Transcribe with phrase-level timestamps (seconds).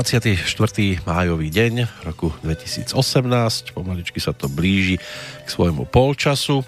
[0.00, 1.04] 24.
[1.04, 2.96] májový deň roku 2018,
[3.76, 4.96] pomaličky sa to blíži
[5.44, 6.64] k svojmu polčasu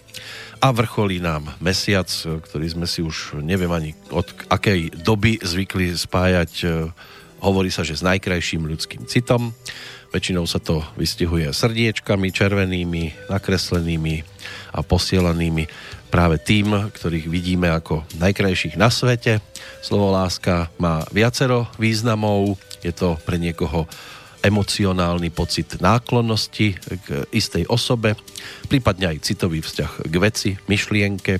[0.60, 6.52] a vrcholí nám mesiac, ktorý sme si už neviem ani od akej doby zvykli spájať,
[7.40, 9.56] hovorí sa, že s najkrajším ľudským citom.
[10.12, 14.28] Väčšinou sa to vystihuje srdiečkami červenými, nakreslenými
[14.76, 15.64] a posielanými
[16.12, 19.40] práve tým, ktorých vidíme ako najkrajších na svete.
[19.80, 23.86] Slovo láska má viacero významov, je to pre niekoho
[24.42, 28.18] emocionálny pocit náklonnosti k istej osobe,
[28.66, 31.38] prípadne aj citový vzťah k veci, myšlienke.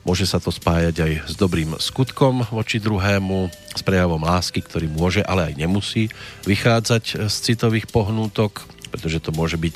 [0.00, 5.20] Môže sa to spájať aj s dobrým skutkom voči druhému, s prejavom lásky, ktorý môže,
[5.20, 6.08] ale aj nemusí
[6.48, 9.74] vychádzať z citových pohnútok, pretože to môže byť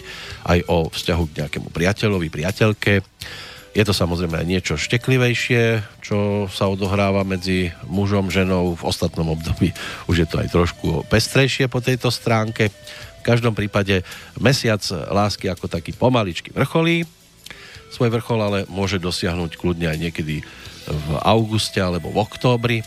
[0.48, 3.04] aj o vzťahu k nejakému priateľovi, priateľke,
[3.74, 8.78] je to samozrejme aj niečo šteklivejšie, čo sa odohráva medzi mužom, ženou.
[8.78, 9.74] V ostatnom období
[10.06, 12.70] už je to aj trošku pestrejšie po tejto stránke.
[12.70, 14.06] V každom prípade
[14.38, 14.78] mesiac
[15.10, 17.02] lásky ako taký pomaličky vrcholí.
[17.90, 20.46] Svoj vrchol ale môže dosiahnuť kľudne aj niekedy
[20.86, 22.78] v auguste alebo v októbri.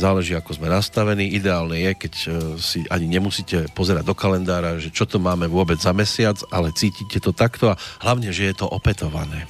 [0.00, 1.36] Záleží, ako sme nastavení.
[1.36, 5.76] Ideálne je, keď e, si ani nemusíte pozerať do kalendára, že čo to máme vôbec
[5.76, 9.44] za mesiac, ale cítite to takto a hlavne, že je to opetované.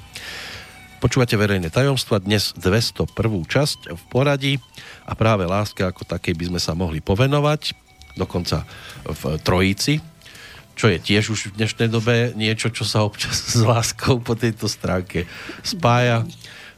[1.01, 3.09] Počúvate verejné tajomstva, dnes 201.
[3.49, 4.61] časť v poradí
[5.09, 7.73] a práve láske ako takej by sme sa mohli povenovať,
[8.21, 8.69] dokonca
[9.09, 10.05] v trojici,
[10.77, 14.69] čo je tiež už v dnešnej dobe niečo, čo sa občas s láskou po tejto
[14.69, 15.25] stránke
[15.65, 16.29] spája.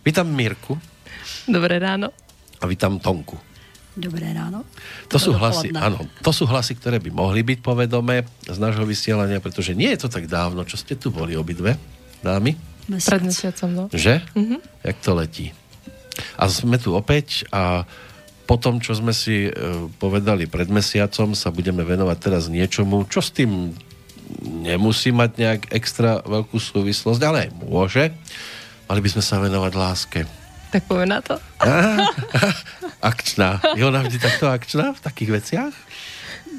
[0.07, 0.79] Vítam Mirku.
[1.51, 2.15] Dobré ráno.
[2.63, 3.35] A vítam Tonku.
[3.99, 4.63] Dobré ráno.
[5.11, 9.43] To sú, hlasy, áno, to sú hlasy, ktoré by mohli byť povedomé z nášho vysielania,
[9.43, 11.75] pretože nie je to tak dávno, čo ste tu boli obidve,
[12.23, 12.71] dámy.
[12.91, 13.19] Mesiac.
[13.19, 13.85] Pred mesiacom, no.
[13.93, 14.15] Že?
[14.35, 14.61] Mm-hmm.
[14.83, 15.47] Jak to letí.
[16.37, 17.87] A sme tu opäť a
[18.45, 19.51] po tom, čo sme si e,
[19.97, 23.73] povedali pred mesiacom, sa budeme venovať teraz niečomu, čo s tým
[24.43, 28.13] nemusí mať nejak extra veľkú súvislosť, ale môže.
[28.91, 30.21] Mali by sme sa venovať láske.
[30.73, 31.37] Tak poviem na to.
[31.65, 31.97] Á,
[33.01, 33.61] akčná.
[33.77, 35.75] Je ona vždy takto akčná v takých veciach?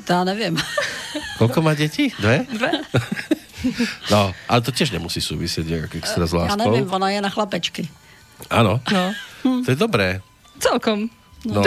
[0.09, 0.57] To neviem.
[1.37, 2.13] Koľko má deti?
[2.17, 2.45] Dve?
[2.49, 2.71] Dve.
[4.13, 6.53] No, ale to tiež nemusí súvisieť nejak extra s láskou.
[6.53, 7.87] Ja neviem, ona je na chlapečky.
[8.51, 8.83] Áno.
[8.91, 9.05] No.
[9.63, 10.19] To je dobré.
[10.59, 11.07] Celkom.
[11.47, 11.63] No.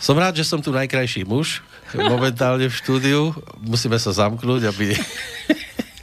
[0.00, 1.60] Som rád, že som tu najkrajší muž
[1.98, 3.34] momentálne v štúdiu.
[3.60, 4.94] Musíme sa zamknúť, aby...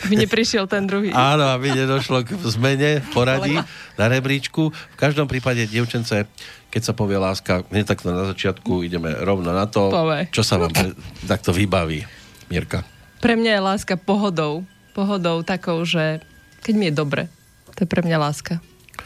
[0.07, 1.11] Aby neprišiel ten druhý.
[1.11, 3.59] Áno, aby nedošlo k zmene poradí
[3.99, 4.71] na rebríčku.
[4.71, 6.27] V každom prípade, dievčence,
[6.71, 10.31] keď sa povie láska, hneď takto na začiatku ideme rovno na to, Pove.
[10.31, 10.71] čo sa vám
[11.31, 12.07] takto vybaví.
[12.47, 12.87] Mirka.
[13.19, 14.63] Pre mňa je láska pohodou
[14.97, 16.25] pohodou takou, že
[16.65, 17.29] keď mi je dobre,
[17.77, 18.57] to je pre mňa láska.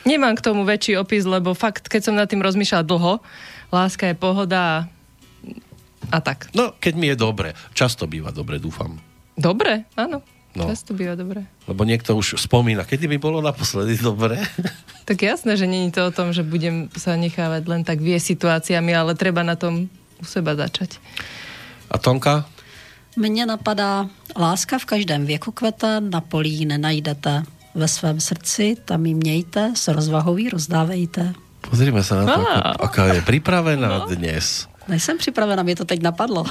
[0.07, 3.19] Nemám k tomu väčší opis, lebo fakt, keď som nad tým rozmýšľala dlho,
[3.75, 4.77] láska je pohoda a,
[6.15, 6.47] a tak.
[6.55, 7.51] No, keď mi je dobre.
[7.75, 8.95] Často býva dobre, dúfam.
[9.35, 10.23] Dobre, áno.
[10.51, 10.67] No.
[10.67, 11.47] Často býva dobre.
[11.63, 14.39] Lebo niekto už spomína, kedy mi bolo naposledy dobre.
[15.01, 18.95] Tak jasné, že není to o tom, že budem sa nechávať len tak vie situáciami,
[18.95, 19.91] ale treba na tom
[20.21, 21.01] u seba začať.
[21.91, 22.47] A Tonka?
[23.15, 24.07] Mně napadá,
[24.37, 27.43] láska v každém věku kvete, na polí nenajdete.
[27.75, 31.33] Ve svém srdci tam ji mějte, s rozvahou ji rozdávejte.
[31.61, 32.73] Pozrime sa na to, Á.
[32.73, 34.05] ako, aká je pripravená no.
[34.09, 34.65] dnes.
[34.87, 36.43] Nejsem připravena, mě to teď napadlo.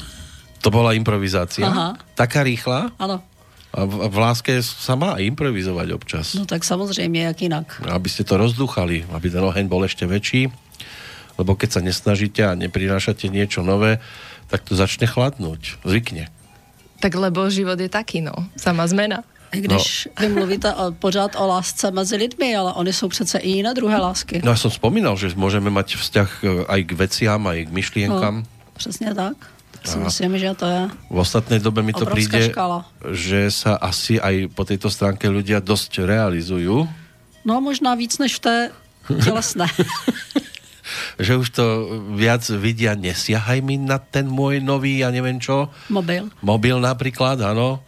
[0.63, 1.67] To bola improvizácia?
[1.67, 1.97] Aha.
[2.15, 2.93] Taká rýchla?
[2.99, 3.21] Ano,
[3.75, 6.35] A v, v láske sa má improvizovať občas.
[6.35, 7.83] no tak samozřejmě, jak jinak.
[7.89, 10.51] Aby ste to rozduchali, aby ten oheň bol ešte väčší.
[11.39, 13.99] Lebo keď sa nesnažíte a neprinášate niečo nové,
[14.51, 15.81] tak to začne chladnúť.
[15.87, 16.29] Zvykne.
[17.01, 18.33] Tak lebo život je taký, no.
[18.57, 19.25] Sama zmena.
[19.53, 20.13] I když no.
[20.21, 23.99] vy mluvíte o, pořád o lásce mezi lidmi, ale oni jsou přece i jiné druhé
[23.99, 24.41] lásky.
[24.45, 28.35] No ja som spomínal, že môžeme mať vzťah e, aj k veciam, aj k myšlienkam.
[28.47, 29.37] No, přesně tak.
[29.85, 32.85] Si myslím, že to je V ostatnej dobe mi to škála.
[33.11, 36.85] že sa asi aj po tejto stránke ľudia dosť realizujú.
[37.45, 38.57] No možná víc než v té
[39.25, 39.67] tělesné.
[41.17, 41.65] Že už to
[42.15, 46.29] viac vidia, nesiahaj mi na ten môj nový, ja neviem čo, Mobil.
[46.41, 47.81] mobil napríklad, áno,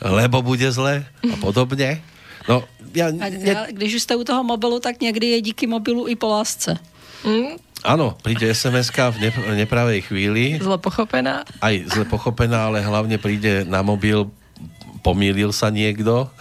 [0.00, 2.00] lebo bude zle a podobne.
[2.44, 2.62] No,
[2.92, 6.14] ja, A ne, když už jste u toho mobilu, tak někdy je díky mobilu i
[6.16, 6.76] po lásce.
[7.24, 11.44] Mm, áno, príde sms v nep- nepravej chvíli, zle pochopená.
[11.64, 14.28] aj zle pochopená, ale hlavne príde na mobil,
[15.04, 16.32] pomýlil sa niekto.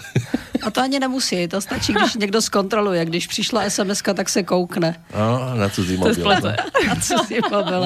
[0.64, 3.04] A to ani nemusí, to stačí, když někdo zkontroluje.
[3.06, 4.96] Když přišla sms tak se koukne.
[5.12, 6.24] No, na cudzí To je mobil.
[6.24, 6.52] splete.
[6.88, 7.84] A co si mobil.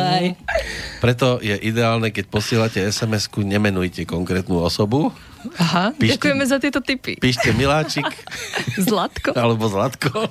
[1.02, 5.10] Preto je ideálne, keď posielate SMS-ku, nemenujte konkrétnu osobu.
[5.58, 7.18] Aha, Píšte- ďakujeme za tieto tipy.
[7.18, 8.06] Píšte Miláčik
[8.90, 9.34] Zlatko?
[9.34, 10.30] Alebo Zlatko.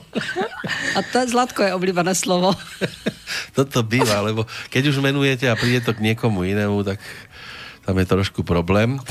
[0.95, 2.55] A to je Zlatko je oblíbené slovo.
[3.59, 7.03] Toto býva, lebo keď už menujete a príde to k niekomu inému, tak
[7.83, 9.03] tam je trošku problém.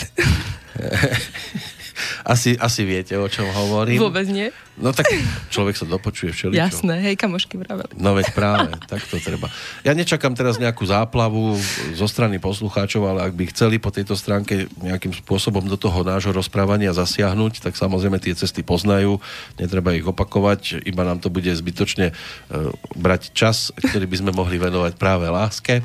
[2.34, 4.00] asi, asi viete, o čom hovorím.
[4.02, 4.52] Vôbec nie.
[4.76, 5.08] No tak
[5.48, 6.60] človek sa dopočuje všeličo.
[6.60, 7.96] Jasné, hej, kamošky vraveli.
[7.96, 9.48] No veď práve, tak to treba.
[9.88, 11.56] Ja nečakám teraz nejakú záplavu
[11.96, 16.36] zo strany poslucháčov, ale ak by chceli po tejto stránke nejakým spôsobom do toho nášho
[16.36, 19.24] rozprávania zasiahnuť, tak samozrejme tie cesty poznajú,
[19.56, 22.70] netreba ich opakovať, iba nám to bude zbytočne uh,
[23.00, 25.80] brať čas, ktorý by sme mohli venovať práve láske.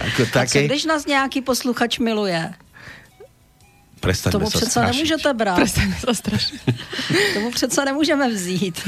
[0.00, 0.58] Ako také.
[0.58, 2.54] A co když nás nějaký posluchač miluje?
[4.02, 4.94] Prestaňme Tomu přece strašiť.
[4.94, 5.56] nemůžete brát.
[5.62, 6.60] Prestaňme sa strašiť.
[7.38, 8.82] Tomu přece nemůžeme vzít.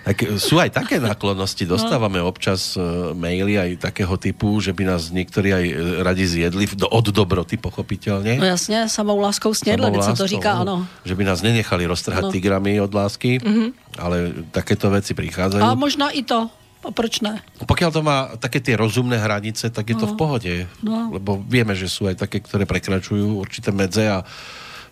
[0.00, 1.68] Tak sú aj také náklonnosti.
[1.68, 2.28] Dostávame no.
[2.28, 6.88] občas uh, maily aj takého typu, že by nás niektorí aj e, radi zjedli do,
[6.88, 8.40] od dobroty, pochopiteľne.
[8.40, 10.88] No jasně, samou láskou snědli, co to říká, ano.
[11.04, 12.32] Že by nás nenechali roztrhať no.
[12.32, 13.68] tigrami od lásky, mm-hmm.
[14.00, 15.64] ale takéto veci prichádzajú.
[15.64, 16.48] A možná i to.
[16.80, 17.44] A proč ne?
[17.68, 20.00] Pokiaľ to má také tie rozumné hranice, tak je no.
[20.00, 20.52] to v pohode.
[20.80, 21.12] No.
[21.12, 24.24] Lebo vieme, že sú aj také, ktoré prekračujú určité medze a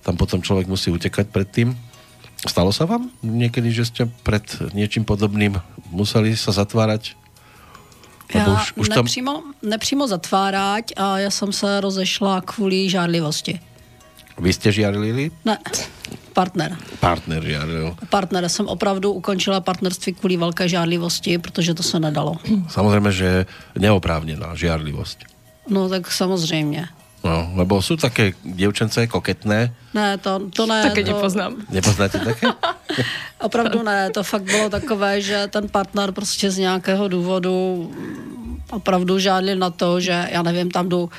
[0.04, 1.68] tam potom človek musí utekať pred tým.
[2.44, 4.44] Stalo sa vám niekedy, že ste pred
[4.76, 5.58] niečím podobným
[5.90, 7.16] museli sa zatvárať?
[8.34, 9.54] Já už, už nepřímo, tam...
[9.62, 13.60] nepřímo zatvárať a já jsem se rozešla kvůli žádlivosti.
[14.38, 15.30] Vy jste žiarlili?
[15.44, 15.58] Ne,
[16.32, 16.76] partner.
[17.00, 17.96] Partner žiarlil.
[18.10, 18.48] Partner.
[18.48, 22.36] Jsem opravdu ukončila partnerství kvůli velké žádlivosti, protože to se nedalo.
[22.68, 23.46] Samozřejmě, že
[23.78, 25.18] neoprávněná žiarlivost.
[25.68, 26.88] No tak samozřejmě.
[27.24, 29.74] No, lebo jsou také děvčence koketné.
[29.94, 30.82] Ne, to, to ne.
[30.82, 31.12] Také to...
[31.12, 31.56] nepoznám.
[31.70, 32.46] Nepoznáte také?
[33.40, 37.90] Opravdu ne, to fakt bylo takové, že ten partner prostě z nějakého důvodu
[38.70, 41.10] opravdu žádlil na to, že já nevím, tam jdu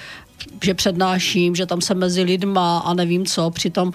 [0.64, 3.50] že přednáším, že tam jsem mezi lidma a nevím co.
[3.50, 3.94] Přitom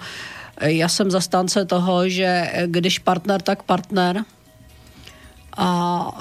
[0.57, 4.23] eh, já jsem zastánce toho, že eh, když partner, tak partner.
[5.57, 6.11] A,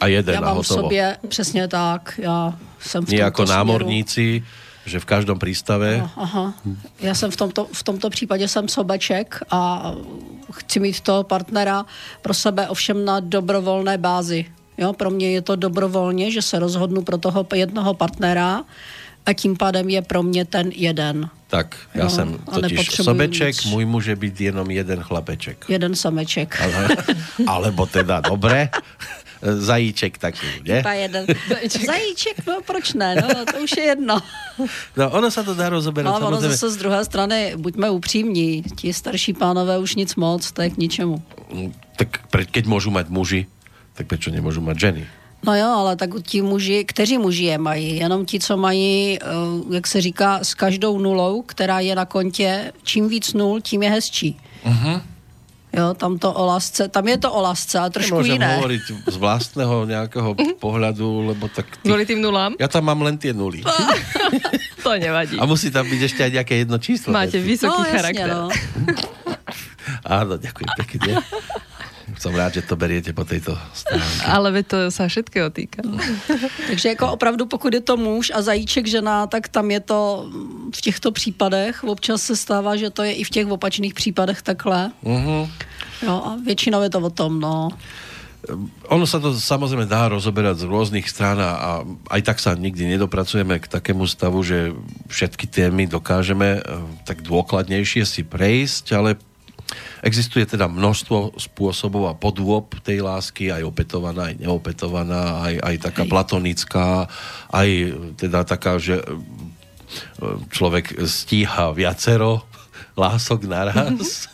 [0.00, 2.20] a jeden já mám v sobě přesně tak.
[2.22, 4.44] Já jsem v jako námorníci,
[4.86, 6.00] že v každém přístave.
[6.00, 6.54] Aha, aha.
[7.00, 9.92] Já jsem v tomto, v tomto případě jsem sobeček a
[10.52, 11.84] chci mít toho partnera
[12.22, 14.46] pro sebe ovšem na dobrovolné bázi.
[14.78, 18.64] Jo, pro mě je to dobrovolně, že se rozhodnu pro toho jednoho partnera,
[19.26, 21.30] a tím pádem je pro mě ten jeden.
[21.46, 23.64] Tak, já no, jsem totiž sobeček, nic.
[23.64, 25.64] můj může být jenom jeden chlapeček.
[25.68, 26.60] Jeden sameček.
[26.60, 26.88] Ale,
[27.46, 28.68] alebo teda, dobré.
[29.42, 30.78] Zajíček taky, ne?
[30.78, 31.26] Iba jeden.
[31.48, 31.86] Zajíček.
[31.86, 34.20] Zajíček, no proč ne, no to už je jedno.
[34.96, 36.20] No ono se to dá rozoberat.
[36.20, 40.62] No, ono zase z druhé strany, buďme upřímní, ti starší pánové už nic moc, to
[40.62, 41.22] je k ničemu.
[41.96, 42.18] Tak
[42.50, 43.46] keď můžu mít muži,
[43.94, 45.06] tak proč nemůžu mít ženy?
[45.40, 47.96] No jo, ale tak ti muži, kteří muži je mají?
[47.96, 49.26] Jenom ti, co mají, eh,
[49.74, 53.90] jak se říká, s každou nulou, která je na kontě, čím víc nul, tím je
[53.90, 54.40] hezčí.
[54.64, 55.00] Uh-huh.
[55.72, 58.58] Jo, tam to o lásce, tam je to o lásce, ale trošku Nemôžem jiné.
[58.58, 61.78] hovoriť z vlastného nějakého pohľadu, lebo tak...
[61.78, 61.88] Ty...
[61.88, 62.58] Kvůli tým nulám?
[62.58, 63.62] Já tam mám len tie nuly.
[64.82, 65.38] to nevadí.
[65.38, 67.12] A musí tam být ještě nějaké jedno číslo.
[67.12, 68.28] Máte vysoký no, charakter.
[68.28, 68.48] Jasně, no.
[70.04, 71.22] Áno, ďakujem pekne.
[72.20, 74.20] Som rád, že to beriete po této stránce.
[74.28, 75.80] Ale to sa všetkého týka.
[76.68, 80.28] Takže jako opravdu, pokud je to muž a zajíček žena, tak tam je to
[80.76, 81.84] v těchto případech.
[81.84, 84.92] Občas se stává, že to je i v těch opačných případech takhle.
[85.00, 85.48] Uh-huh.
[86.02, 87.72] Jo, a většinou je to o tom, no.
[88.88, 93.60] Ono sa to samozrejme dá rozoberať z rôznych strán a aj tak sa nikdy nedopracujeme
[93.60, 94.72] k takému stavu, že
[95.12, 96.62] všetky témy dokážeme eh,
[97.04, 99.20] tak dôkladnejšie si prejsť, ale
[100.02, 106.02] Existuje teda množstvo spôsobov a podôb tej lásky, aj opetovaná, aj neopetovaná, aj, aj taká
[106.04, 106.10] Hej.
[106.10, 106.88] platonická,
[107.52, 107.68] aj
[108.16, 109.06] teda taká, že e,
[110.50, 112.42] člověk stíha viacero
[112.96, 114.28] lások naraz.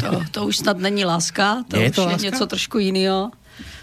[0.00, 2.26] To, to už snad není láska, to je už to je láska?
[2.26, 3.30] něco trošku jiného.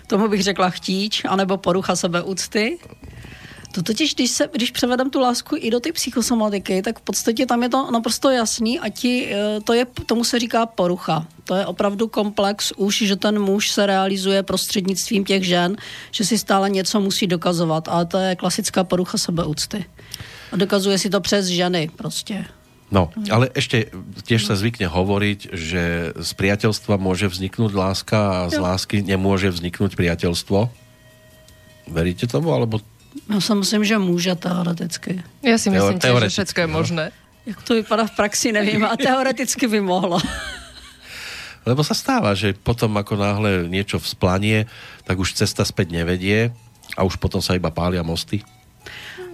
[0.08, 2.80] Tomu bych řekla chtíč, anebo porucha sebeúcty.
[3.78, 7.46] To totiž, když, se, když převedem tu lásku i do ty psychosomatiky, tak v podstatě
[7.46, 11.28] tam je to naprosto jasný a ti, eh, to je, tomu se říká porucha.
[11.44, 15.78] To je opravdu komplex už, že ten muž se realizuje prostřednictvím těch žen,
[16.12, 19.86] že si stále něco musí dokazovat, ale to je klasická porucha sebeúcty.
[20.52, 22.46] A dokazuje si to přes ženy prostě.
[22.92, 23.92] No, ale ešte
[24.24, 25.84] tiež sa zvykne hovoriť, že
[26.16, 30.72] z priateľstva môže vzniknúť láska a z lásky nemôže vzniknúť priateľstvo.
[31.92, 32.80] Veríte tomu, alebo
[33.30, 35.24] já si myslím, že může teoreticky.
[35.44, 37.12] Já si myslím, Teo, že všechno je možné.
[37.46, 40.20] Jak to vypadá v praxi, nevím, a teoreticky by mohlo.
[41.68, 44.68] Lebo sa stáva, že potom ako náhle niečo vzplanie,
[45.04, 46.56] tak už cesta späť nevedie
[46.96, 48.40] a už potom sa iba pália mosty.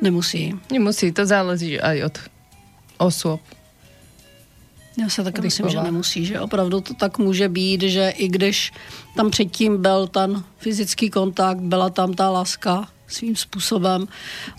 [0.02, 0.54] Nemusí.
[0.74, 2.16] Nemusí, to záleží aj od
[2.98, 3.42] osôb.
[4.98, 8.72] Já se taky myslím, že nemusí, že opravdu to tak může být, že i když
[9.16, 14.08] tam předtím byl ten fyzický kontakt, byla tam ta láska svým způsobem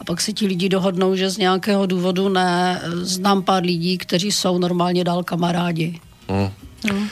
[0.01, 2.83] a pak se ti lidi dohodnou, že z nějakého důvodu ne.
[3.03, 6.01] Znám pár lidí, kteří jsou normálně dál kamarádi.
[6.29, 6.51] Mm.
[6.93, 7.09] No.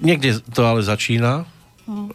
[0.00, 1.46] Někdy to ale začíná,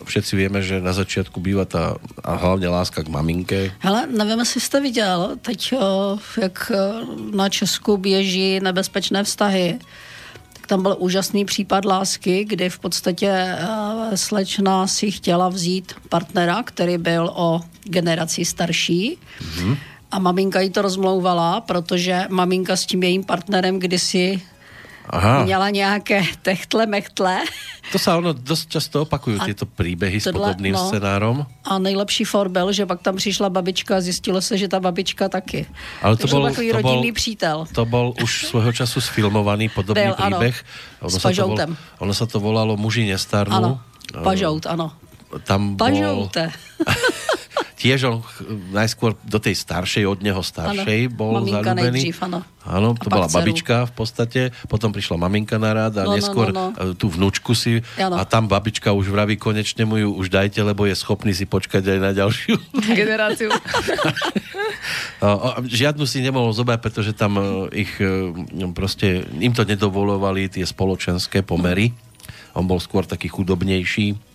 [0.03, 3.71] Všetci víme, že na začátku bývá ta a hlavně láska k maminke.
[3.79, 5.73] Hele, nevím, jestli jste viděl, teď
[6.41, 6.71] jak
[7.35, 9.79] na Česku běží nebezpečné vztahy,
[10.67, 13.57] tam byl úžasný případ lásky, kdy v podstatě
[14.15, 19.17] slečna si chtěla vzít partnera, který byl o generaci starší.
[19.17, 19.77] Mm-hmm.
[20.11, 24.41] A maminka jí to rozmlouvala, protože maminka s tím jejím partnerem kdysi
[25.09, 25.43] Aha.
[25.43, 27.39] měla nějaké techtle mechtle.
[27.91, 31.45] To se ono dost často opakují, tyto příběhy s podobným no, scénárom.
[31.63, 35.29] A nejlepší for byl, že pak tam přišla babička a zjistilo se, že ta babička
[35.29, 35.65] taky.
[36.01, 37.65] Ale to, byl takový to rodinný bol, přítel.
[37.73, 40.63] To byl už svého času sfilmovaný podobný byl, příběh.
[41.01, 41.57] Ano, ono, s se to vol,
[41.99, 43.55] ono se to volalo Muži nestarnú.
[43.55, 43.81] Ano,
[44.23, 44.91] Pažout, ano.
[45.43, 46.51] Tam Pažoute.
[46.51, 46.85] Bol...
[47.77, 48.17] tiež on
[48.73, 52.09] najskôr do tej staršej, od neho staršej ano, bol zalúbený.
[52.67, 53.37] Áno, to bola dceru.
[53.39, 56.97] babička v podstate, potom prišla maminka na rád a no, no neskôr no, no, no.
[56.97, 58.17] tú vnúčku si ano.
[58.19, 61.85] a tam babička už vraví konečne mu ju už dajte, lebo je schopný si počkať
[61.85, 62.57] aj na ďalšiu
[62.97, 63.53] generáciu.
[65.79, 67.45] Žiadnu si nemohol zobrať, pretože tam e,
[67.87, 68.33] ich e,
[68.73, 71.93] proste, im to nedovolovali tie spoločenské pomery.
[72.57, 74.26] On bol skôr taký chudobnejší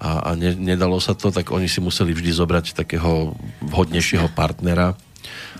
[0.00, 4.96] a, a ne, nedalo sa to, tak oni si museli vždy zobrať takého vhodnejšieho partnera.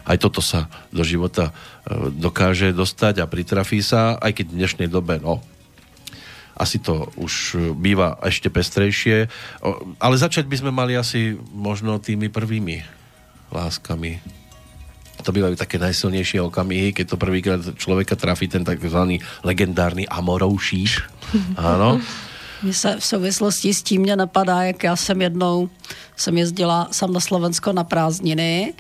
[0.09, 1.53] Aj toto sa do života
[1.85, 5.45] e, dokáže dostať a pritrafí sa, aj keď v dnešnej dobe, no,
[6.57, 9.33] asi to už býva ešte pestrejšie.
[9.97, 12.85] Ale začať by sme mali asi možno tými prvými
[13.49, 14.21] láskami.
[15.21, 21.05] To bývajú také najsilnejšie okamihy, keď to prvýkrát človeka trafí ten takzvaný legendárny amoroušíš.
[21.61, 22.01] Áno.
[22.63, 25.69] Mně se v souvislosti s tím mě napadá, jak já jsem jednou,
[26.17, 28.75] jsem jezdila sam na Slovensko na prázdniny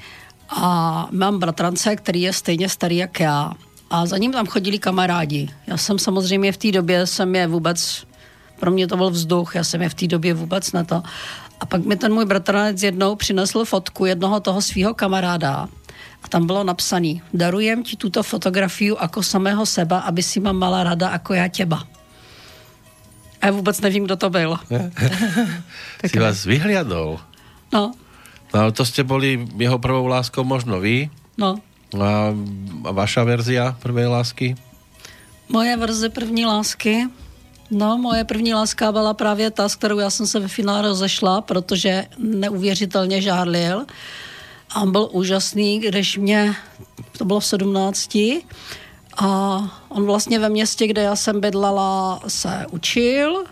[0.49, 3.53] a mám bratrance, který je stejně starý jak já.
[3.91, 5.49] A za ním tam chodili kamarádi.
[5.67, 8.07] Já jsem samozřejmě v té době, jsem je vůbec,
[8.61, 11.03] pro mě to byl vzduch, já jsem je v té době vůbec na to.
[11.61, 15.69] A pak mi ten můj bratranec jednou přinesl fotku jednoho toho svého kamaráda
[16.23, 20.85] a tam bylo napsané, darujem ti tuto fotografii jako samého seba, aby si ma mala
[20.85, 21.85] rada jako já těba.
[23.41, 24.57] A já vůbec nevím, kdo to byl.
[26.07, 27.21] si vás vyhliadol.
[27.73, 27.93] No.
[28.55, 31.11] No ale to jste byli jeho prvou láskou možno vy.
[31.39, 31.61] No.
[32.01, 32.35] A,
[32.85, 34.55] a vaša verzia prvej lásky?
[35.49, 37.07] Moje verze první lásky?
[37.71, 41.41] No, moje první láska byla právě ta, s kterou já jsem se ve finále rozešla,
[41.41, 43.87] protože neuvěřitelně žárlil.
[44.71, 46.55] A on byl úžasný, když mě,
[47.19, 48.19] to bylo v 17,
[49.17, 53.45] a on vlastně ve městě, kde já jsem bydlela, se učil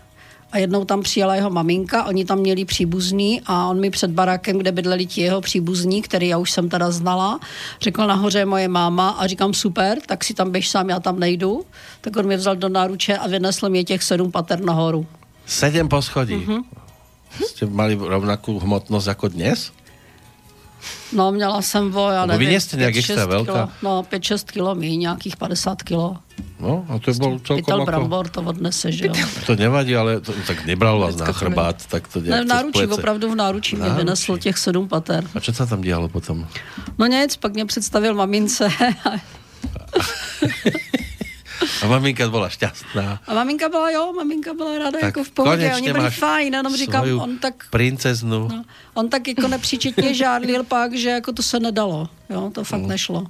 [0.51, 4.57] a jednou tam přijela jeho maminka, oni tam měli příbuzný a on mi před barákem,
[4.57, 7.39] kde bydleli ti jeho příbuzní, který já už jsem teda znala,
[7.81, 11.65] řekl nahoře moje máma a říkám super, tak si tam běž sám, já tam nejdu.
[12.01, 15.07] Tak on mě vzal do náruče a vynesl mě těch sedm pater nahoru.
[15.45, 16.35] Sedm poschodí?
[16.35, 16.63] Mm-hmm.
[17.45, 19.71] Jste mali rovnakou hmotnost jako dnes?
[21.13, 23.69] No, měla jsem vo, já nevím, vy nejste nějak extra velká?
[23.81, 26.17] No, 5-6 kilo mí, nějakých 50 kilo.
[26.59, 27.85] No, a to byl celkom Pytel jako...
[27.85, 29.13] brambor to odnese, že jo.
[29.45, 33.31] To nevadí, ale to, tak nebral vás na chrbát, tak to Ne, v náručí, opravdu
[33.31, 35.23] v náručí mě vynesl těch sedm pater.
[35.35, 36.47] A co se tam dělalo potom?
[36.97, 38.69] No nic, pak mě představil mamince.
[41.83, 43.19] A maminka byla šťastná.
[43.27, 45.71] A maminka byla, jo, maminka byla ráda tak jako v pohodě.
[45.75, 47.53] Oni byli fajn, jenom říkám, on tak...
[47.69, 48.47] Princeznu.
[48.47, 52.09] No, on tak jako nepříčetně žádlil pak, že jako to se nedalo.
[52.29, 52.87] Jo, to fakt mm.
[52.87, 53.27] nešlo.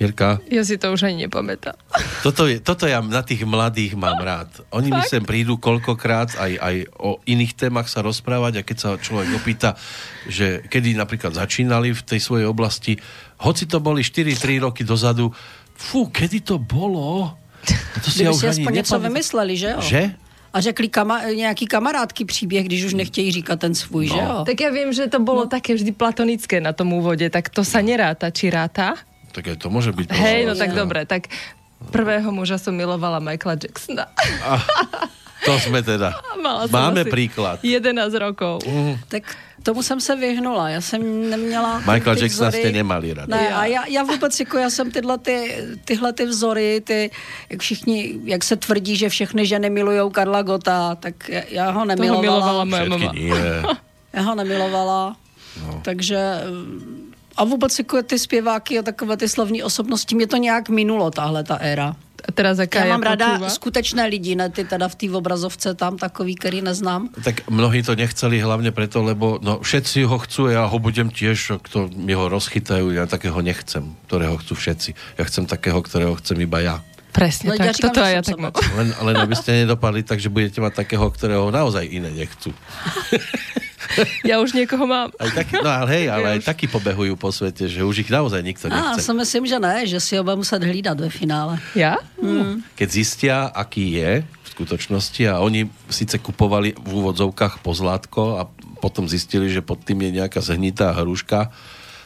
[0.00, 0.38] Jirka?
[0.50, 1.72] Já si to už ani nepamätám.
[2.22, 4.52] Toto, je, toto ja na tých mladých mám rád.
[4.68, 8.90] Oni mi sem prídu koľkokrát aj, aj o iných témach sa rozprávať a keď sa
[9.00, 9.72] človek opýta,
[10.28, 13.00] že kedy napríklad začínali v tej svojej oblasti,
[13.40, 15.32] hoci to boli 4-3 roky dozadu,
[15.76, 17.36] fú, kedy to bolo?
[18.04, 19.80] To si Kdyby ja si aspoň něco vymysleli, že jo?
[19.80, 20.02] Že?
[20.52, 24.14] A řekli kama, nějaký kamarádky příběh, když už nechtějí říkat ten svůj, no.
[24.16, 24.36] že jo?
[24.46, 25.46] Tak já vím, že to bylo no.
[25.46, 28.96] také vždy platonické na tom úvode, tak to sa neráta, či ráta?
[29.36, 30.12] Tak aj to může být.
[30.16, 31.28] Hej, no tak dobré, tak
[31.92, 34.08] prvého muža som milovala Michaela Jacksona.
[34.40, 34.64] A,
[35.44, 36.16] to jsme teda.
[36.72, 37.60] Máme příklad.
[37.60, 38.64] 11 rokov.
[38.64, 38.96] Mm.
[39.08, 39.36] Tak
[39.66, 40.68] tomu jsem se vyhnula.
[40.68, 41.78] Já jsem neměla...
[41.78, 43.28] Michael Jackson jste nemali rád.
[43.28, 47.10] Ne, a já, já vůbec jako, já jsem tyhle, ty, tyhle ty vzory, ty,
[47.50, 51.84] jak všichni, jak se tvrdí, že všechny ženy milují Karla Gota, tak já, já ho
[51.84, 52.22] nemilovala.
[52.22, 53.12] Toho milovala moje mama.
[54.12, 55.16] já ho nemilovala.
[55.66, 55.80] No.
[55.84, 56.18] Takže
[57.36, 61.44] a vůbec jako ty zpěváky a takové ty slavní osobnosti, mě to nějak minulo, tahle
[61.44, 61.96] ta éra.
[62.24, 65.96] A teraz jaká Já mám ráda skutečné lidi, ne ty teda v té obrazovce tam
[65.96, 67.08] takový, který neznám.
[67.24, 71.60] Tak mnohí to nechceli hlavně preto, lebo no, všetci ho chcú, ja ho budem tiež,
[71.62, 74.90] kto mi ho rozchytajú, ja takého nechcem, ktorého chcú všetci.
[75.18, 76.76] Ja chcem takého, ktorého chcem iba ja.
[77.16, 78.52] Presne no, tak, ja říkám, toto ja tak mám.
[78.52, 82.52] Len, len aby ste nedopadli tak, že budete mať takého, ktorého naozaj iné nechcú.
[84.30, 85.10] ja už někoho mám.
[85.18, 88.42] Aj taký, no ale hej, ale aj taky pobehujú po svete, že už ich naozaj
[88.42, 89.00] nikto nechce.
[89.00, 91.58] A, si myslím, že ne, že si ho bude muset hlídat ve finále.
[91.74, 91.96] Ja?
[92.20, 92.62] Hmm.
[92.74, 98.42] Keď zistia, aký je v skutočnosti a oni sice kupovali v úvodzovkách pozlátko a
[98.80, 101.50] potom zistili, že pod tým je nějaká zhnitá hruška,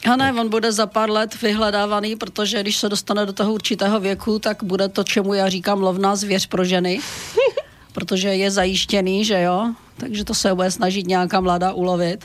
[0.00, 4.00] a ne, on bude za pár let vyhledávaný, protože když se dostane do toho určitého
[4.00, 7.00] věku, tak bude to, čemu já říkám lovná zvěř pro ženy.
[7.92, 9.74] protože je zajištěný, že jo?
[10.00, 12.24] Takže to se bude snažit nějaká mladá ulovit.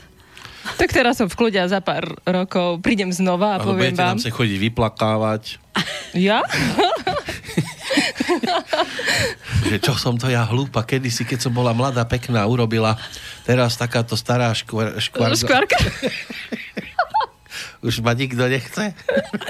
[0.74, 4.18] Tak teraz som v kľude a za pár rokov prídem znova a poviem vám.
[4.18, 5.62] nám sa chodiť vyplakávať.
[6.10, 6.42] Ja?
[9.70, 12.98] že čo som to ja hlúpa, kedysi, keď som bola mladá, pekná, urobila.
[13.46, 15.38] Teraz takáto stará škvar, škvar...
[15.38, 15.78] škvarka.
[17.86, 18.90] Už ma nikto nechce.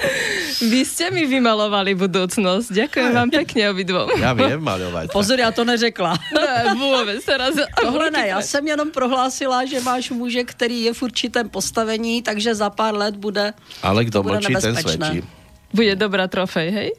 [0.69, 2.69] Vy ste mi vymalovali budoucnost.
[2.69, 4.13] Ďakujem vám pekne obidvom.
[4.13, 5.09] Já vím malovať.
[5.17, 6.13] Pozor, já to neřekla.
[6.37, 7.25] Ne, vůbec.
[7.25, 7.55] Teraz...
[7.81, 12.55] Tohle ne, já jsem jenom prohlásila, že máš muže, který je v určitém postavení, takže
[12.55, 15.25] za pár let bude Ale kdo mlčí, ten svědčí.
[15.73, 16.89] Bude dobrá trofej, hej?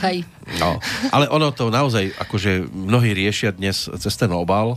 [0.00, 0.24] Hej.
[0.60, 0.78] No,
[1.12, 4.76] ale ono to naozaj, akože mnohí riešia dnes cez ten obal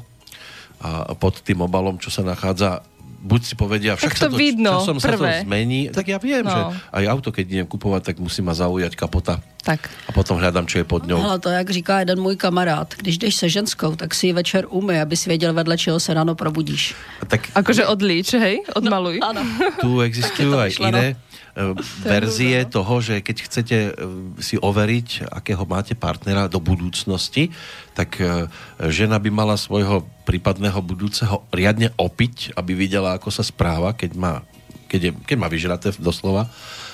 [0.81, 2.81] a pod tým obalom, čo sa nachádza
[3.21, 5.13] buď si povedia, však to sa to, vidno, časom prvé.
[5.13, 6.49] sa to zmení, tak ja viem, no.
[6.49, 9.37] že aj auto, keď idem kupovať, tak musí ma zaujať kapota.
[9.61, 9.93] Tak.
[10.09, 11.21] A potom hľadám, čo je pod ňou.
[11.21, 14.65] Ale to, jak říká jeden můj kamarád, když jdeš se ženskou, tak si ji večer
[14.69, 16.95] umy, aby si věděl, vedle čeho se ráno probudíš.
[17.21, 17.53] A tak...
[17.53, 18.65] Akože odlíč, hej?
[18.73, 19.21] Odmaluj.
[19.21, 19.41] No, áno.
[19.77, 21.30] Tu existujú aj iné uh,
[22.03, 23.93] verzie to toho, že keď chcete uh,
[24.41, 27.53] si overiť, akého máte partnera do budúcnosti,
[27.93, 28.49] tak uh,
[28.89, 34.33] žena by mala svojho prípadného budúceho riadne opiť, aby videla, ako sa správa, keď má,
[34.89, 36.49] keď je, keď má vyžraté doslova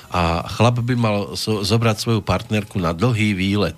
[0.08, 3.76] a chlap by mal zobrať svoju partnerku na dlhý výlet.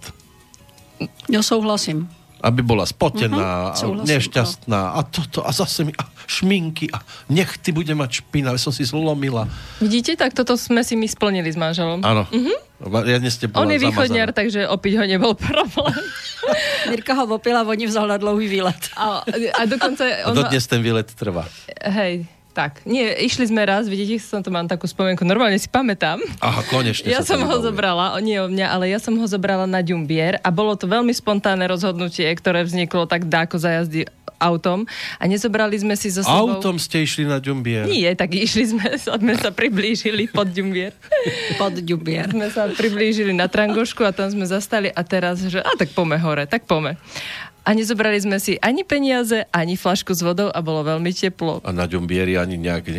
[1.25, 2.05] Ja souhlasím.
[2.39, 7.75] Aby bola spotená, uh-huh, nešťastná a toto a zase mi a šminky a nech ty
[7.75, 9.49] bude mať špina, som si zlomila.
[9.83, 11.99] Vidíte, tak toto sme si my splnili s manželom.
[11.99, 12.23] Áno.
[12.29, 12.59] Uh-huh.
[13.03, 15.99] Ja ste On je východňar, takže opiť ho nebol problém.
[16.91, 18.79] Mirka ho opila, oni vzal na dlouhý výlet.
[18.95, 20.23] A, a dokonce...
[20.23, 20.31] On...
[20.31, 21.43] A dodnes ten výlet trvá.
[21.83, 22.23] Hej,
[22.53, 26.17] tak, nie, išli sme raz, vidíte, som to mám takú spomienku, normálne si pamätám.
[26.41, 27.07] Aha, konečne.
[27.07, 30.49] Ja som ho zobrala, nie o mňa, ale ja som ho zobrala na Ďumbier a
[30.49, 34.09] bolo to veľmi spontánne rozhodnutie, ktoré vzniklo tak dáko za jazdy
[34.39, 34.87] autom
[35.19, 36.57] a nezobrali sme si zo sebou...
[36.57, 37.85] Autom ste išli na Ďumbier?
[37.85, 40.95] Nie, tak išli sme, sme sa priblížili pod Ďumbier.
[41.59, 42.31] Pod Ďumbier.
[42.31, 46.15] Sme sa priblížili na Trangošku a tam sme zastali a teraz, že a tak pome
[46.15, 46.95] hore, tak pome
[47.69, 51.61] a nezobrali sme si ani peniaze, ani flašku s vodou a bolo veľmi teplo.
[51.61, 52.89] A na Ďombieri ani nejak,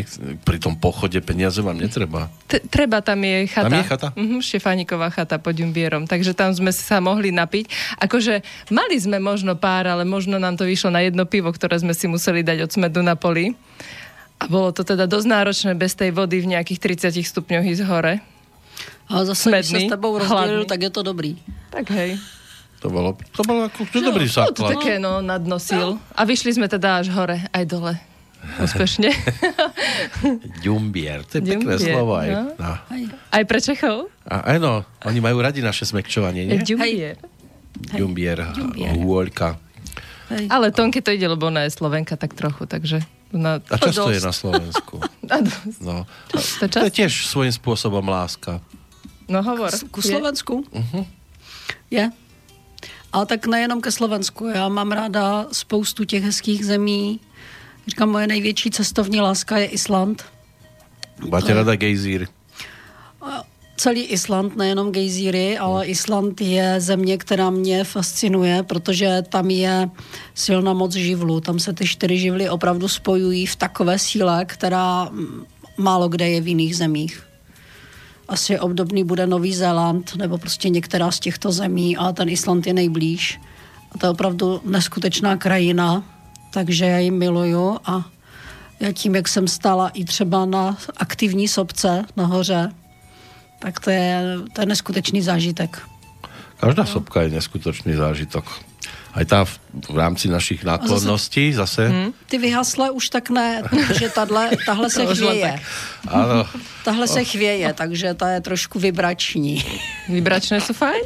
[0.46, 2.30] pri tom pochode peniaze vám netreba?
[2.46, 3.66] T- treba, tam je chata.
[3.66, 4.08] Tam je chata?
[4.14, 7.66] Uh-huh, Štefániková chata pod Ďumbierom, takže tam sme sa mohli napiť.
[7.98, 11.90] Akože mali sme možno pár, ale možno nám to vyšlo na jedno pivo, ktoré sme
[11.90, 13.58] si museli dať od smedu na poli.
[14.38, 18.22] A bolo to teda dosť náročné bez tej vody v nejakých 30 stupňoch ísť hore.
[19.10, 21.34] Ale zase, Smedný, když se s tebou rozdělil, tak je to dobrý.
[21.74, 22.22] Tak hej.
[22.80, 24.56] To bolo, to bolo ako no, dobrý základ.
[24.56, 26.00] To také, no, nadnosil.
[26.00, 26.16] No.
[26.16, 27.92] A vyšli sme teda až hore, aj dole.
[28.56, 29.12] Úspešne.
[30.64, 32.28] Ďumbier, to je Ďumbier, pekné slovo aj.
[32.32, 32.42] No.
[32.56, 32.72] No.
[33.36, 34.08] Aj pre Čechov?
[34.24, 36.56] A, áno, oni majú radi naše smekčovanie, nie?
[36.64, 37.20] Ďumbier.
[37.92, 38.38] Ďumbier,
[38.96, 39.60] hôľka.
[40.30, 43.02] Ale Tonke to ide, lebo ona je Slovenka tak trochu, takže...
[43.30, 43.62] Na...
[43.62, 44.98] A často je na Slovensku.
[45.86, 46.02] no.
[46.34, 48.58] To, to, to je tiež svojím spôsobom láska.
[49.30, 49.70] No hovor.
[49.94, 50.66] Ku Slovensku?
[50.66, 51.06] Uh-huh.
[51.86, 52.10] Je.
[53.12, 54.46] Ale tak nejenom ke Slovensku.
[54.46, 57.20] Já mám ráda spoustu těch hezkých zemí.
[57.86, 60.24] Říkám, moje největší cestovní láska je Island.
[61.28, 62.28] Máte ráda gejzír?
[63.76, 69.90] Celý Island, nejenom gejzíry, ale Island je země, která mě fascinuje, protože tam je
[70.34, 71.40] silná moc živlu.
[71.40, 75.10] Tam se ty čtyři živly opravdu spojují v takové síle, která
[75.76, 77.29] málo kde je v jiných zemích
[78.30, 82.74] asi obdobný bude Nový Zéland nebo prostě některá z těchto zemí a ten Island je
[82.74, 83.40] nejblíž.
[83.92, 86.02] A to je opravdu neskutečná krajina,
[86.52, 88.04] takže já ji miluju a
[88.80, 92.72] já tím, jak jsem stala i třeba na aktivní sobce nahoře,
[93.58, 95.82] tak to je, to je neskutečný zážitek.
[96.56, 96.86] Každá no.
[96.86, 98.44] sopka je neskutočný zážitok
[99.14, 99.52] aj tá v,
[99.90, 101.88] v rámci našich náklonností zase.
[101.88, 102.10] Hmm.
[102.26, 105.60] Ty vyhasle už tak ne, protože tahle, tahle se chvěje.
[106.08, 106.46] Ano.
[106.84, 109.64] Tahle se chvěje, takže ta je trošku vibrační.
[110.08, 111.04] Vibračné jsou fajn?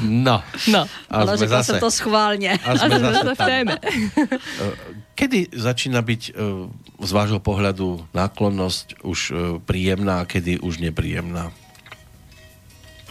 [0.00, 0.42] No.
[0.70, 0.86] no.
[1.10, 2.58] A Ale řekla zase, to schválně.
[2.64, 3.74] A sme, a sme zase v téme.
[5.18, 6.22] Kedy začína byť
[7.02, 9.20] z vášho pohľadu náklonnosť už
[9.66, 11.50] príjemná a kedy už nepríjemná?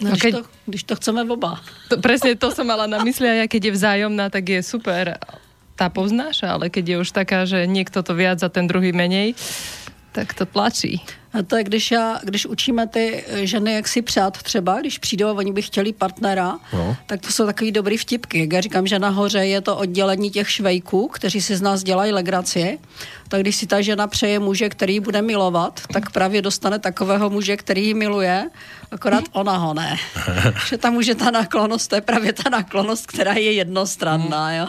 [0.00, 0.32] No, když, keď...
[0.34, 1.58] to, když to chceme oba.
[1.90, 5.18] To, presne to som mala na mysli a ja, keď je vzájomná, tak je super.
[5.74, 9.34] Tá povznáša, ale keď je už taká, že niekto to viac a ten druhý menej,
[10.12, 10.98] tak to tlačí.
[11.32, 15.28] A to je, když, já, když učíme ty ženy, jak si přát třeba, když přijdou
[15.28, 16.96] a oni by chtěli partnera, no.
[17.06, 18.40] tak to jsou takový dobrý vtipky.
[18.40, 22.12] Jak já říkám, že nahoře je to oddělení těch švejků, kteří si z nás dělají
[22.12, 22.78] legraci,
[23.28, 27.56] tak když si ta žena přeje muže, který bude milovat, tak právě dostane takového muže,
[27.56, 28.50] který ji miluje,
[28.90, 29.96] akorát ona ho ne.
[30.68, 34.52] že tam může ta náklonost, to je právě ta náklonost, která je jednostranná.
[34.52, 34.66] Jo?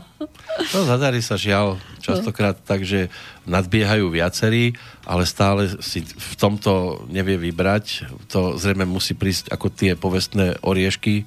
[0.75, 3.07] No zadarí sa žiaľ častokrát tak, že
[3.47, 4.75] nadbiehajú viacerí,
[5.07, 8.11] ale stále si v tomto nevie vybrať.
[8.33, 11.23] To zrejme musí prísť ako tie povestné oriešky,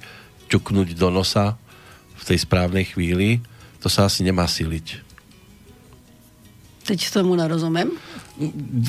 [0.51, 1.57] ťuknúť do nosa
[2.19, 3.41] v tej správnej chvíli.
[3.81, 5.01] To sa asi nemá siliť.
[6.83, 7.95] Teď tomu nerozumím.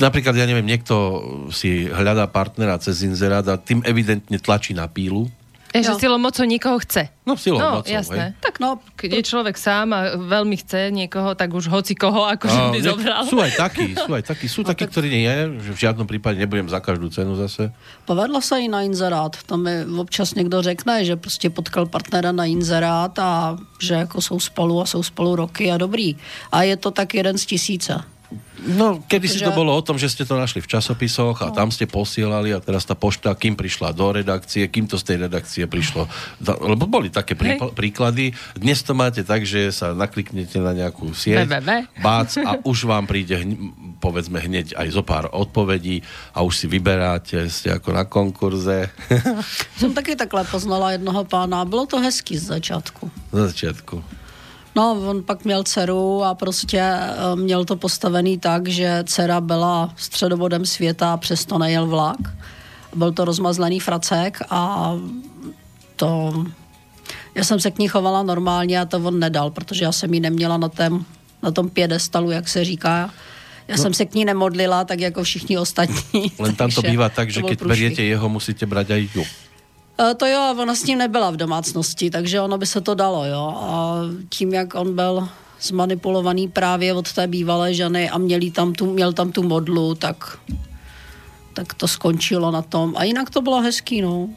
[0.01, 1.21] Napríklad, ja neviem, niekto
[1.53, 5.29] si hľadá partnera cez inzerát a tým evidentne tlačí na pílu
[5.75, 5.99] je, že no.
[5.99, 7.11] silou mocou nikoho chce.
[7.27, 8.31] No, silou no, mocou, jasné.
[8.31, 8.39] Hej.
[8.39, 12.55] Tak no, keď je človek sám a veľmi chce niekoho, tak už hoci koho akože
[12.55, 13.23] no, by zobral.
[13.27, 14.95] Sú aj takí, sú aj takí, sú no, takí, tak...
[14.95, 15.35] ktorí nie je,
[15.67, 17.75] že v žiadnom prípade nebudem za každú cenu zase.
[18.07, 19.35] Povedlo sa i na inzerát.
[19.35, 24.39] To mi občas někdo řekne, že prostě potkal partnera na inzerát a že jako jsou
[24.39, 26.15] spolu a jsou spolu roky a dobrý.
[26.51, 28.14] A je to tak jeden z tisíce.
[28.65, 31.55] No, kedy si to bolo o tom, že ste to našli v časopisoch a no.
[31.55, 35.17] tam ste posielali a teraz tá pošta, kým prišla do redakcie, kým to z tej
[35.29, 36.09] redakcie prišlo.
[36.41, 38.33] Lebo boli také prí, príklady.
[38.57, 41.45] Dnes to máte tak, že sa nakliknete na nejakú sieť,
[42.01, 43.37] bác a už vám príde
[44.01, 46.01] povedzme hneď aj zo pár odpovedí
[46.33, 48.89] a už si vyberáte, ste ako na konkurze.
[49.81, 51.65] Som taky takhle poznala jednoho pána.
[51.65, 53.09] Bylo to hezký z začátku.
[53.33, 54.24] Z začátku.
[54.75, 59.93] No, on pak měl dceru a prostě eh, měl to postavený tak, že dcera byla
[59.95, 62.19] středovodem světa a přesto nejel vlak.
[62.95, 64.91] Byl to rozmazlený fracek a
[65.95, 66.43] to...
[67.35, 70.19] Já jsem se k ní chovala normálně a to on nedal, protože já jsem ji
[70.19, 71.05] neměla na, tém,
[71.43, 73.09] na tom pědestalu, jak se říká.
[73.67, 73.83] Já no.
[73.83, 76.31] jsem se k ní nemodlila, tak jako všichni ostatní.
[76.39, 79.23] Len tam to bývá tak, že keď beriete jeho, musíte brať aj ju.
[79.99, 83.25] Eh, to jo, ona s ním nebyla v domácnosti, takže ono by se to dalo,
[83.25, 83.57] jo.
[83.61, 83.95] A
[84.29, 85.29] tím, jak on byl
[85.61, 90.37] zmanipulovaný právě od té bývalé ženy a měli tam tu, měl tam tu modlu, tak,
[91.53, 92.93] tak to skončilo na tom.
[92.97, 94.29] A jinak to bylo hezký, no.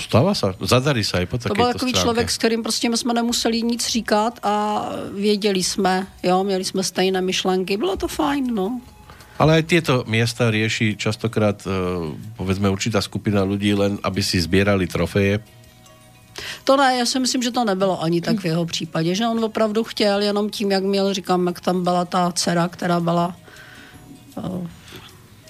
[0.00, 2.04] Stává se, zadarí se i po To byl takový stránke.
[2.04, 7.20] člověk, s kterým prostě jsme nemuseli nic říkat a věděli jsme, jo, měli jsme stejné
[7.20, 8.80] myšlenky, bylo to fajn, no.
[9.38, 14.90] Ale aj tieto miesta rieši častokrát, uh, povedzme, určitá skupina ľudí len, aby si zbierali
[14.90, 15.38] trofeje.
[16.64, 19.44] To ne, já si myslím, že to nebylo ani tak v jeho případě, že on
[19.44, 23.36] opravdu chtěl jenom tím, jak měl, říkám, jak tam byla ta dcera, která byla
[24.36, 24.66] uh,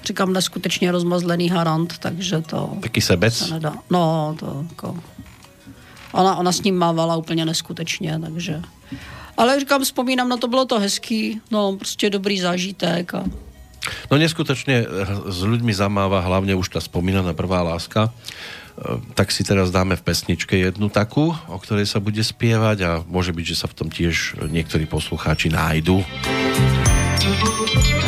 [0.05, 2.77] říkám, neskutečně rozmazlený harant, takže to...
[2.81, 3.35] Taky sebec?
[3.37, 3.75] Se nedá.
[3.91, 4.97] No, to jako...
[6.13, 8.63] Ona, ona s ním mávala úplně neskutečně, takže...
[9.37, 13.25] Ale říkám, vzpomínám na to, bylo to hezký, no, prostě dobrý zážitek a
[14.09, 14.85] No neskutočne
[15.29, 18.09] s ľuďmi zamáva hlavne už tá spomínaná prvá láska.
[18.09, 18.11] E,
[19.15, 23.35] tak si teraz dáme v pesničke jednu takú, o ktorej sa bude spievať a môže
[23.35, 26.03] byť, že sa v tom tiež niektorí poslucháči nájdu.
[27.19, 28.08] že už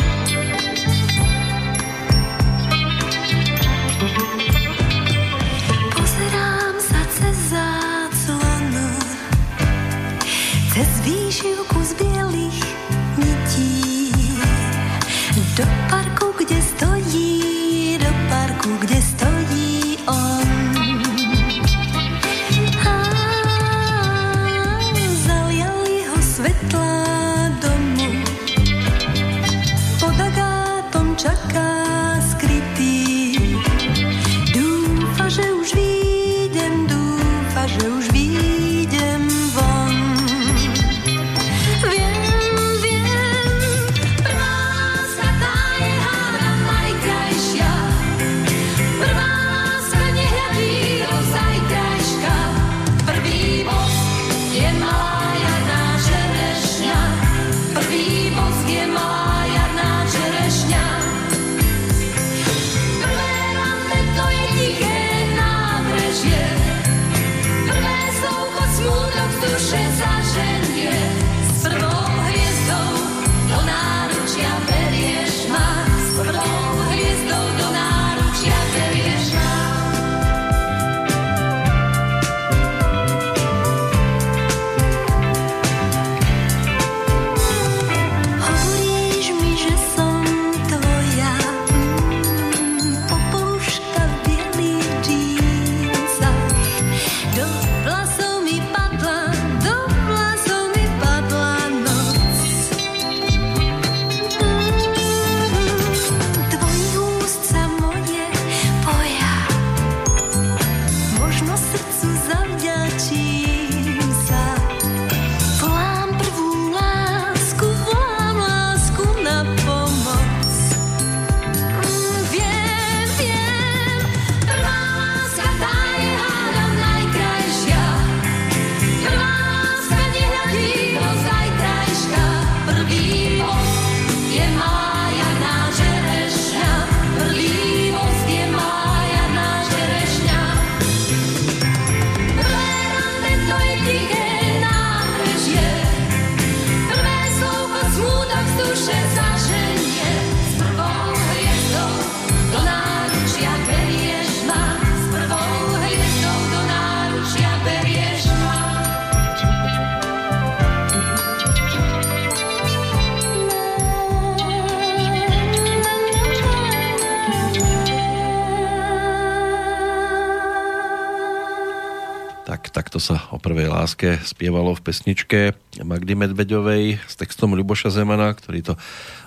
[174.01, 175.39] láske spievalo v pesničke
[175.85, 178.73] Magdy Medveďovej s textom Ľuboša Zemana, ktorý to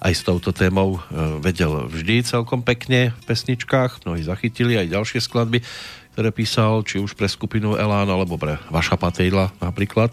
[0.02, 4.02] aj s touto témou e, vedel vždy celkom pekne v pesničkách.
[4.02, 5.62] Mnohí zachytili aj ďalšie skladby,
[6.18, 10.10] ktoré písal, či už pre skupinu Elán, alebo pre Vaša Patejla napríklad.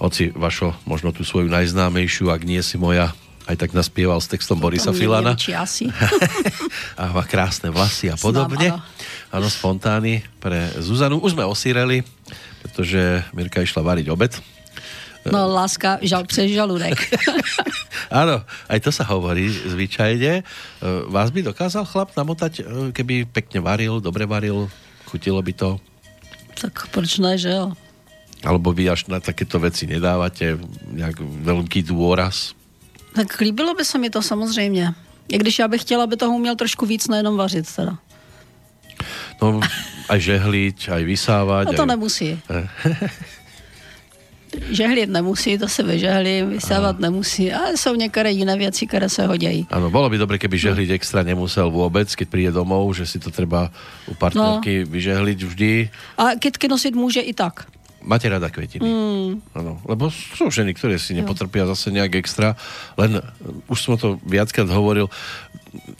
[0.00, 3.12] Hoci Vašo, možno tú svoju najznámejšiu, ak nie si moja,
[3.44, 5.36] aj tak naspieval s textom Borisa Filana.
[5.36, 5.92] Neviem, asi.
[7.00, 8.72] a má krásne vlasy a podobne.
[9.28, 11.20] Áno, spontány pre Zuzanu.
[11.20, 12.08] Už sme osíreli,
[12.64, 14.32] pretože Mirka išla variť obed.
[15.24, 17.00] No, láska, žal přes žaludek.
[18.12, 20.32] Áno, aj to sa hovorí zvyčajne.
[20.40, 20.42] E,
[21.08, 24.68] vás by dokázal chlap namotať, e, keby pekne varil, dobre varil,
[25.08, 25.70] chutilo by to?
[26.60, 27.72] Tak proč ne, že jo?
[28.44, 30.60] Alebo vy až na takéto veci nedávate
[30.92, 32.52] nejak veľký dôraz?
[33.16, 34.94] Tak líbilo by se mi to samozřejmě.
[35.28, 37.98] I když já bych chtěla, aby toho uměl trošku víc, nejenom vařit teda.
[39.42, 39.60] No,
[40.08, 41.64] aj žehliť, aj vysávať.
[41.70, 41.90] No to aj...
[41.90, 42.28] nemusí.
[44.70, 49.66] Žehlit nemusí, to se vyžehlí, vysávat nemusí, ale jsou některé jiné věci, které se hodějí.
[49.70, 53.34] Ano, bolo by dobre, keby žehliť extra nemusel vôbec, keď príde domov, že si to
[53.34, 53.74] treba
[54.06, 54.90] u partnerky no.
[54.94, 55.72] vyžehliť vždy.
[56.18, 57.66] A kytky nosit může i tak.
[58.04, 58.84] Máte rada kvetiny.
[58.84, 59.40] Mm.
[59.56, 62.52] Ano, lebo sú ženy, ktoré si nepotrpia zase nejak extra,
[63.00, 63.16] len
[63.66, 65.08] už som to viackrát hovoril,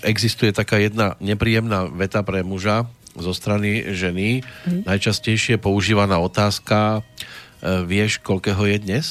[0.05, 2.85] existuje taká jedna nepríjemná veta pre muža
[3.19, 4.87] zo strany ženy, mm.
[4.87, 9.07] najčastejšie používaná otázka, e, vieš, koľkého je dnes?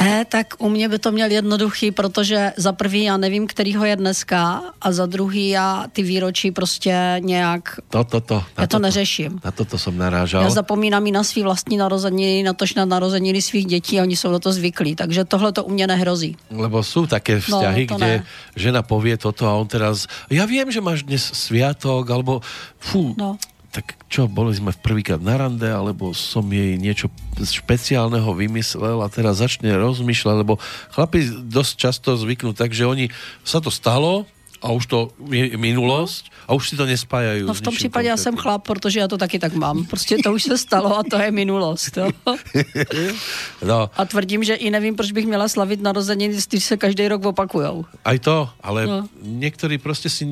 [0.00, 3.96] E, tak u mě by to měl jednoduchý, protože za prvý já nevím, kterýho je
[3.96, 7.80] dneska a za druhý já ty výročí prostě nějak...
[7.90, 8.44] To, to, to.
[8.58, 9.40] Já to, to neřeším.
[9.44, 10.42] Na toto jsem narážal.
[10.42, 14.16] Já zapomínám i na svý vlastní narozeniny, na tož na narozeniny svých dětí a oni
[14.16, 16.36] jsou na to zvyklí, takže tohle to u mě nehrozí.
[16.50, 18.24] Lebo jsou také vzťahy, no, kde ne.
[18.56, 22.40] žena povie toto a on teraz, já vím, že máš dnes sviatok, alebo
[22.78, 23.36] fú, no
[23.70, 27.06] tak čo, boli sme v prvýkrát na rande, alebo som jej niečo
[27.38, 30.58] špeciálneho vymyslel a teraz začne rozmýšľať, lebo
[30.90, 33.14] chlapi dosť často zvyknú tak, že oni
[33.46, 34.26] sa to stalo,
[34.62, 34.98] a už to
[35.32, 37.42] je minulosť a už si to nespájají.
[37.42, 39.84] No v tom případě já jsem chlap, protože já to taky tak mám.
[39.86, 41.96] Prostě to už se stalo a to je minulost.
[41.96, 42.10] Jo?
[43.64, 43.90] no.
[43.96, 47.84] A tvrdím, že i nevím, proč bych měla slavit narozeniny, když se každý rok opakujou.
[48.04, 49.08] Aj to, ale no.
[49.22, 50.28] někteří prostě si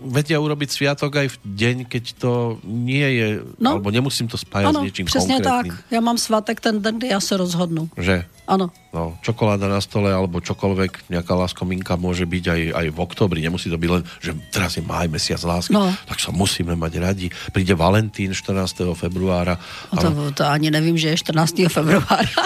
[0.00, 2.32] vedia urobiť sviatok aj v deň, keď to
[2.64, 3.28] nie je,
[3.60, 3.76] no.
[3.76, 5.76] alebo nemusím to spájať ano, s niečím přesně konkrétnym.
[5.76, 5.84] tak.
[5.90, 7.90] Já mám svatek ten den, kdy já se rozhodnu.
[7.98, 8.24] Že?
[8.46, 8.70] Ano.
[8.94, 13.42] No, čokoláda na stole alebo čokoľvek, nejaká láskominka môže byť aj, aj v oktobri.
[13.42, 15.74] Nemusí to byť len, že teraz je máj, mesiac lásky.
[15.74, 15.90] No.
[16.06, 17.26] Tak sa musíme mať radi.
[17.50, 18.94] Príde Valentín 14.
[18.94, 19.58] februára.
[19.90, 21.66] No to, to ani nevím, že je 14.
[21.66, 22.38] februára.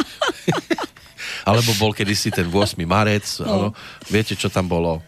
[1.48, 2.80] alebo bol kedysi ten 8.
[2.88, 3.24] marec.
[3.44, 3.44] No.
[3.44, 3.68] Ano.
[4.08, 5.04] Viete, čo tam bolo?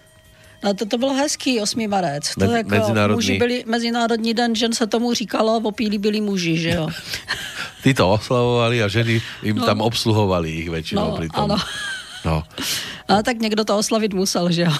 [0.62, 1.90] No to, to bylo hezký 8.
[1.90, 2.34] marec.
[2.34, 3.16] To Me, jako mezinárodní...
[3.16, 6.88] Muži byli, mezinárodní den žen se tomu říkalo, opílí byli muži, že jo.
[7.82, 9.66] Ty to oslavovali a ženy im no.
[9.66, 11.50] tam obsluhovali ich väčšinou no, pri tom.
[11.50, 11.58] Ano.
[12.22, 12.36] No.
[13.10, 14.74] A tak někdo to oslavit musel, že jo.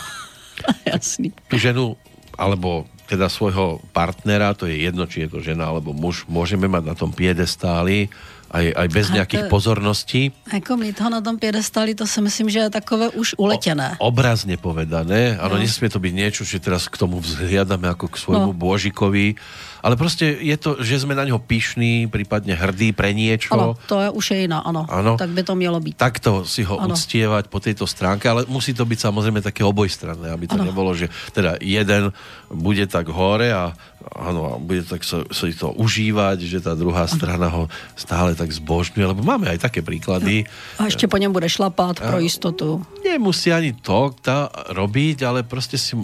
[0.93, 1.35] Jasný.
[1.51, 1.99] Tu ženu,
[2.39, 6.83] alebo teda svojho partnera, to je jedno, či je to žena alebo muž, môžeme mať
[6.87, 8.09] na tom piedestáli
[8.53, 10.33] aj, aj bez a nějakých to, pozorností.
[10.53, 13.97] Jako mít ho na tom piedestali, to si myslím, že je takové už uletěné.
[13.99, 15.61] O, obrazně povedané, ano, no.
[15.61, 18.53] nesmie to být něco, že teraz k tomu vzhliadame jako k svojmu no.
[18.53, 19.35] božikovi,
[19.83, 23.55] ale prostě je to, že jsme na něho píšní, případně hrdí pre niečo.
[23.55, 24.87] Ano, to je už je jiná, ano.
[24.89, 25.17] ano.
[25.19, 25.97] Tak by to mělo být.
[25.97, 26.95] Tak to si ho ano.
[26.95, 30.71] uctievať po této stránke, ale musí to být samozřejmě také obojstranné, aby to ano.
[30.71, 32.13] nebolo, že teda jeden
[32.53, 33.75] bude tak hore a
[34.17, 38.53] ano, a bude tak sa, sa to užívať, že ta druhá strana ho stále tak
[38.53, 40.45] zbožňuje, lebo máme aj také príklady.
[40.79, 42.87] A ještě po něm bude šlapat pro jistotu.
[43.05, 45.97] Nemusí ani to tá robiť, ale prostě si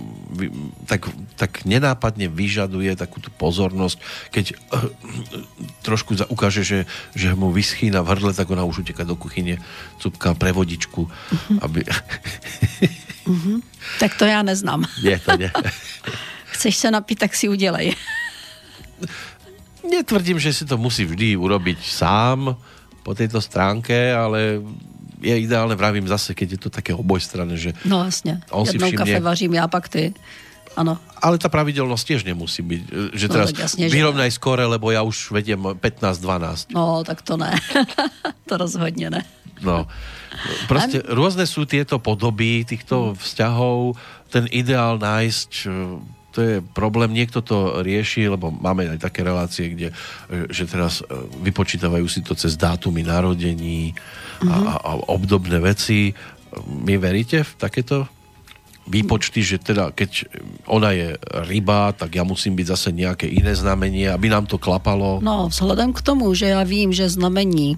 [0.86, 3.98] tak, tak nenápadně vyžaduje takú tú pozornosť pozornosť,
[4.30, 4.86] keď uh,
[5.82, 6.78] trošku ukáže, že,
[7.14, 9.58] že mu vyschýna v hrdle, tak ona už uteká do kuchyně,
[9.98, 11.58] cupká pre vodičku, uh-huh.
[11.62, 11.84] aby...
[13.26, 13.60] uh-huh.
[13.98, 14.84] Tak to já neznám.
[15.02, 15.52] Je to ne.
[16.58, 17.94] Chceš se napít, tak si udělej.
[19.86, 22.58] Netvrdím, že si to musí vždy urobiť sám
[23.06, 24.58] po této stránke, ale
[25.22, 27.78] je ideálne, vravím zase, keď je to také obojstranné, že...
[27.86, 28.98] No jasně, on jednou si všimne...
[28.98, 30.14] kafe vařím já, pak ty.
[30.76, 30.98] Ano.
[31.22, 32.80] Ale ta pravidelnosť tiež nemusí byť.
[33.14, 34.38] Že no, teraz jasne, vyrovnaj že...
[34.38, 36.74] skore, lebo ja už vediem 15-12.
[36.74, 37.54] No, tak to ne.
[38.50, 39.22] to rozhodně ne.
[39.62, 39.86] No,
[40.68, 43.98] prostě různé jsou tieto podoby týchto vzťahov.
[44.30, 45.50] Ten ideál nájsť
[46.38, 49.90] to je problém, niekto to rieši, lebo máme aj také relácie, kde
[50.54, 54.66] že teraz e, vypočítavajú si to cez dátumy narodení mm-hmm.
[54.70, 56.14] a, a obdobné veci.
[56.70, 58.06] My veríte v takéto
[58.86, 60.30] výpočty, že teda keď
[60.70, 61.18] ona je
[61.50, 65.18] ryba, tak já musím být zase nějaké jiné znamení, aby nám to klapalo.
[65.18, 67.76] No, vzhledem k tomu, že já vím, že znamení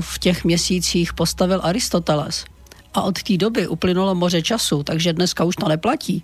[0.00, 2.46] v těch měsících postavil Aristoteles
[2.94, 6.22] a od té doby uplynulo moře času, takže dneska už to neplatí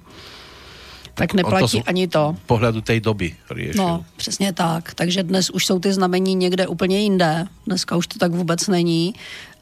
[1.14, 2.36] tak neplatí to ani to.
[2.46, 3.84] pohledu té doby riešil.
[3.84, 4.94] No, přesně tak.
[4.94, 7.46] Takže dnes už jsou ty znamení někde úplně jinde.
[7.66, 9.14] Dneska už to tak vůbec není.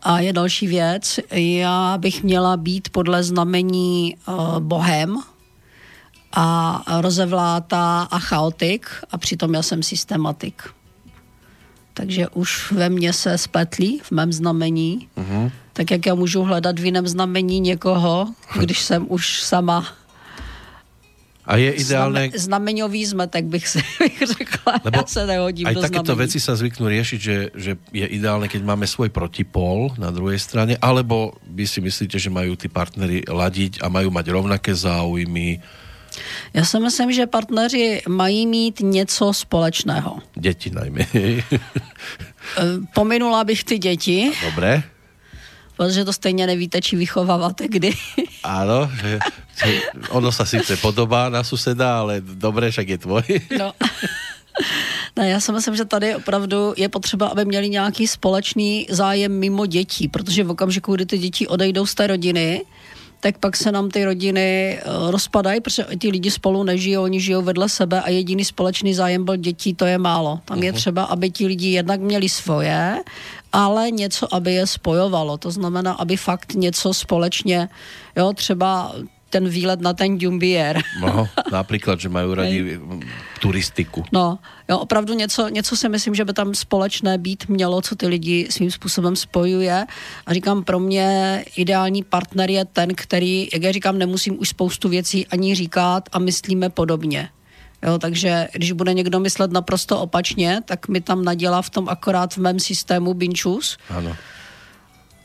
[0.03, 5.19] A je další věc, já bych měla být podle znamení uh, bohem
[6.33, 10.63] a rozevláta a chaotik a přitom já jsem systematik.
[11.95, 15.09] Takže už ve mně se spletlí v mém znamení.
[15.17, 15.51] Uh-huh.
[15.73, 19.87] Tak jak já můžu hledat v jiném znamení někoho, když jsem už sama
[21.51, 22.31] a je ideálne...
[22.31, 24.87] Znameňový zmetek bych si bych řekla.
[24.87, 28.47] Lebo ja sa nehodím aj do takéto veci sa zvyknú riešiť, že, že je ideálne,
[28.47, 33.27] keď máme svoj protipol na druhej strane, alebo vy si myslíte, že majú tí partnery
[33.27, 35.59] ladiť a majú mať rovnaké záujmy?
[36.55, 40.19] Já si myslím, že partneři mají mít něco společného.
[40.35, 41.07] Děti najmä.
[42.59, 44.33] Eh, pominula bych ty děti.
[44.43, 44.83] Dobré
[45.81, 47.97] protože to stejně nevíte, či vychováváte kdy.
[48.45, 49.17] Áno, že,
[50.13, 53.25] ono sa síce podobá na suseda, ale dobré, však je tvoj.
[53.57, 53.73] No.
[55.17, 59.67] Ne, já si myslím, že tady opravdu je potřeba, aby měli nějaký společný zájem mimo
[59.67, 62.63] dětí, protože v okamžiku, kdy ty děti odejdou z té rodiny,
[63.21, 67.43] tak pak se nám ty rodiny eh, rozpadají, protože ty lidi spolu nežijí, oni žijou
[67.43, 70.41] vedle sebe a jediný společný zájem byl dětí, to je málo.
[70.45, 70.65] Tam uh-huh.
[70.65, 70.79] je mhm.
[70.79, 73.03] třeba, aby ti lidi jednak měli svoje,
[73.53, 75.39] ale něco, aby je spojovalo.
[75.39, 77.69] To znamená, aby fakt něco společně,
[78.17, 78.93] jo, třeba
[79.31, 80.83] ten výlet na ten Dumbier.
[81.01, 82.81] No, například, že mají rádi
[83.41, 84.05] turistiku.
[84.13, 84.39] No,
[84.69, 88.49] jo, opravdu něco, něco si myslím, že by tam společné být mělo, co ty lidi
[88.51, 89.87] svým způsobem spojuje.
[90.27, 94.89] A říkám, pro mě ideální partner je ten, který, jak já říkám, nemusím už spoustu
[94.89, 97.29] věcí ani říkat a myslíme podobně.
[97.87, 102.35] Jo, takže když bude někdo myslet naprosto opačně, tak mi tam nadělá v tom akorát
[102.35, 103.79] v mém systému binčus.
[103.89, 104.17] Ano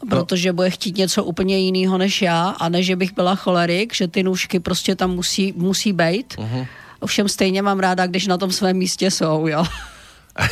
[0.10, 4.08] protože bude chtít něco úplně jiného než já a ne, že bych byla cholerik, že
[4.08, 6.34] ty nůžky prostě tam musí, musí být.
[6.38, 6.68] Uh-huh.
[7.00, 9.66] Ovšem stejně mám ráda, když na tom svém místě jsou, jo.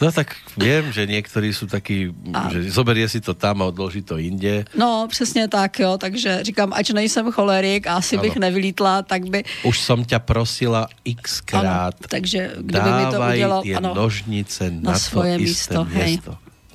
[0.00, 2.52] No tak vím, že někteří jsou taky, a...
[2.52, 4.64] že zoberie si to tam a odloží to jinde.
[4.76, 8.22] No, přesně tak, jo, takže říkám, ať nejsem cholerik a asi ano.
[8.22, 9.44] bych nevylítla, tak by...
[9.62, 10.88] Už jsem tě prosila
[11.22, 11.94] xkrát.
[11.94, 15.98] Ano, takže kdyby mi to udělal, ano, nožnice na, na svoje místo, místo.
[15.98, 16.18] Hej.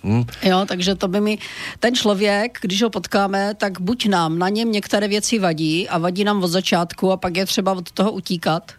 [0.04, 0.24] Hmm.
[0.44, 1.38] Jo, takže to by mi
[1.80, 6.24] ten člověk, když ho potkáme, tak buď nám na něm některé věci vadí a vadí
[6.24, 8.72] nám od začátku a pak je třeba od toho utíkat,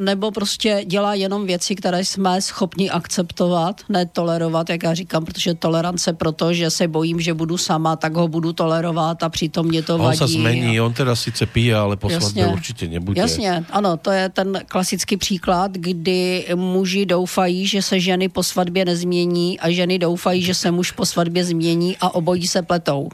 [0.00, 6.12] nebo prostě dělá jenom věci, které jsme schopni akceptovat, netolerovat, jak já říkám, protože tolerance
[6.12, 9.98] proto, že se bojím, že budu sama, tak ho budu tolerovat a přitom mě to
[9.98, 10.20] vadí.
[10.20, 10.84] On se zmení, a...
[10.84, 13.20] on teda sice pije, ale poslat určitě nebude.
[13.20, 18.84] Jasně, ano, to je ten klasický příklad, kdy muži doufají, že se ženy po svatbě
[18.84, 23.08] nezmění a ženy doufají, že se muž po svatbě změní a obojí se pletou.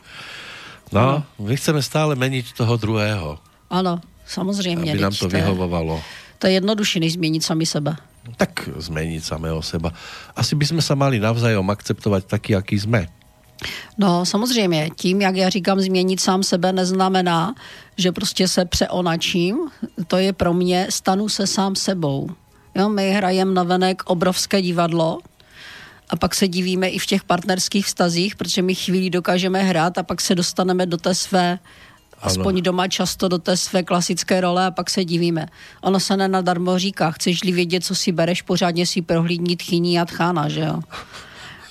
[0.92, 1.24] No, ano.
[1.38, 3.38] my chceme stále meniť toho druhého.
[3.70, 4.92] Ano, samozřejmě.
[4.92, 6.02] Aby nám to vyhovovalo.
[6.43, 7.97] To je jednodušší, než změnit sami sebe.
[8.36, 9.93] Tak změnit samého seba.
[10.36, 13.07] Asi bychom se mali navzájem akceptovat taky, jaký jsme.
[13.99, 17.55] No samozřejmě, tím, jak já říkám, změnit sám sebe neznamená,
[17.97, 19.57] že prostě se přeonačím.
[20.07, 22.30] To je pro mě, stanu se sám sebou.
[22.74, 25.18] Jo, my hrajeme na venek obrovské divadlo,
[26.11, 30.03] a pak se divíme i v těch partnerských vztazích, protože my chvíli dokážeme hrát a
[30.03, 31.59] pak se dostaneme do té své
[32.22, 35.46] aspoň doma často do té své klasické role a pak se divíme.
[35.82, 40.48] Ono se nenadarmo říká, chceš-li vědět, co si bereš, pořádně si prohlídni tchyní a tchána,
[40.48, 40.80] že jo?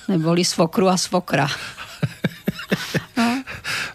[0.08, 1.48] Neboli svokru a svokra.
[3.16, 3.44] No.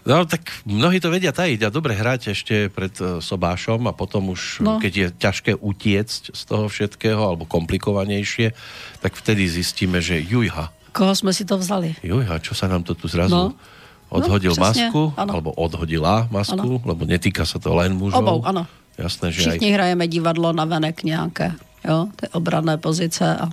[0.06, 4.30] no tak mnohí to vedia tajiť a dobre hrať ešte pred uh, sobášom a potom
[4.30, 4.78] už, no.
[4.78, 8.54] keď je ťažké utiecť z toho všetkého alebo komplikovanejšie,
[9.02, 10.70] tak vtedy zistíme, že jujha.
[10.94, 11.98] Koho jsme si to vzali?
[12.02, 13.34] Jujha, čo sa nám to tu zrazu...
[13.34, 13.58] No
[14.08, 15.30] odhodil no, masku, ano.
[15.32, 16.84] alebo odhodila masku, ano.
[16.84, 18.24] lebo netýka se to len mužov.
[18.24, 18.66] Obou, ano.
[18.98, 19.74] Jasné, že Všichni aj...
[19.78, 21.54] hrajeme divadlo na venek nějaké,
[21.86, 23.46] jo, ty obranné pozice a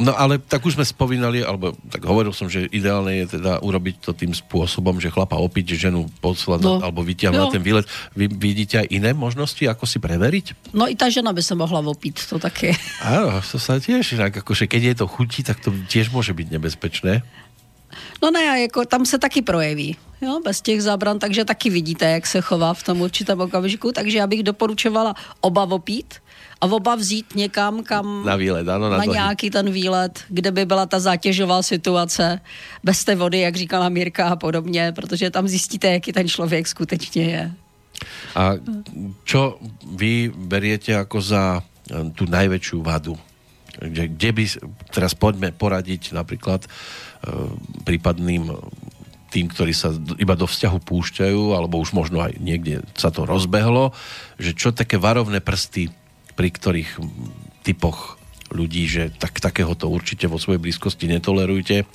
[0.00, 4.00] No ale tak už jsme spomínali, alebo tak hovoril som, že ideálne je teda urobiť
[4.00, 6.80] to tým spôsobom, že chlapa opiť, ženu poslať no.
[6.80, 7.84] alebo vyťahnuť na ten výlet.
[8.16, 10.72] Vy vidíte aj iné možnosti, ako si preveriť?
[10.72, 12.72] No i ta žena by se mohla opít, to taky.
[13.04, 16.48] Áno, to sa tiež inak, akože keď je to chutí, tak to tiež môže byť
[16.48, 17.20] nebezpečné.
[18.22, 22.26] No ne, jako tam se taky projeví, jo, bez těch zábran, takže taky vidíte, jak
[22.26, 26.14] se chová v tom určitém okamžiku, takže já bych doporučovala oba opít
[26.60, 28.26] a oba vzít někam, kam...
[28.26, 32.40] Na výlet, ano, na, na nějaký ten výlet, kde by byla ta zátěžová situace,
[32.84, 37.22] bez té vody, jak říkala Mírka a podobně, protože tam zjistíte, jaký ten člověk skutečně
[37.22, 37.52] je.
[38.34, 38.56] A
[39.28, 43.12] čo vy beriete ako za eh, tú najväčšiu vadu?
[43.80, 44.44] Kde, kde by,
[44.92, 47.09] teraz poďme poradiť napríklad uh,
[47.84, 48.52] prípadným
[49.30, 53.94] tým, ktorí sa iba do vzťahu púšťajú, alebo už možno aj niekde sa to rozbehlo,
[54.42, 55.94] že čo také varovné prsty,
[56.34, 56.98] pri ktorých
[57.62, 58.18] typoch
[58.50, 61.86] ľudí, že tak, takéhoto určite vo svojej blízkosti netolerujte,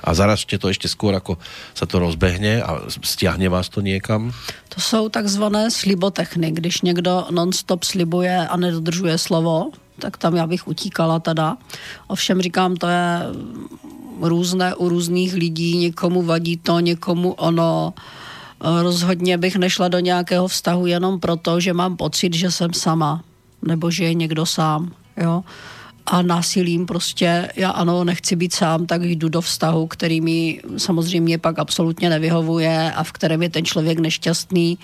[0.00, 1.36] a zaražte to ještě skôr, ako
[1.76, 4.32] sa to rozbehne a stiahne vás to někam?
[4.68, 10.68] To jsou takzvané slibotechny, když někdo non-stop slibuje a nedodržuje slovo, tak tam já bych
[10.68, 11.56] utíkala teda.
[12.08, 13.20] Ovšem říkám, to je
[14.24, 17.94] různé u různých lidí, někomu vadí to, někomu ono.
[18.60, 23.24] Rozhodně bych nešla do nějakého vztahu jenom proto, že mám pocit, že jsem sama,
[23.62, 24.92] nebo že je někdo sám.
[25.16, 25.44] Jo?
[26.06, 31.38] a násilím prostě, já ano, nechci být sám, tak jdu do vztahu, který mi samozřejmě
[31.38, 34.78] pak absolutně nevyhovuje a v kterém je ten člověk nešťastný.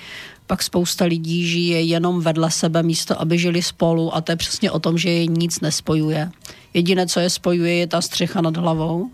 [0.46, 4.70] Pak spousta lidí žije jenom vedle sebe místo, aby žili spolu a to je přesně
[4.70, 6.30] o tom, že je nic nespojuje.
[6.74, 9.10] Jediné, co je spojuje, je ta střecha nad hlavou.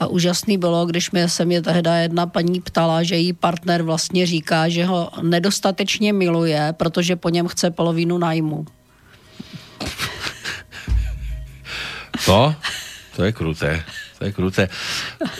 [0.00, 4.26] A úžasný bylo, když mě se mě tehda jedna paní ptala, že její partner vlastně
[4.26, 8.66] říká, že ho nedostatečně miluje, protože po něm chce polovinu nájmu.
[12.24, 12.54] To?
[13.16, 13.84] To je kruté.
[14.18, 14.68] To je kruté.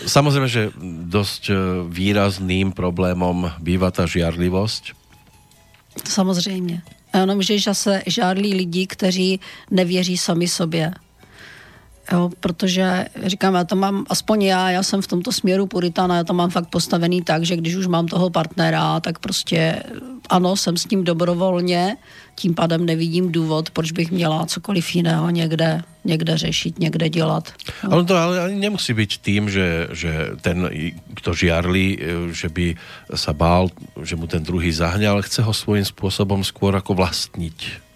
[0.05, 0.73] Samozrejme, že
[1.05, 1.53] dosť e,
[1.89, 4.93] výrazným problémom býva ta žiarlivost.
[6.05, 6.81] Samozřejmě.
[7.13, 9.39] Jenomže se žádlí lidi, kteří
[9.71, 10.93] nevěří sami sobě.
[12.11, 16.23] Jo, protože říkám, já to mám, aspoň já, já jsem v tomto směru puritana, já
[16.23, 19.83] to mám fakt postavený tak, že když už mám toho partnera, tak prostě
[20.29, 21.97] ano, jsem s ním dobrovolně,
[22.35, 27.53] tím pádem nevidím důvod, proč bych měla cokoliv jiného někde, někde řešit, někde dělat.
[27.83, 27.91] No.
[27.91, 30.69] Ale to ale nemusí být tím, že, že ten,
[31.15, 31.97] kto žiarlí,
[32.31, 32.75] že by
[33.15, 33.69] sa bál,
[34.03, 37.90] že mu ten druhý zahňal, chce ho svým způsobem skôr jako vlastniť.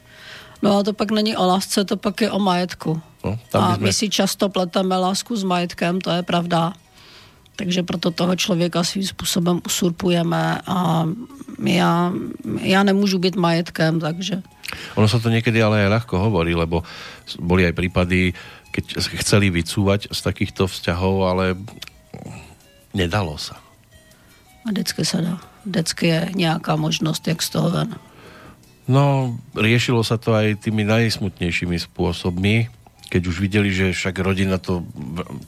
[0.62, 3.01] No a to pak není o lásce, to pak je o majetku.
[3.26, 3.84] No, tam a jsme...
[3.84, 6.74] my si často pleteme lásku s majetkem, to je pravda.
[7.56, 11.08] Takže proto toho člověka svým způsobem usurpujeme a
[11.64, 12.12] já,
[12.62, 14.41] já nemůžu být majetkem, takže...
[14.95, 16.84] Ono se to někdy ale aj ľahko hovorí, lebo
[17.39, 18.34] boli aj prípady,
[18.74, 21.45] keď chceli vycúvať z takýchto vzťahov, ale
[22.91, 23.62] nedalo sa.
[24.66, 25.38] A vždycky se dá.
[25.66, 27.95] Vždycky je nějaká možnost, jak z toho ven.
[28.86, 32.69] No, riešilo sa to aj tými najsmutnejšími spôsobmi,
[33.09, 34.86] keď už videli, že však rodina to,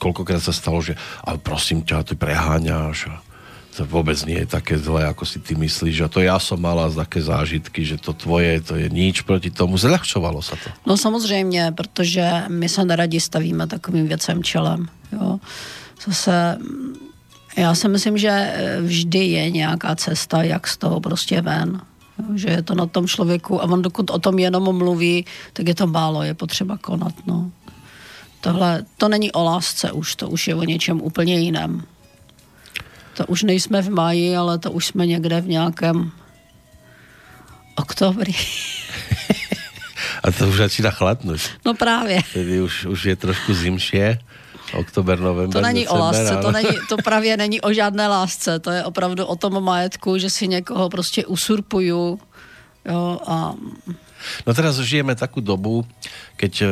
[0.01, 3.15] koľkokrát sa stalo, že ale prosím ťa, ty preháňaš a
[3.77, 6.01] to vôbec nie je také zlé, ako si ty myslíš.
[6.01, 9.77] A to ja som mala také zážitky, že to tvoje, to je nič proti tomu.
[9.77, 10.73] Zľahčovalo sa to.
[10.89, 14.89] No samozřejmě, protože my se neradi stavíme takovým věcem čelem.
[15.13, 15.38] Jo.
[16.05, 16.57] Zase
[17.57, 21.81] já si myslím, že vždy je nějaká cesta, jak z toho prostě ven
[22.36, 25.76] že je to na tom člověku a on dokud o tom jenom mluví, tak je
[25.76, 27.13] to málo, je potřeba konat.
[27.26, 27.51] No.
[28.41, 31.84] Tohle, to není o lásce už, to už je o něčem úplně jiném.
[33.18, 36.11] To už nejsme v máji, ale to už jsme někde v nějakém
[37.76, 38.34] oktobri.
[40.24, 41.41] a to už začíná chladnout.
[41.65, 42.22] No právě.
[42.34, 44.20] Tedy už, už je trošku zimšie.
[44.74, 48.59] Oktober, november, To není december, o lásce, to, není, to právě není o žádné lásce,
[48.59, 52.20] to je opravdu o tom majetku, že si někoho prostě usurpuju.
[52.86, 53.53] Jo, a...
[54.47, 55.86] No teraz žijeme takú dobu,
[56.41, 56.70] keď uh,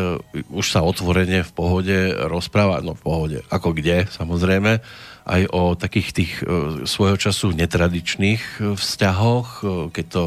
[0.50, 4.82] už sa otvorene v pohode rozpráva, no v pohode, ako kde, samozrejme,
[5.26, 10.24] aj o takých tých uh, svojho času netradičných uh, vzťahoch, uh, keď to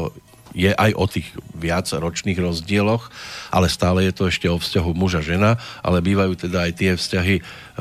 [0.53, 3.11] je aj o tých viac ročných rozdieloch,
[3.53, 6.91] ale stále je to ešte o vzťahu muž a žena, ale bývajú teda aj tie
[6.97, 7.35] vzťahy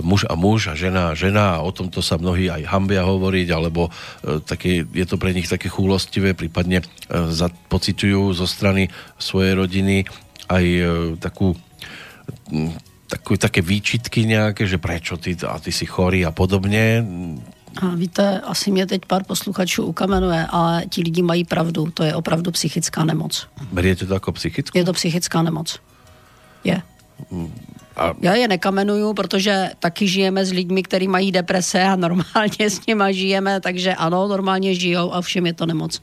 [0.05, 3.49] muž a muž a žena a žena a o tomto sa mnohí aj hambia hovoriť,
[3.51, 6.87] alebo e, také, je to pre nich také chúlostivé, prípadne e,
[7.73, 10.05] pocitujú zo strany svojej rodiny
[10.49, 10.85] aj e,
[11.19, 11.57] takú
[13.09, 17.01] takú, také výčitky nějaké, že prečo ty, a ty si chorý a podobně.
[17.95, 21.91] Víte, asi mě teď pár posluchačů ukamenuje, ale ti lidi mají pravdu.
[21.95, 23.47] To je opravdu psychická nemoc.
[23.73, 24.79] Beriete to jako psychickou?
[24.79, 25.79] Je to psychická nemoc.
[26.65, 26.83] Je.
[27.97, 28.15] A...
[28.21, 33.05] Já je nekamenuju, protože taky žijeme s lidmi, kteří mají deprese a normálně s nimi
[33.11, 36.03] žijeme, takže ano, normálně žijou a všem je to nemoc.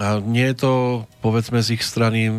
[0.00, 2.32] A nie je to, povedzme z ich strany,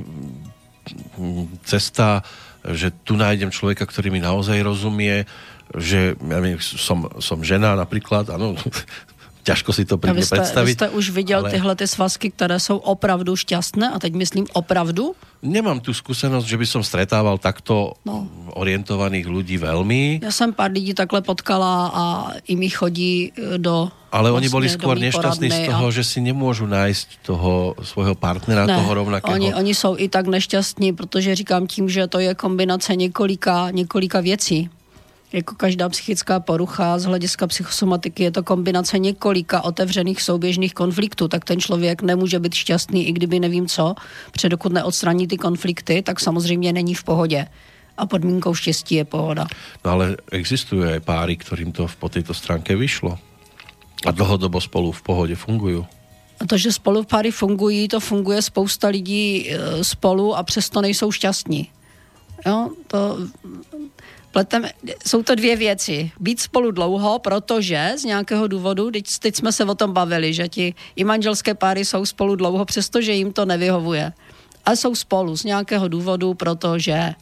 [1.63, 2.25] cesta,
[2.73, 5.25] že tu nájdem člověka, který mi naozaj rozumie,
[5.75, 8.55] že ja viem, som, som žena napríklad, áno,
[9.47, 10.65] Těžko si to prvně představit.
[10.65, 11.51] Vy jste už viděl ale...
[11.51, 15.15] tyhle ty svazky, které jsou opravdu šťastné a teď myslím opravdu?
[15.41, 18.27] Nemám tu zkušenost, že by som stretával takto no.
[18.57, 20.19] orientovaných lidí velmi.
[20.23, 22.03] Já jsem pár lidí takhle potkala a
[22.47, 25.91] i mi chodí e, do ale vlastně oni byli skôr nešťastní z toho, a...
[25.91, 29.35] že si nemůžu najít toho svého partnera, ne, toho rovnakého.
[29.35, 34.19] Oni, oni jsou i tak nešťastní, protože říkám tím, že to je kombinace několika, několika
[34.19, 34.69] věcí
[35.33, 41.45] jako každá psychická porucha z hlediska psychosomatiky je to kombinace několika otevřených souběžných konfliktů, tak
[41.45, 43.95] ten člověk nemůže být šťastný, i kdyby nevím co,
[44.31, 47.47] protože dokud neodstraní ty konflikty, tak samozřejmě není v pohodě.
[47.97, 49.47] A podmínkou štěstí je pohoda.
[49.85, 53.19] No ale existuje páry, kterým to po této stránce vyšlo.
[54.05, 55.85] A dlhodobo spolu v pohodě fungují.
[56.39, 61.11] A to, že spolu páry fungují, to funguje spousta lidí e, spolu a přesto nejsou
[61.11, 61.69] šťastní.
[62.45, 63.17] Jo, to
[64.31, 64.65] pletem,
[65.07, 66.11] jsou to dvě věci.
[66.19, 70.47] Být spolu dlouho, protože z nějakého důvodu, teď, teď jsme se o tom bavili, že
[70.47, 74.13] ti i manželské páry jsou spolu dlouho, přestože jim to nevyhovuje.
[74.65, 77.13] A jsou spolu z nějakého důvodu, protože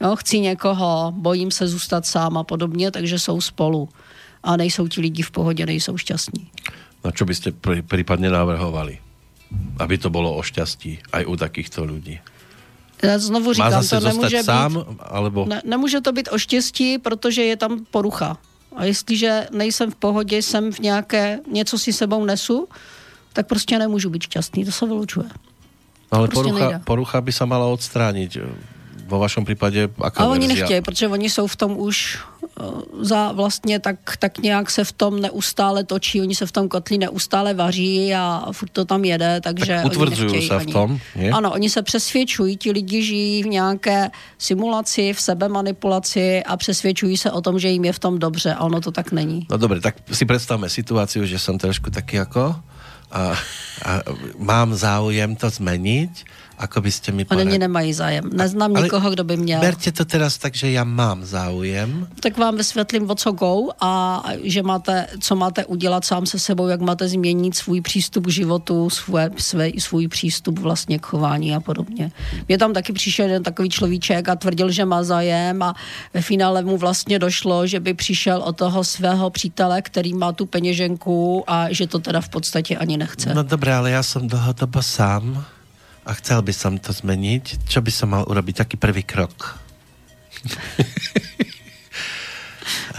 [0.00, 3.88] jo, chci někoho, bojím se zůstat sám a podobně, takže jsou spolu.
[4.42, 6.50] A nejsou ti lidi v pohodě, nejsou šťastní.
[7.04, 7.52] Na čo byste
[7.88, 8.98] případně navrhovali?
[9.78, 12.18] Aby to bylo o šťastí aj u takýchto lidí.
[13.06, 15.44] Já znovu říkám, to nemůže sám, být, alebo...
[15.44, 18.36] ne, nemůže to být o štěstí, protože je tam porucha.
[18.76, 22.68] A jestliže nejsem v pohodě, jsem v nějaké, něco si sebou nesu,
[23.32, 25.26] tak prostě nemůžu být šťastný, to se vylučuje.
[26.10, 28.36] Ale prostě porucha, porucha by se mala odstránit
[29.06, 32.18] vo vašem případě aká A oni nechtějí, protože oni jsou v tom už
[32.60, 36.68] uh, za vlastně tak, tak nějak se v tom neustále točí, oni se v tom
[36.68, 41.30] kotli neustále vaří a furt to tam jede, takže tak utvrdzují se v tom, je?
[41.30, 47.16] Ano, oni se přesvědčují, ti lidi žijí v nějaké simulaci, v sebe manipulaci a přesvědčují
[47.16, 49.46] se o tom, že jim je v tom dobře a ono to tak není.
[49.50, 52.56] No dobře, tak si představme situaci, že jsem trošku taky jako
[53.14, 54.02] a, a
[54.38, 56.10] mám záujem to změnit
[56.58, 57.46] ako by ste mi porad...
[57.46, 58.30] Oni nemají zájem.
[58.32, 59.60] Neznám ale nikoho, kdo by měl.
[59.60, 62.06] Berte to teraz tak, že já mám záujem.
[62.20, 66.68] Tak vám vysvětlím, o co go a že máte, co máte udělat sám se sebou,
[66.68, 71.60] jak máte změnit svůj přístup k životu, svůj, svůj, svůj přístup vlastně k chování a
[71.60, 72.10] podobně.
[72.48, 75.74] Mě tam taky přišel jeden takový človíček a tvrdil, že má zájem a
[76.14, 80.46] ve finále mu vlastně došlo, že by přišel od toho svého přítele, který má tu
[80.46, 83.34] peněženku a že to teda v podstatě ani nechce.
[83.34, 85.44] No dobré, ale já jsem dlhodobo sám
[86.04, 88.60] a chcel by som to zmeniť, čo by som mal urobiť?
[88.64, 89.58] Taký prvý krok.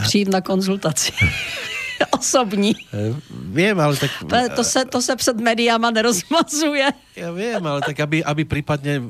[0.04, 1.14] Přijít na konzultaci.
[2.20, 2.76] Osobní.
[3.30, 4.12] Vím, ale tak...
[4.56, 6.90] To se, to se před mediama nerozmazuje.
[7.16, 9.02] Já vím, ale tak aby, aby případně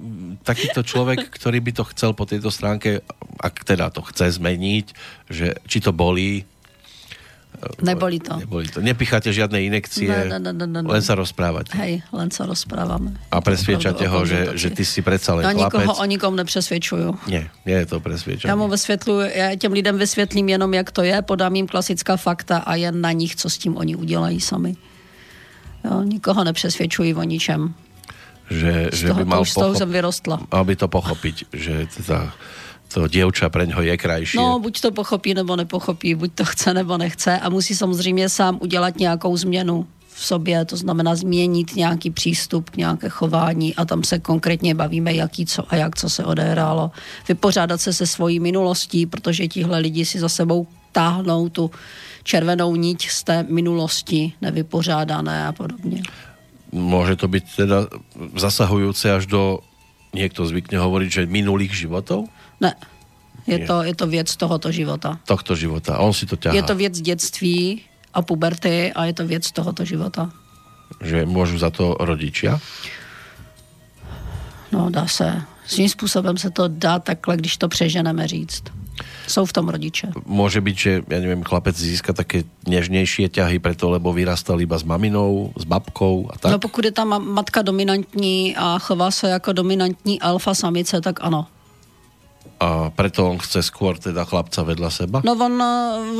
[0.43, 3.01] takýto člověk, který by to chcel po této stránke,
[3.39, 4.93] ak teda to chce zmeniť,
[5.29, 6.45] že či to bolí,
[7.81, 8.37] Nebolí to.
[8.37, 8.81] Nebolí to.
[8.81, 10.87] Nepicháte žiadne inekcie, ne, ne, ne, ne, ne.
[10.87, 11.73] len sa rozprávate.
[11.77, 13.17] Hej, len sa rozprávame.
[13.33, 15.81] A presviečate ho, že, že ty si predsa len no, chlapec.
[15.81, 17.09] nikoho o nikom nepřesvědčuju.
[17.27, 18.49] Nie, nie je to presvědčení.
[18.49, 22.57] Já mu vysvětluju, já těm lidem vysvětlím jenom, jak to je, podám jim klasická fakta
[22.57, 24.75] a jen na nich, co s tím oni udělají sami.
[25.85, 27.73] Jo, nikoho nepřesvědčuji o ničem.
[28.49, 29.47] Že, z že toho, by mal pochop...
[29.47, 30.39] z toho jsem vyrostla.
[30.51, 32.33] Aby to pochopiť, že teda
[32.95, 34.37] to děvča pre něho je krajší.
[34.37, 38.59] No, buď to pochopí, nebo nepochopí, buď to chce, nebo nechce a musí samozřejmě sám
[38.61, 44.03] udělat nějakou změnu v sobě, to znamená změnit nějaký přístup k nějaké chování a tam
[44.03, 46.91] se konkrétně bavíme, jaký co a jak co se odehrálo.
[47.27, 51.71] Vypořádat se se svojí minulostí, protože tihle lidi si za sebou táhnou tu
[52.23, 56.03] červenou niť z té minulosti nevypořádané a podobně.
[56.71, 57.87] Může to být teda
[58.35, 59.59] zasahující až do,
[60.15, 62.27] někdo zvykne hovoriť, že minulých životů?
[62.61, 62.75] Ne.
[63.47, 65.19] Je to, je to věc tohoto života.
[65.25, 65.95] Tohto života.
[65.95, 66.55] A on si to ťahá.
[66.55, 67.81] Je to věc dětství
[68.13, 70.31] a puberty a je to věc tohoto života.
[71.01, 72.59] Že můžu za to rodičia?
[74.71, 75.41] No, dá se.
[75.67, 78.63] Svým způsobem se to dá takhle, když to přeženeme říct.
[79.27, 80.11] Jsou v tom rodiče.
[80.25, 84.83] Může být, že, já nevím, chlapec získá také něžnější ťahy preto, lebo vyrastal iba s
[84.83, 86.51] maminou, s babkou a tak?
[86.51, 91.47] No pokud je ta matka dominantní a chová se jako dominantní alfa samice, tak ano.
[92.59, 95.21] A preto on chce skôr teda chlapca vedle seba?
[95.25, 95.61] No on,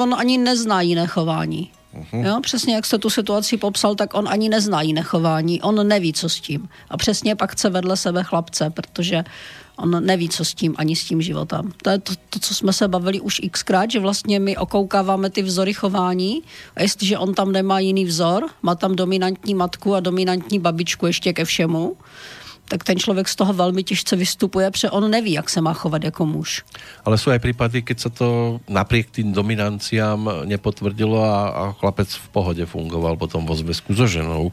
[0.01, 1.71] on ani nezná jiné chování.
[1.95, 2.25] Uh-huh.
[2.25, 6.13] Jo, přesně jak jste tu situaci popsal, tak on ani nezná jiné chování, on neví,
[6.13, 6.69] co s tím.
[6.89, 9.23] A přesně pak chce vedle sebe chlapce, protože
[9.77, 11.71] on neví, co s tím, ani s tím životem.
[11.81, 15.41] To je to, to co jsme se bavili už xkrát, že vlastně my okoukáváme ty
[15.41, 16.43] vzory chování
[16.75, 21.33] a jestliže on tam nemá jiný vzor, má tam dominantní matku a dominantní babičku ještě
[21.33, 21.95] ke všemu,
[22.67, 26.03] tak ten člověk z toho velmi těžce vystupuje, protože on neví, jak se má chovat
[26.03, 26.63] jako muž.
[27.05, 32.29] Ale jsou aj případy, keď se to napriek tým dominanciám nepotvrdilo a, a chlapec v
[32.29, 34.51] pohodě fungoval potom vo zväzku so ženou.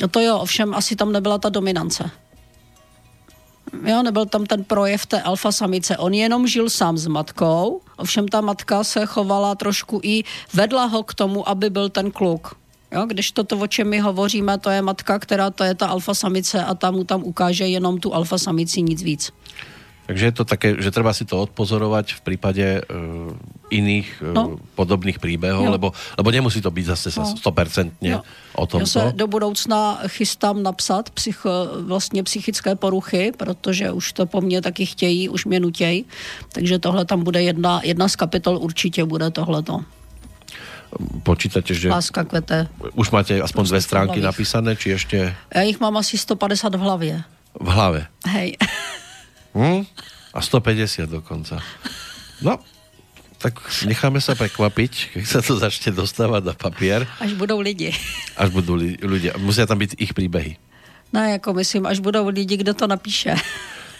[0.00, 2.10] No to jo, ovšem asi tam nebyla ta dominance.
[3.86, 5.96] Jo, nebyl tam ten projev té alfa samice.
[5.96, 10.24] On jenom žil sám s matkou, ovšem ta matka se chovala trošku i
[10.54, 12.54] vedla ho k tomu, aby byl ten kluk.
[12.96, 16.14] Jo, když toto, o čem my hovoříme, to je matka, která to je ta alfa
[16.14, 19.32] samice a ta mu tam ukáže jenom tu alfa samici, nic víc.
[20.06, 23.34] Takže je to také, že treba si to odpozorovať v prípade uh,
[23.74, 24.62] iných uh, no.
[24.78, 27.34] podobných príbehov, lebo, lebo nemusí to být zase no.
[27.34, 28.22] 100% no.
[28.54, 28.80] o tom.
[28.80, 31.50] Já se do budoucna chystám napsat psycho,
[31.90, 36.04] vlastně psychické poruchy, protože už to po mně taky chtějí, už mě nutějí.
[36.54, 39.82] Takže tohle tam bude jedna, jedna z kapitol, určitě bude tohleto.
[41.22, 41.88] Počítate, že...
[41.88, 42.68] Láska kvete.
[42.94, 45.36] Už máte aspoň dvě stránky napísané, či ještě?
[45.54, 47.22] Já jich mám asi 150 v hlavě.
[47.60, 48.06] V hlavě?
[48.26, 48.56] Hej.
[49.54, 49.84] Hm?
[50.34, 51.58] A 150 dokonca.
[52.42, 52.58] No,
[53.38, 57.06] tak necháme se prekvapiť, keď sa to začne dostávat na papier.
[57.20, 57.92] Až budou lidi.
[58.36, 59.36] Až budou li ľudia.
[59.38, 60.56] Musia tam být ich příběhy.
[61.12, 63.34] Ne, jako myslím, až budou lidi, kdo to napíše.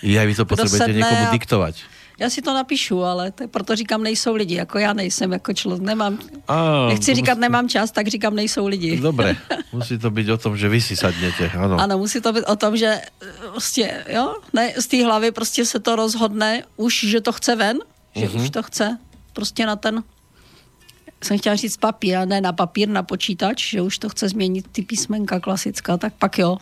[0.02, 1.30] Já vy to potřebujete někomu a...
[1.30, 1.74] diktovat.
[2.18, 5.82] Já si to napíšu, ale to, proto říkám, nejsou lidi, jako já nejsem, jako člověk,
[5.82, 7.40] nemám, a, nechci říkat, musí...
[7.40, 9.00] nemám čas, tak říkám, nejsou lidi.
[9.00, 9.36] Dobré,
[9.72, 11.76] musí to být o tom, že vy si sadněte, ano.
[11.80, 13.00] Ano, musí to být o tom, že
[13.50, 17.78] prostě, jo, ne, z té hlavy prostě se to rozhodne už, že to chce ven,
[18.16, 18.42] že mm-hmm.
[18.42, 18.98] už to chce
[19.32, 20.02] prostě na ten
[21.24, 24.66] jsem chtěla říct papír, a ne na papír, na počítač, že už to chce změnit
[24.72, 26.58] ty písmenka klasická, tak pak jo.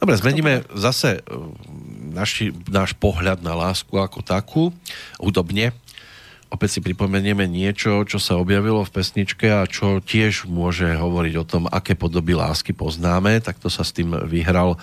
[0.00, 1.20] Dobre, zmeníme zase
[2.10, 4.62] naši, náš pohľad na lásku ako takú,
[5.16, 5.72] hudobne.
[6.50, 11.46] Opäť si pripomenieme niečo, čo sa objavilo v pesničke a čo tiež môže hovoriť o
[11.46, 13.38] tom, aké podoby lásky poznáme.
[13.38, 14.74] Tak to sa s tým vyhral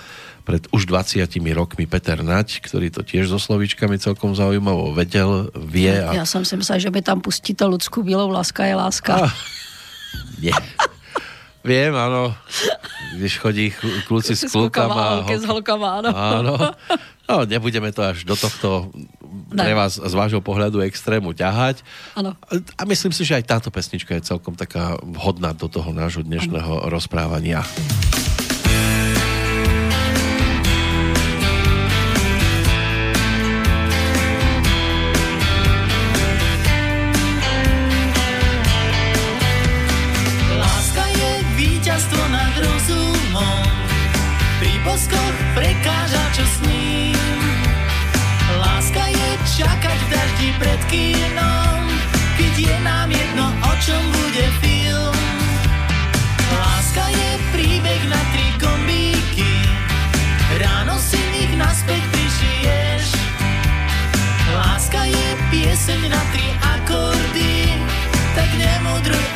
[0.48, 5.92] pred už 20 rokmi Peter Nať, ktorý to tiež so slovíčkami celkom zaujímavo vedel, vie.
[5.92, 6.16] A...
[6.16, 9.28] Já jsem si myslel, že mi tam pustíte Lucku Bílou, láska je láska.
[9.28, 9.32] Ah,
[10.44, 10.56] nie.
[11.68, 12.32] Viem, áno.
[13.20, 13.76] Když chodí
[14.08, 15.28] kluci s klukama.
[15.28, 16.10] S holkama, áno.
[16.16, 16.56] áno.
[17.28, 18.88] No, nebudeme to až do tohto
[19.52, 19.60] ne.
[19.60, 21.84] pre vás z vášho pohľadu extrému ťahať.
[22.16, 22.40] Ano.
[22.80, 26.88] A myslím si, že aj táto pesnička je celkom taká vhodná do toho nášho dnešného
[26.88, 26.88] ano.
[26.88, 27.68] rozprávania.
[50.58, 51.82] Pred kínom,
[52.38, 55.18] keď je nám jedno, o čom bude film.
[56.50, 59.54] Láska je príbeh na tri kombíky,
[60.58, 63.06] ráno si nich naspäť prišiješ.
[64.58, 67.78] Láska je pieseň na tri akordy,
[68.34, 69.27] tak nemudruj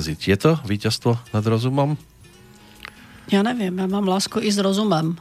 [0.00, 0.20] odraziť.
[0.32, 2.00] Je to víťazstvo nad rozumom?
[3.28, 5.16] Já nevím, já mám lásku i s rozumem.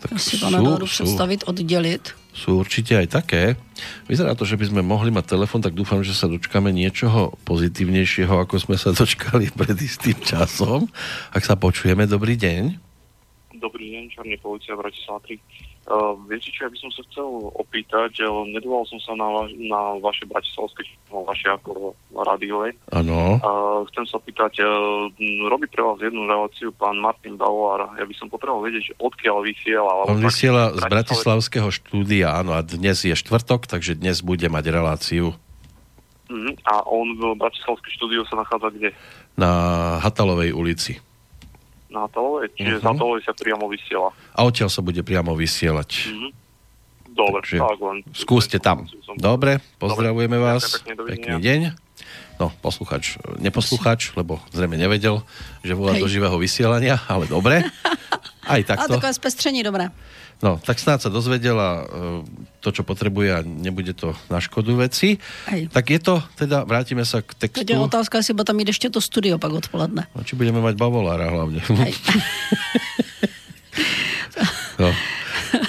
[0.00, 2.14] Tak Já si to nedovedu představit, oddělit.
[2.30, 3.58] sú určite aj také.
[4.06, 8.30] Vyzerá to, že by sme mohli mať telefon, tak dúfam, že sa dočkáme niečoho pozitívnejšieho,
[8.46, 10.86] ako sme sa dočkali pred istým časom.
[11.34, 12.78] Ak sa počujeme, dobrý deň.
[13.58, 15.42] Dobrý deň, Čarný policia Bratislava 3.
[15.88, 17.26] Uh, viete čo, ja by som sa chcel
[17.56, 22.76] opýtať, nedoval som sa na, va- na vaše bratislavské, no, vaše ako rádiové.
[22.92, 23.40] Áno.
[23.90, 27.90] Chcem sa opýtať, uh, m, robí pre vás jednu reláciu pán Martin Bauer.
[27.96, 29.90] Ja by som potreboval vedieť, že odkiaľ vysiela.
[30.06, 35.34] On vysiela z Bratislavského štúdia, áno, a dnes je štvrtok, takže dnes bude mať reláciu
[36.30, 38.94] Mhm, A on v Bratislavské štúdiu sa nachádza kde?
[39.34, 39.50] na
[39.98, 41.02] Hatalovej ulici.
[41.90, 42.54] Na Hatalovej?
[42.54, 42.80] Čiže Mhm.
[42.80, 44.08] z Hatalovej sa priamo vysiela.
[44.32, 45.90] A odtiaľ sa bude priamo vysielať.
[46.08, 46.28] Mhm.
[47.10, 47.96] Dobre, Takže tak len.
[48.12, 48.86] Skúste tam.
[49.14, 50.78] Dobre, pozdravujeme Dobre, vás.
[50.80, 50.92] pekne.
[50.96, 51.60] Pekný deň.
[52.38, 55.20] No, posluchač, neposluchač, lebo zrejme nevedel,
[55.60, 57.60] že volá do živého vysielania, ale dobre.
[58.48, 58.96] Aj A takto.
[58.96, 59.92] takové zpestření, dobré.
[60.40, 62.24] No, tak snáď sa dozvedel a e,
[62.64, 65.20] to, čo potrebuje a nebude to na škodu veci.
[65.52, 65.68] Hej.
[65.68, 67.72] Tak je to, teda vrátime sa k Teď textu.
[67.72, 70.08] je otázka, jestli tam mít ještě to studio pak odpoledne.
[70.16, 71.60] No, či budeme mať bavolára hlavne.
[71.60, 71.92] Hej.
[74.80, 74.90] No.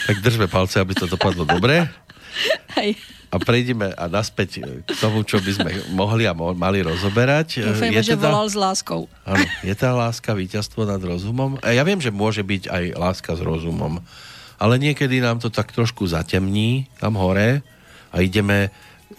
[0.07, 1.83] Tak držme palce, aby to dopadlo dobre.
[2.79, 2.95] Hej.
[3.31, 7.63] A prejdeme a naspäť k tomu, čo by sme mohli a mali rozoberať.
[7.63, 9.07] Doufejme, že volal s láskou.
[9.23, 11.55] Áno, je tá láska víťazstvo nad rozumom?
[11.63, 14.03] A ja viem, že môže byť aj láska s rozumom,
[14.61, 17.65] ale niekedy nám to tak trošku zatemní tam hore
[18.13, 18.69] a ideme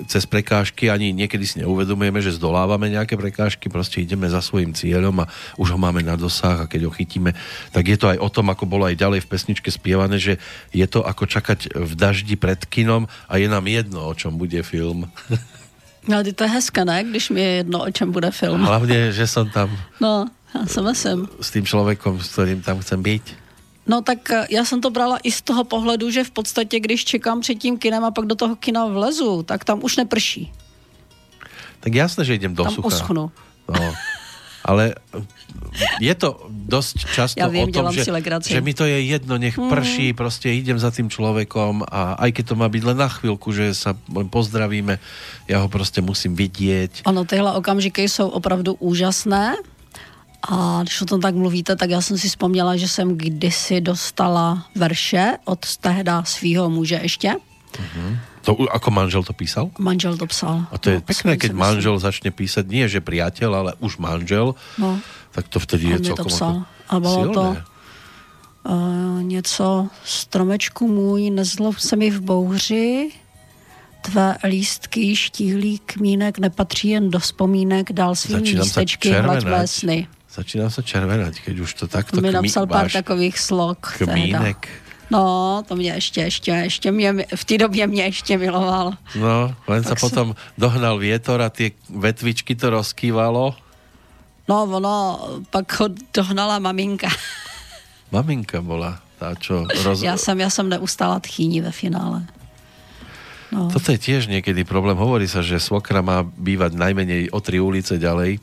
[0.08, 5.20] cez prekážky, ani niekedy si neuvedomujeme, že zdolávame nejaké prekážky, proste ideme za svojim cieľom
[5.20, 5.28] a
[5.60, 7.36] už ho máme na dosah a keď ho chytíme,
[7.76, 10.40] tak je to aj o tom, ako bolo aj ďalej v pesničke spievané, že
[10.72, 14.62] je to ako čakať v daždi pred kinom a je nám jedno, o čom bude
[14.62, 15.10] film.
[16.02, 16.98] No, ale to je hezké, ne?
[17.06, 18.58] Když mi je jedno, o čem bude film.
[18.58, 19.70] Hlavne, že som tam
[20.02, 21.28] No, já si myslím.
[21.38, 23.24] s tým človekom, s ktorým tam chcem byť.
[23.92, 27.04] No tak eh, já jsem to brala i z toho pohledu, že v podstatě, když
[27.04, 30.48] čekám před tím kinem a pak do toho kina vlezu, tak tam už neprší.
[31.80, 32.88] Tak jasné, že idem do Tam sucha.
[32.88, 33.30] uschnu.
[33.68, 33.94] No.
[34.64, 34.94] Ale
[35.98, 38.06] je to dosť často Ja viem, o tom, že,
[38.46, 42.44] že mi to je jedno, nech prší, proste idem za tým človekom a aj keď
[42.46, 45.02] to má byť len na chvíľku, že sa pozdravíme,
[45.50, 47.02] ja ho proste musím vidieť.
[47.02, 49.58] Ano, tyhle okamžiky jsou opravdu úžasné.
[50.48, 54.66] A když o tom tak mluvíte, tak já jsem si vzpomněla, že jsem kdysi dostala
[54.74, 57.34] verše od tehda svýho muže ještě.
[58.42, 59.70] To, u- ako manžel to písal?
[59.78, 60.66] Manžel to psal.
[60.74, 61.62] A to je No, pekné, si keď myslím.
[61.62, 64.98] manžel začne písať, nie že priateľ, ale už manžel, No,
[65.30, 66.54] tak to vtedy je mi to celkom psal.
[66.90, 67.34] A bylo silné.
[67.34, 67.56] to-
[68.66, 73.10] uh, něco stromečku můj, nezlob se mi v bouři,
[74.02, 79.70] tvé lístky, štíhlý kmínek nepatří jen do vzpomínek, dál svým lístečky červenať.
[79.70, 80.06] sny.
[80.32, 84.00] Začínam sa červenať, keď už to takto To mi napsal pár takových slok.
[84.00, 84.64] kmínek.
[85.12, 88.96] No, to mě ještě, ještě, ještě mě, v té době mě ještě miloval.
[89.12, 93.52] No, len sa- potom dohnal vietor a tie vetvičky to rozkývalo.
[94.48, 94.96] No, ono,
[95.52, 97.12] pak ho dohnala maminka.
[98.08, 100.00] Maminka bola tá, čo roz...
[100.02, 102.24] Já jsem, já jsem neustála tchýní ve finále.
[103.52, 103.68] No.
[103.68, 104.96] Toto je tiež niekedy problém.
[104.96, 108.40] Hovorí sa, že svokra má bývať najmenej o tri ulice ďalej.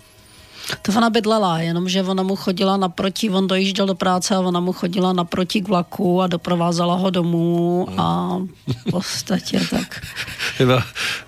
[0.82, 4.74] To ona bydlela, jenomže ona mu chodila naproti, on dojížděl do práce a ona mu
[4.74, 10.02] chodila naproti k vlaku a doprovázela ho domů a v podstatě tak.
[10.60, 10.76] No,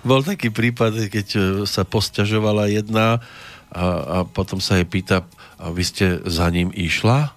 [0.04, 5.24] bol taký prípad, keď e, sa posťažovala jedna a, a potom sa jej pýta,
[5.56, 7.32] a vy ste za ním išla?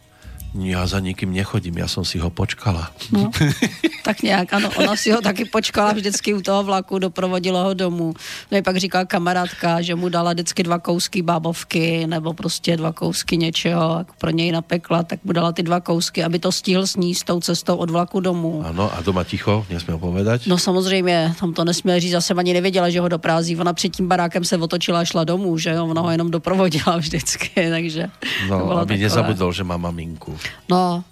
[0.56, 2.88] Ja za nikým nechodím, ja som si ho počkala.
[3.12, 3.28] No,
[4.08, 8.14] tak nějak, ano, ona si ho taky počkala vždycky u toho vlaku, doprovodila ho domů.
[8.52, 12.92] No i pak říká kamarádka, že mu dala vždycky dva kousky bábovky nebo prostě dva
[12.92, 16.88] kousky něčeho, jak pro něj napekla, tak mu dala ty dva kousky, aby to stihl
[16.88, 18.64] sníst tou cestou od vlaku domů.
[18.66, 20.48] Áno, a doma ticho, nesmiel povedať.
[20.48, 23.58] No samozřejmě, tam to nesměl říct, zase ani nevěděla, že ho doprázdí.
[23.58, 26.98] Ona před tím barákem se otočila a šla domů, že jo, ona ho jenom doprovodila
[27.04, 28.08] vždycky, takže
[28.50, 29.04] No, aby takové.
[29.04, 30.38] nezabudol, že má maminku.
[30.70, 31.04] No,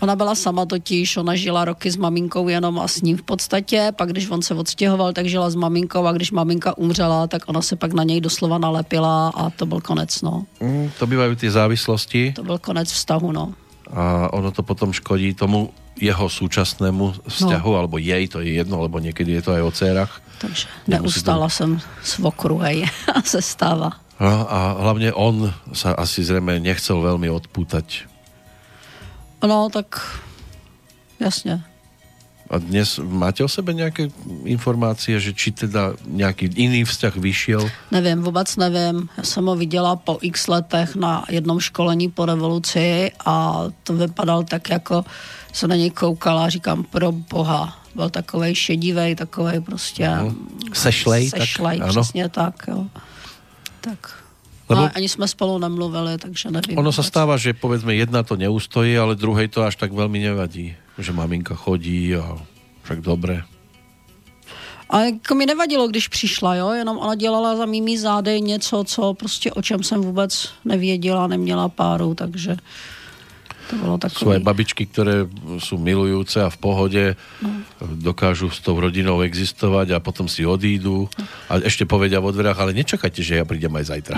[0.00, 3.92] ona byla sama totiž, ona žila roky s maminkou jenom a s ním v podstatě,
[3.96, 7.62] pak když on se odstěhoval, tak žila s maminkou a když maminka umřela, tak ona
[7.62, 10.42] se pak na něj doslova nalepila a to byl konec, no.
[10.60, 13.54] Mm, to bývajú tie závislosti To byl konec vztahu, no.
[13.94, 17.78] a ono to potom škodí tomu jeho súčasnému vzťahu, no.
[17.78, 20.12] alebo jej, to je jedno, lebo niekedy je to aj o dcerách.
[20.42, 23.90] Takže Nemusí to- neustála jsem svokru, hej, a se stává.
[24.20, 28.15] No, a hlavne on sa asi zrejme nechcel veľmi odpútať.
[29.46, 30.20] No, tak
[31.20, 31.64] jasně.
[32.50, 34.08] A dnes máte o sebe nějaké
[34.44, 37.70] informácie, že či teda nějaký jiný vzťah vyšel?
[37.90, 39.08] Nevím, vůbec nevím.
[39.16, 44.44] Já jsem ho viděla po x letech na jednom školení po revoluci a to vypadal
[44.44, 45.04] tak jako
[45.52, 50.10] se na něj koukala a říkám, pro boha, byl takovej šedivej, takovej prostě...
[50.72, 51.92] Sešlej, tak Sešlej, ano.
[51.92, 52.86] přesně tak, jo.
[53.80, 54.25] Tak.
[54.68, 54.96] Lebo- Lebo...
[54.96, 56.78] ani jsme spolu nemluvili, takže nevím.
[56.78, 57.10] Ono sa vůbec.
[57.10, 60.74] stáva, že povedzme jedna to neustojí, ale druhej to až tak veľmi nevadí.
[60.98, 62.34] Že maminka chodí a
[62.82, 63.46] však dobre.
[64.90, 69.14] A jako mi nevadilo, když přišla, jo, jenom ona dělala za mými zády něco, co
[69.14, 72.56] prostě o čem jsem vůbec nevěděla, neměla páru, takže
[73.70, 74.38] to bylo Sú takové.
[74.38, 75.26] aj babičky, ktoré
[75.58, 77.02] sú milujúce a v pohode
[77.82, 81.10] dokážu s tou rodinou existovať a potom si odídu
[81.50, 84.16] a ešte povedia vo dverách, ale nečakajte, že ja prídem aj zajtra.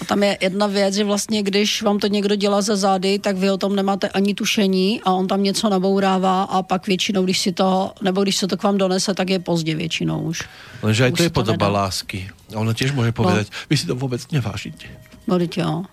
[0.00, 3.36] A tam je jedna věc, že vlastně, když vám to někdo dělá za zády, tak
[3.36, 7.38] vy o tom nemáte ani tušení a on tam něco nabourává a pak většinou, když
[7.38, 10.42] si to, nebo když se to k vám donese, tak je pozdě většinou už.
[10.82, 11.78] Lenže aj Už to je to podoba nedá.
[11.86, 12.30] lásky.
[12.52, 14.84] A ona tiež môže povedať, vy si to vôbec nevážite.
[15.24, 15.86] No, jo.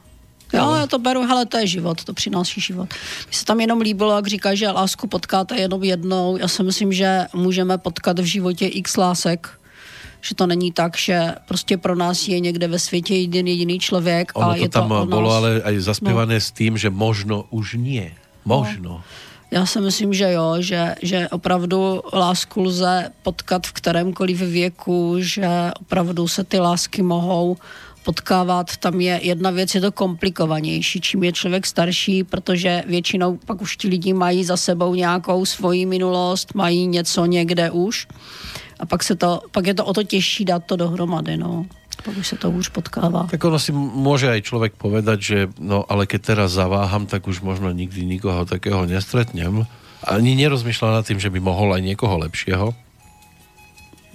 [0.54, 2.90] Jo, já to beru, hele, to je život, to přináší život.
[3.28, 6.38] Mně se tam jenom líbilo, jak říká, že lásku potkáte jenom jednou.
[6.38, 9.60] Já si myslím, že můžeme potkat v životě x lásek,
[10.22, 14.32] že to není tak, že prostě pro nás je někde ve světě jeden jediný člověk
[14.36, 15.38] Ono a to je tam to o bolo nás.
[15.38, 16.42] ale aj zaspievané no.
[16.42, 18.12] s tým, že možno už nie.
[18.46, 19.04] Možno.
[19.52, 25.48] Já si myslím, že jo, že, že opravdu lásku lze potkat v kterémkoliv věku, že
[25.82, 27.58] opravdu se ty lásky mohou
[28.10, 28.82] potkávat.
[28.82, 33.78] Tam je jedna věc, je to komplikovanější, čím je člověk starší, protože většinou pak už
[33.78, 38.10] ti lidi mají za sebou nějakou svoji minulost, mají něco někde už.
[38.82, 41.70] A pak, se to, pak je to o to těžší dát to dohromady, no.
[42.04, 43.28] Pak už se to hůř potkává.
[43.28, 47.44] Tak ono si môže aj človek povedať, že no ale keď teraz zaváham, tak už
[47.44, 49.68] možno nikdy nikoho takého nestretnem.
[50.08, 52.72] Ani nerozmýšľa nad tým, že by mohol aj niekoho lepšieho.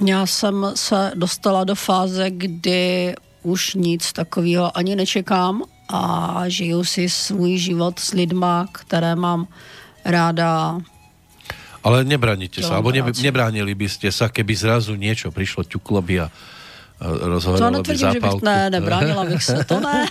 [0.00, 3.14] Já jsem se dostala do fáze, kdy
[3.44, 6.00] už nic takového ani nečekám a
[6.48, 9.46] žiju si svůj život s lidma, které mám
[10.04, 10.80] ráda.
[11.84, 16.00] Ale nebránite sa, Dělám alebo ne, nebránili by ste sa, keby zrazu niečo prišlo, ťuklo
[16.00, 16.26] by a
[17.04, 20.06] a To netvrdím, že bych, ne, nebránila bych se, to ne.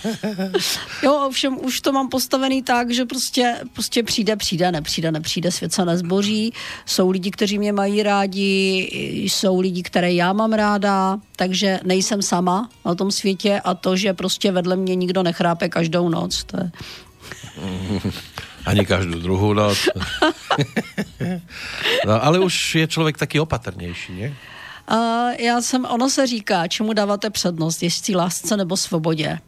[1.02, 5.72] Jo, ovšem už to mám postavený tak, že prostě, prostě přijde, přijde, nepřijde, nepřijde, svět
[5.72, 6.52] se nezboří.
[6.86, 8.88] Jsou lidi, kteří mě mají rádi,
[9.22, 14.14] jsou lidi, které já mám ráda, takže nejsem sama na tom světě a to, že
[14.14, 16.70] prostě vedle mě nikdo nechrápe každou noc, to je,
[18.64, 19.76] Ani každú druhú noc.
[22.08, 24.32] no, ale už je človek taký opatrnejší, nie?
[24.88, 29.38] A já jsem, ono se říká, čemu dáváte přednost, jestli lásce nebo svobodě.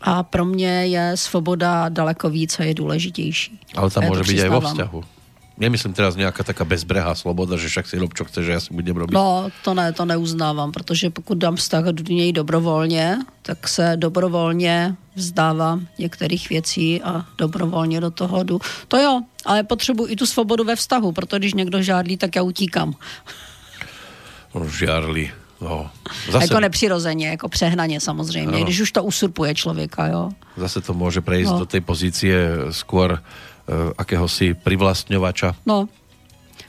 [0.00, 3.60] A pro mě je svoboda daleko více je důležitější.
[3.76, 5.00] Ale tam A já môže byť aj vo vzťahu.
[5.52, 8.72] Nemyslím teraz nejaká taká bezbrehá sloboda, že však si rob, čo chceš, že ja si
[8.74, 9.14] budem robiť.
[9.14, 14.96] No, to ne, to neuznávám, protože pokud dám vztah do něj dobrovolně, tak se dobrovolně
[15.14, 18.60] vzdávám některých věcí a dobrovolně do toho jdu.
[18.88, 22.42] To jo, ale potřebuji i tu svobodu ve vztahu, protože když někdo žádlí, tak já
[22.42, 22.94] utíkám.
[24.54, 25.30] No, Žiarli.
[25.62, 25.90] No.
[26.26, 26.32] Zase...
[26.32, 28.64] Zase, Jako nepřirozeně, jako přehnaně samozřejmě, Ano.
[28.64, 30.30] když už to usurpuje člověka, jo.
[30.56, 31.58] zase to môže prejsť No.
[31.62, 32.34] do tej pozície
[32.74, 33.20] skôr uh,
[33.96, 35.54] akéhosi privlastňovača.
[35.64, 35.88] No,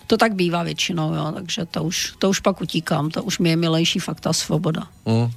[0.07, 3.49] to tak bývá většinou, jo, takže to už, to už pak utíkám, to už mi
[3.49, 4.87] je milejší fakt ta svoboda.
[5.09, 5.33] Mm.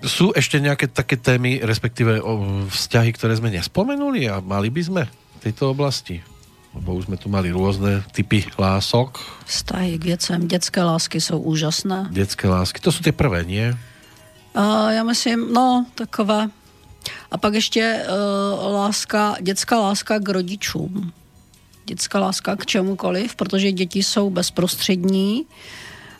[0.00, 5.02] Sú ešte nejaké také témy, respektíve o vzťahy, ktoré sme nespomenuli a mali by sme
[5.04, 6.24] v tejto oblasti?
[6.74, 12.06] Lebo už sme tu mali rôzne typy lások, Vztahy k věcem, dětské lásky jsou úžasné.
[12.10, 12.80] detské lásky.
[12.80, 13.74] To sú tie prvé, nie?
[14.54, 16.48] A já myslím, no, takové.
[17.30, 21.12] A pak ještě uh, láska, dětská láska k rodičům.
[21.86, 25.46] Dětská láska k čemukoliv, protože děti jsou bezprostřední,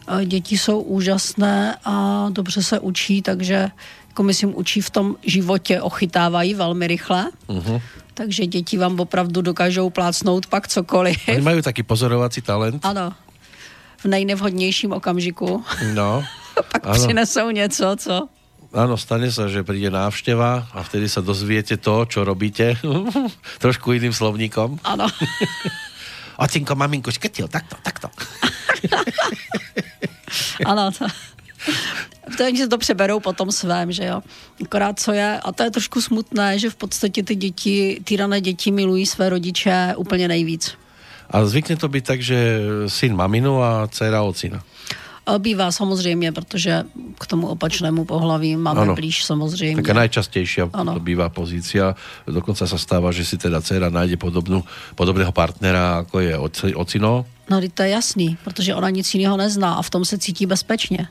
[0.06, 3.70] a děti jsou úžasné a dobře se učí, takže
[4.08, 7.30] jako myslím, učí v tom životě, ochytávají velmi rychle.
[7.46, 7.80] Uh-huh.
[8.20, 11.16] Takže děti vám opravdu dokážou plácnout pak cokoliv.
[11.24, 12.84] Oni majú taký pozorovací talent.
[12.84, 13.16] Ano,
[13.96, 15.64] v nejnevhodnějším okamžiku.
[15.96, 16.20] No.
[16.72, 16.94] pak Ano.
[16.94, 18.28] přinesou něco, co?
[18.76, 22.76] Áno, stane sa, že príde návšteva a vtedy sa dozviete to, čo robíte
[23.64, 24.84] trošku iným slovníkom.
[24.84, 25.08] Ano.
[26.44, 28.12] Ocinko, maminku, škrtil, takto, takto.
[30.68, 31.08] Ano, to,
[32.36, 34.22] to oni si to přeberou po tom svém, že jo.
[34.64, 38.70] Akorát co je, a to je trošku smutné, že v podstatě ty děti, týrané děti
[38.70, 40.74] milují své rodiče úplně nejvíc.
[41.30, 42.38] A zvykne to byť tak, že
[42.90, 44.62] syn maminu a dcera ocina.
[45.38, 46.84] Bývá samozřejmě, protože
[47.18, 48.94] k tomu opačnému pohlaví máme ano.
[48.94, 49.82] blíž samozřejmě.
[49.82, 50.98] Taká najčastejšia ano.
[50.98, 51.94] to bývá pozícia.
[52.26, 54.66] Dokonca sa stáva, že si teda dcera nájde podobnú,
[54.98, 56.34] podobného partnera, ako je
[56.74, 57.30] ocino.
[57.46, 61.06] No, to je jasný, protože ona nic jiného nezná a v tom se cítí bezpečně.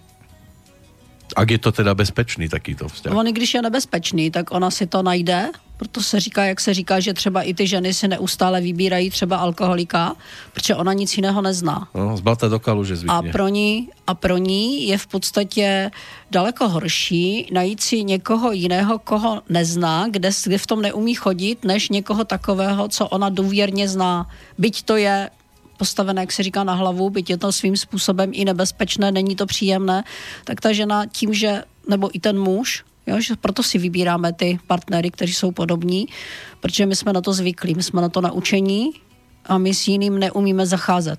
[1.35, 3.13] Ak je to teda bezpečný takýto vzťah?
[3.13, 6.99] On, když je nebezpečný, tak ona si to najde, proto se říká, jak se říká,
[6.99, 10.15] že třeba i ty ženy si neustále vybírají třeba alkoholika,
[10.53, 11.87] protože ona nic jiného nezná.
[11.95, 13.15] No, zbalta do kalu, že zvykne.
[13.15, 15.91] A pro, ní, a pro ní je v podstatě
[16.31, 21.89] daleko horší najít si někoho jiného, koho nezná, kde, kde v tom neumí chodit, než
[21.89, 24.29] někoho takového, co ona důvěrně zná.
[24.57, 25.29] Byť to je
[25.79, 29.47] postavené, jak se říká, na hlavu, byť je to svým způsobem i nebezpečné, není to
[29.47, 30.03] příjemné,
[30.43, 34.61] tak ta žena tím, že, nebo i ten muž, Jo, že proto si vybíráme ty
[34.69, 36.05] partnery, kteří jsou podobní,
[36.61, 38.93] protože my jsme na to zvyklí, my jsme na to naučení
[39.49, 41.17] a my s jiným neumíme zacházet.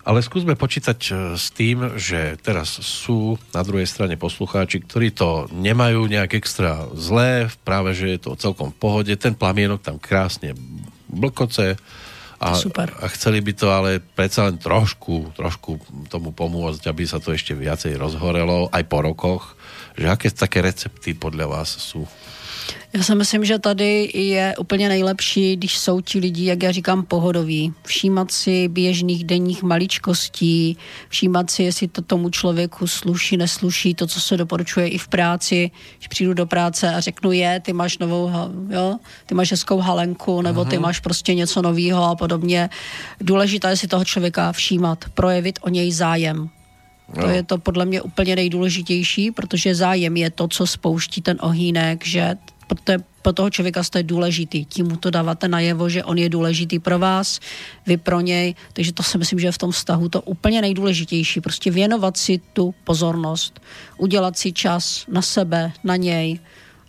[0.00, 5.48] Ale skúsme počítať eh, s tým, že teraz sú na druhej strane poslucháči, ktorí to
[5.52, 10.56] nemajú nejak extra zlé, práve že je to celkom v pohode, ten plamienok tam krásne
[11.08, 11.76] blkoce,
[12.40, 12.88] a, Super.
[12.96, 15.76] a chceli by to ale predsa len trošku, trošku
[16.08, 19.60] tomu pomôcť, aby sa to ešte viacej rozhorelo, aj po rokoch.
[20.00, 22.08] Že aké také recepty podľa vás sú?
[22.92, 27.02] Já si myslím, že tady je úplně nejlepší, když jsou ti lidi, jak já říkám,
[27.02, 27.72] pohodoví.
[27.84, 30.76] Všímat si běžných denních maličkostí,
[31.08, 35.70] všímat si, jestli to tomu člověku sluší, nesluší, to, co se doporučuje i v práci.
[35.98, 38.30] Když přijdu do práce a řeknu je, ty máš novou,
[38.70, 38.96] jo,
[39.26, 40.82] ty máš hezkou halenku, nebo ty mhm.
[40.82, 42.70] máš prostě něco nového a podobně.
[43.20, 46.50] Důležité je si toho člověka všímat, projevit o něj zájem.
[47.16, 47.22] No.
[47.22, 52.06] To je to podle mě úplně nejdůležitější, protože zájem je to, co spouští ten ohýnek,
[52.06, 52.36] že
[52.70, 54.64] protože pro toho člověka jste důležitý.
[54.64, 57.40] Tím mu to dáváte najevo, že on je důležitý pro vás,
[57.86, 58.54] vy pro něj.
[58.72, 61.40] Takže to si myslím, že je v tom vztahu to úplně nejdůležitější.
[61.40, 63.60] Prostě věnovat si tu pozornost,
[63.98, 66.38] udělat si čas na sebe, na něj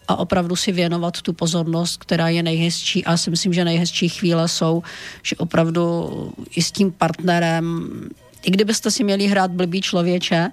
[0.08, 3.06] a opravdu si věnovat tu pozornost, která je nejhezčí.
[3.06, 4.84] A já si myslím, že nejhezčí chvíle jsou,
[5.24, 6.10] že opravdu
[6.56, 7.90] i s tím partnerem,
[8.46, 10.52] i kdybyste si měli hrát blbý člověče,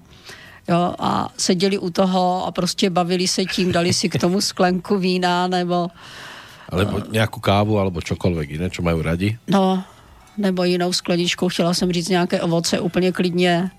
[0.68, 4.99] jo, a seděli u toho a prostě bavili se tím, dali si k tomu sklenku
[4.99, 5.89] vína nebo...
[6.68, 9.39] Alebo nějakou kávu, alebo čokoľvek jiné, čo mají radi?
[9.49, 9.80] No,
[10.36, 13.70] nebo jinou skleničkou, chtěla jsem říct nějaké ovoce úplně klidně.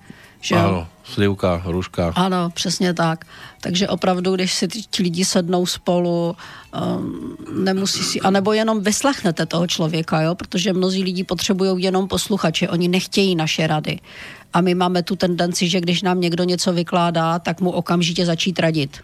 [0.41, 2.13] Že ano, slivka, hruška.
[2.15, 3.25] Ano, přesně tak.
[3.61, 6.35] Takže opravdu, když si ti lidi sednou spolu,
[6.75, 10.35] um, nemusí si, anebo jenom vyslechnete toho člověka, jo?
[10.35, 13.99] protože mnozí lidi potřebují jenom posluchače, oni nechtějí naše rady.
[14.53, 18.59] A my máme tu tendenci, že když nám někdo něco vykládá, tak mu okamžitě začít
[18.59, 18.97] radit.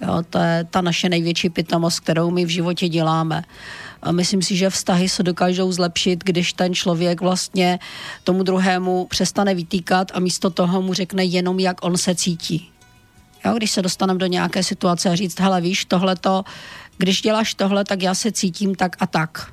[0.00, 3.42] Jo, to je ta naše největší pitomost, kterou my v životě děláme.
[3.42, 7.78] A myslím si, že vztahy se dokážou zlepšit, když ten člověk vlastně
[8.24, 12.70] tomu druhému přestane vytýkat a místo toho mu řekne jenom, jak on se cítí.
[13.44, 16.44] Jo, když se dostaneme do nějaké situace a říct, hele víš, tohleto,
[16.98, 19.52] když děláš tohle, tak já se cítím tak a tak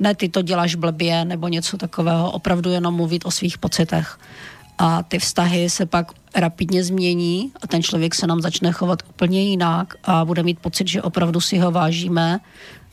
[0.00, 4.18] ne ty to děláš blbě nebo něco takového, opravdu jenom mluvit o svých pocitech.
[4.78, 9.42] A ty vztahy se pak rapidně změní a ten člověk se nám začne chovat úplně
[9.42, 12.40] jinak a bude mít pocit, že opravdu si ho vážíme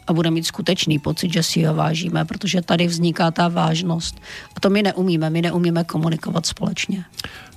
[0.08, 4.16] a bude mít skutečný pocit, že si ho vážíme, protože tady vzniká ta vážnost.
[4.56, 7.06] A to my neumíme, my neumíme komunikovat společně.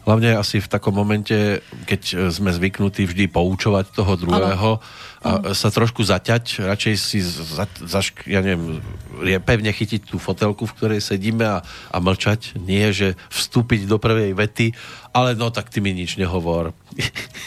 [0.07, 4.83] Hlavně asi v takom momente, keď sme zvyknutí vždy poučovať toho druhého ano.
[5.21, 8.81] a sa trošku zaťať, radšej si za, za, ja neviem,
[9.21, 11.61] je pevne chytiť tú fotelku, v ktorej sedíme a,
[11.93, 14.73] a mlčať, nie, že vstúpiť do prvej vety,
[15.13, 16.73] ale no tak ty mi nič nehovor.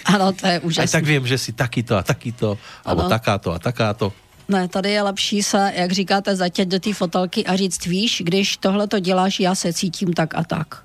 [0.06, 0.93] Ano, to je úžasné.
[0.93, 4.14] Tak vím, že si takýto a takýto, alebo takáto a takáto.
[4.48, 8.58] Ne, tady je lepší se, jak říkáte, zatět do té fotelky a říct, víš, když
[8.58, 10.84] tohle to děláš, já se cítím tak a tak.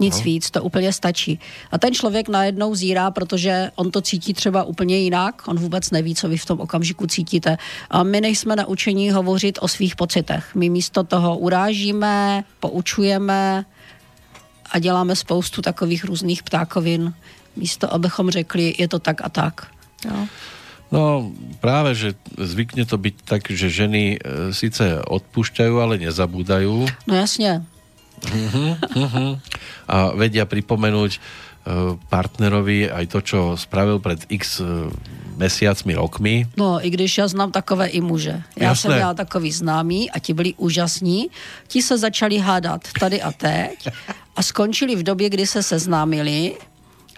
[0.00, 0.22] Nic no.
[0.22, 1.40] víc, to úplně stačí.
[1.70, 6.14] A ten člověk najednou zírá, protože on to cítí třeba úplně jinak, on vůbec neví,
[6.14, 7.58] co vy v tom okamžiku cítíte.
[7.90, 10.54] A my nejsme naučení hovořit o svých pocitech.
[10.54, 13.64] My místo toho urážíme, poučujeme
[14.70, 17.14] a děláme spoustu takových různých ptákovin,
[17.56, 19.66] místo abychom řekli, je to tak a tak.
[20.04, 20.26] Jo.
[20.90, 24.18] No práve, že zvykne to byť tak, že ženy e,
[24.54, 26.86] síce odpúšťajú, ale nezabúdajú.
[27.06, 27.66] No jasne.
[28.22, 29.32] Uh-huh, uh-huh.
[29.90, 31.20] A vedia pripomenúť e,
[32.08, 34.88] partnerovi aj to, čo spravil před x e,
[35.36, 36.46] mesiacmi, rokmi.
[36.56, 38.42] No, i když já znám takové i muže.
[38.56, 38.80] Já Jasné.
[38.82, 41.28] jsem měla takový známý a ti byli úžasní.
[41.68, 43.88] Ti se začali hádat tady a teď
[44.36, 46.56] a skončili v době, kdy se seznámili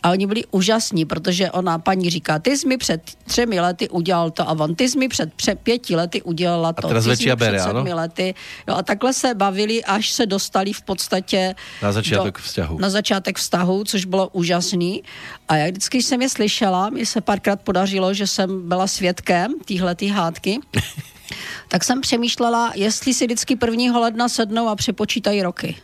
[0.03, 4.31] A oni byli úžasní, protože ona paní říká, ty jsi mi před třemi lety udělal
[4.31, 6.89] to a on, ty jsi mi před pře- pěti lety udělala to.
[6.89, 7.97] teraz ty jsi mi před bere, sedmi áno?
[7.97, 8.35] lety.
[8.69, 12.79] Jo, a takhle se bavili, až se dostali v podstatě Na začátek vzťahu.
[12.79, 15.03] Na začátek vztahu, což bylo úžasný.
[15.49, 19.55] A já vždycky, když jsem je slyšela, mi se párkrát podařilo, že jsem byla svědkem
[19.65, 20.59] téhletý hádky,
[21.69, 23.99] tak jsem přemýšlela, jestli si vždycky 1.
[23.99, 25.77] ledna sednou a přepočítají roky.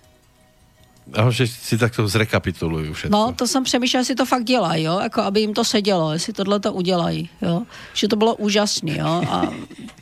[1.12, 3.12] A že si takto zrekapitulujú všetko.
[3.12, 6.32] No, to jsem přemýšlela, jestli to fakt dělají, jo, jako aby jim to sedělo, jestli
[6.32, 7.62] tohle to udělají, jo.
[7.92, 9.52] Že to bylo úžasný, jo, a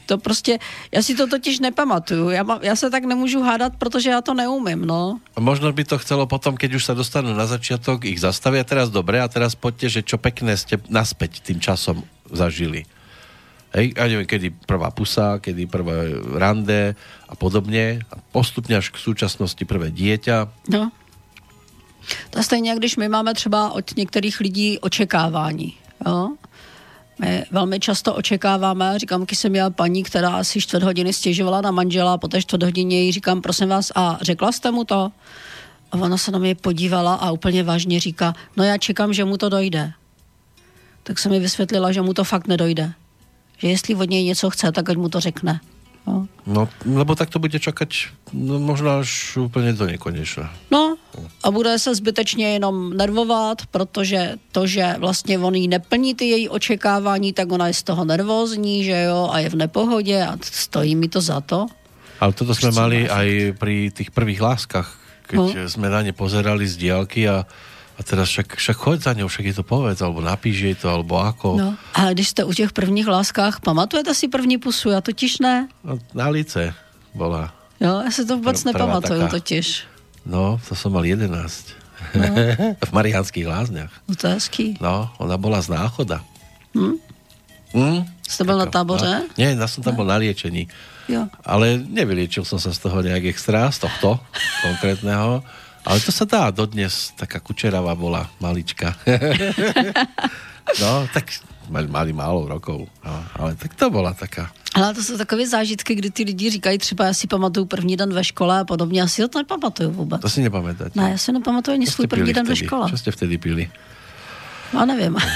[0.07, 0.59] to prostě,
[0.93, 4.35] já si to totiž nepamatuju, já, ma, já se tak nemůžu hádat, protože já to
[4.35, 5.19] neumím, no.
[5.37, 8.87] A možno by to chcelo potom, keď už sa dostanú na začiatok, ich zastavia teraz
[8.87, 12.87] dobre a teraz poďte, že čo pekné ste naspäť tým časom zažili.
[13.73, 16.93] Hej, a neviem, kedy prvá pusa, kedy prvé rande
[17.25, 18.05] a podobne.
[18.13, 20.69] A postupne až k súčasnosti prvé dieťa.
[20.69, 20.93] No.
[22.31, 25.75] To je stejně, když my máme třeba od některých lidí očekávání.
[26.07, 26.37] Jo?
[27.19, 31.71] My velmi často očekáváme, říkám, když jsem měla paní, která asi čtvrt hodiny stěžovala na
[31.71, 35.13] manžela, po té čtvrt hodině jí říkám, prosím vás, a řekla jste mu to?
[35.93, 39.37] A ona se na mě podívala a úplně vážně říká, no já čekám, že mu
[39.37, 39.93] to dojde.
[41.03, 42.93] Tak jsem mi vysvětlila, že mu to fakt nedojde.
[43.63, 45.61] Že jestli od něj něco chce, tak ať mu to řekne.
[46.47, 50.51] No, lebo tak to bude čakať no, možno až úplne do nekonečna.
[50.67, 50.99] No
[51.47, 56.49] a bude se zbytečně jenom nervovat, protože to, že vlastně on jí neplní ty její
[56.51, 60.99] očekávání, tak ona je z toho nervózní, že jo, a je v nepohodě a stojí
[60.99, 61.67] mi to za to.
[62.19, 63.11] Ale toto sme Čo mali máš?
[63.15, 63.29] aj
[63.63, 64.91] pri tých prvých láskach,
[65.31, 65.47] keď No.
[65.55, 65.71] no.
[65.71, 67.47] sme na ne pozerali z diálky a
[68.03, 71.19] teraz však, však choď za ňou, však je to povedz, alebo napíš jej to, alebo
[71.19, 71.57] ako.
[71.57, 71.71] No.
[71.95, 74.91] A když jste u těch prvních láskách, pamatujete si první pusu?
[74.91, 75.69] Já totiž ne.
[75.85, 76.75] No, na lice
[77.15, 77.55] bola.
[77.81, 79.31] Jo, já si to vůbec Pr- nepamatuju taká.
[79.31, 79.85] totiž.
[80.27, 81.67] No, to som mal 11.
[82.15, 82.23] No.
[82.87, 83.91] v Mariánských lázniach.
[84.09, 84.67] No to je hezký.
[84.81, 86.23] No, ona bola z náchoda.
[86.75, 86.95] Hm?
[87.75, 88.05] Hm?
[88.29, 89.23] Jste byl na táboře?
[89.29, 90.69] No, nie, ja som tam bol na liečení.
[91.09, 91.27] Jo.
[91.45, 94.21] Ale nevyliečil som sa z toho nejak extra, z tohto
[94.65, 95.43] konkrétneho.
[95.83, 98.95] Ale to sa dá dodnes, taká kučeravá bola, malička.
[100.83, 101.27] no, tak
[101.67, 104.55] mali, mali málo rokov, no, ale tak to bola taká.
[104.75, 108.15] Ale to jsou takové zážitky, kdy ty lidi říkají třeba, já si pamatuju první den
[108.15, 109.01] ve škole a podobně.
[109.01, 110.21] Já si to nepamatuju vůbec.
[110.23, 110.91] To si nepamätáte.
[110.95, 112.91] Ne, já si nepamatuju ani svůj první den ve škole.
[112.91, 113.71] Čo ste vtedy pili?
[114.73, 115.17] Já nevím.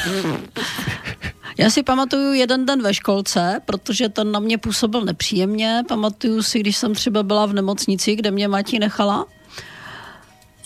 [1.59, 5.83] Já si pamatuju jeden den ve školce, protože ten na mě působil nepříjemně.
[5.89, 9.27] Pamatuju si, když jsem třeba byla v nemocnici, kde mě Matí nechala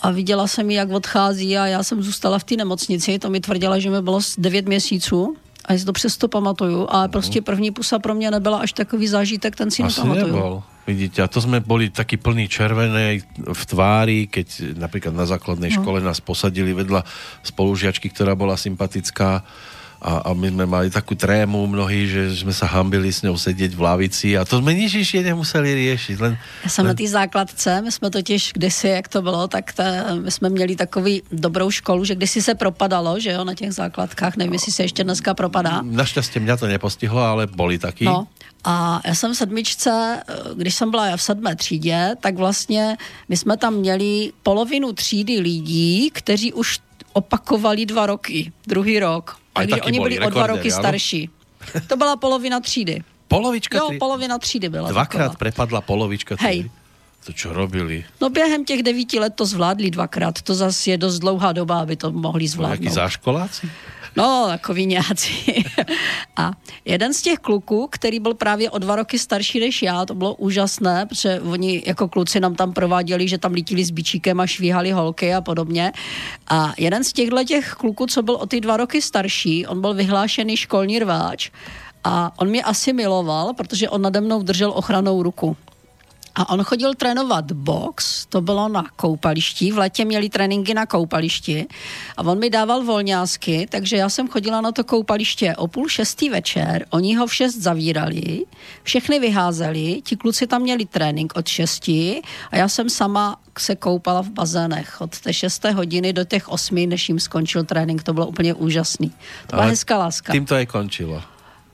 [0.01, 3.19] a viděla jsem ji, jak odchází a já jsem zůstala v té nemocnici.
[3.19, 7.09] To mi tvrdila, že mi bylo 9 měsíců a já si to přesto pamatuju, ale
[7.09, 10.33] prostě první pusa pro mě nebyla až takový zážitek, ten si Asi nepamatuju.
[10.35, 10.63] nebol.
[10.81, 13.21] Vidíte, a to sme boli takí plní červenej
[13.53, 15.77] v tvári, keď napríklad na základnej No.
[15.77, 17.05] škole nás posadili vedľa
[17.45, 19.45] spolužiačky, ktorá bola sympatická
[20.01, 23.77] a, a my sme mali takú trému mnohí, že sme sa hambili s ňou sedieť
[23.77, 26.33] v lavici a to sme nič ešte nemuseli riešiť, len,
[26.63, 30.31] Já jsem na té základce, my jsme totiž kdysi, jak to bylo, tak te, my
[30.31, 34.53] jsme měli takový dobrou školu, že kdysi se propadalo, že jo, na těch základkách, nevím,
[34.53, 35.81] jestli se ještě dneska propadá.
[35.85, 38.05] našťastie mňa to nepostihlo, ale boli takí.
[38.05, 38.27] No,
[38.63, 40.23] a já jsem v sedmičce,
[40.55, 42.97] když jsem byla v sedmé třídě, tak vlastně
[43.29, 46.79] my jsme tam měli polovinu třídy lidí, kteří už
[47.13, 49.40] opakovali dva roky, druhý rok.
[49.53, 50.79] Takže taky oni byli o dva roky áno?
[50.81, 51.29] starší.
[51.87, 53.03] To byla polovina třídy.
[53.27, 55.37] Polovička Jo, polovina třídy byla Dvakrát taková.
[55.39, 56.59] prepadla polovička Hej.
[56.61, 56.71] tri.
[57.25, 58.05] To čo robili?
[58.21, 60.41] No během těch devíti let to zvládli dvakrát.
[60.41, 62.93] To zase je dost dlouhá doba, aby to mohli zvládnout.
[62.93, 63.69] záškoláci?
[64.15, 65.63] No, takový nějací.
[66.35, 66.51] A
[66.85, 70.35] jeden z těch kluků, který byl právě o dva roky starší než já, to bylo
[70.35, 74.91] úžasné, protože oni jako kluci nám tam prováděli, že tam lítili s bičíkem a švíhali
[74.91, 75.91] holky a podobně.
[76.47, 79.93] A jeden z těchto těch kluků, co byl o ty dva roky starší, on byl
[79.93, 81.51] vyhlášený školní rváč
[82.03, 85.57] a on mě asi miloval, protože on nade mnou držel ochranou ruku.
[86.35, 91.67] A on chodil trénovat box, to bylo na koupališti, v létě měli tréninky na koupališti
[92.17, 96.29] a on mi dával volňásky, takže já jsem chodila na to koupaliště o půl šestý
[96.29, 98.45] večer, oni ho v šest zavírali,
[98.83, 102.21] všechny vyházeli, ti kluci tam měli trénink od šesti
[102.51, 106.87] a já jsem sama se koupala v bazénech od té šesté hodiny do těch osmi,
[106.87, 109.09] než jim skončil trénink, to bylo úplně úžasný.
[109.47, 110.31] To byla hezká láska.
[110.31, 111.21] Tým to aj končilo.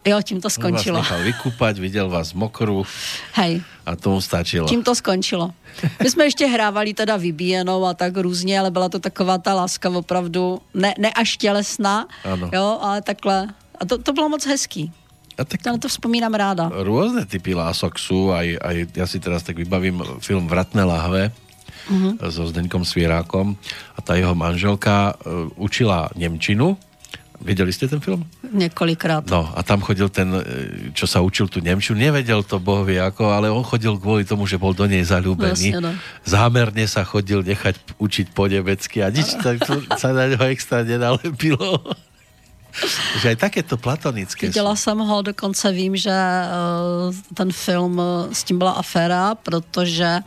[0.07, 0.97] Jo, tím to On skončilo.
[0.97, 2.87] vás nechal vykúpať, videl vás mokrú
[3.35, 3.59] Hej.
[3.87, 4.67] A tomu stačilo.
[4.67, 5.55] Tím to skončilo.
[6.03, 9.89] My jsme ještě hrávali teda vybíjenou a tak různě, ale byla to taková ta láska
[9.89, 12.49] opravdu ne, ne až tělesná, Ano.
[12.51, 13.47] jo, ale takhle.
[13.79, 14.91] A to, to bylo moc hezký.
[15.37, 16.65] A tak To na to vzpomínám ráda.
[16.73, 18.01] rôzne typy lások
[18.33, 21.29] aj, aj ja si teraz tak vybavím film Vratné lahve,
[21.93, 22.17] uh-huh.
[22.33, 23.53] so Zdeňkom Svierákom
[23.93, 26.73] a tá jeho manželka uh, učila Nemčinu.
[27.41, 28.25] Videli ste ten film?
[28.53, 29.29] Několikrát.
[29.29, 30.41] No a tam chodil ten, e,
[30.97, 34.49] čo sa učil tu Nemčinu, nevedel to boh vie ako, ale on chodil kvôli tomu,
[34.49, 35.77] že bol do nej zalúbený.
[35.77, 35.91] Jasne, no.
[36.25, 40.81] Zámerne sa chodil nechať učiť po nemecky a nič tak to sa na ňo extra
[40.81, 41.77] nenalepilo.
[43.21, 44.81] že aj takéto platonické Viděla sú.
[44.81, 50.19] jsem ho, dokonce vím, že uh, ten film uh, s tím byla aféra, protože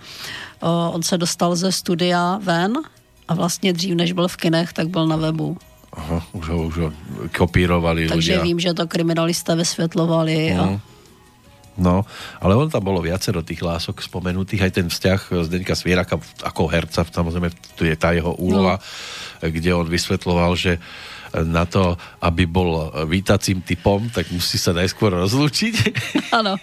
[0.92, 2.72] on se dostal ze studia ven
[3.28, 5.56] a vlastně dřív, než byl v kinech, tak byl na webu.
[5.90, 6.88] Aha, už ho, už ho
[7.34, 8.46] kopírovali Takže ľudia.
[8.46, 10.54] vím, že to kriminalisté vysvětlovali.
[10.54, 10.78] A, Mhm.
[11.80, 12.04] No,
[12.44, 17.08] ale on tam bolo viacero tých lások spomenutých, aj ten vzťah Zdeňka Svieraka ako herca,
[17.08, 19.48] samozrejme, tu je tá jeho úloha, no.
[19.48, 20.76] kde on vysvetloval, že
[21.32, 22.70] na to, aby bol
[23.06, 25.74] vítacím typom, tak musí sa najskôr rozlúčiť.
[26.38, 26.58] ano.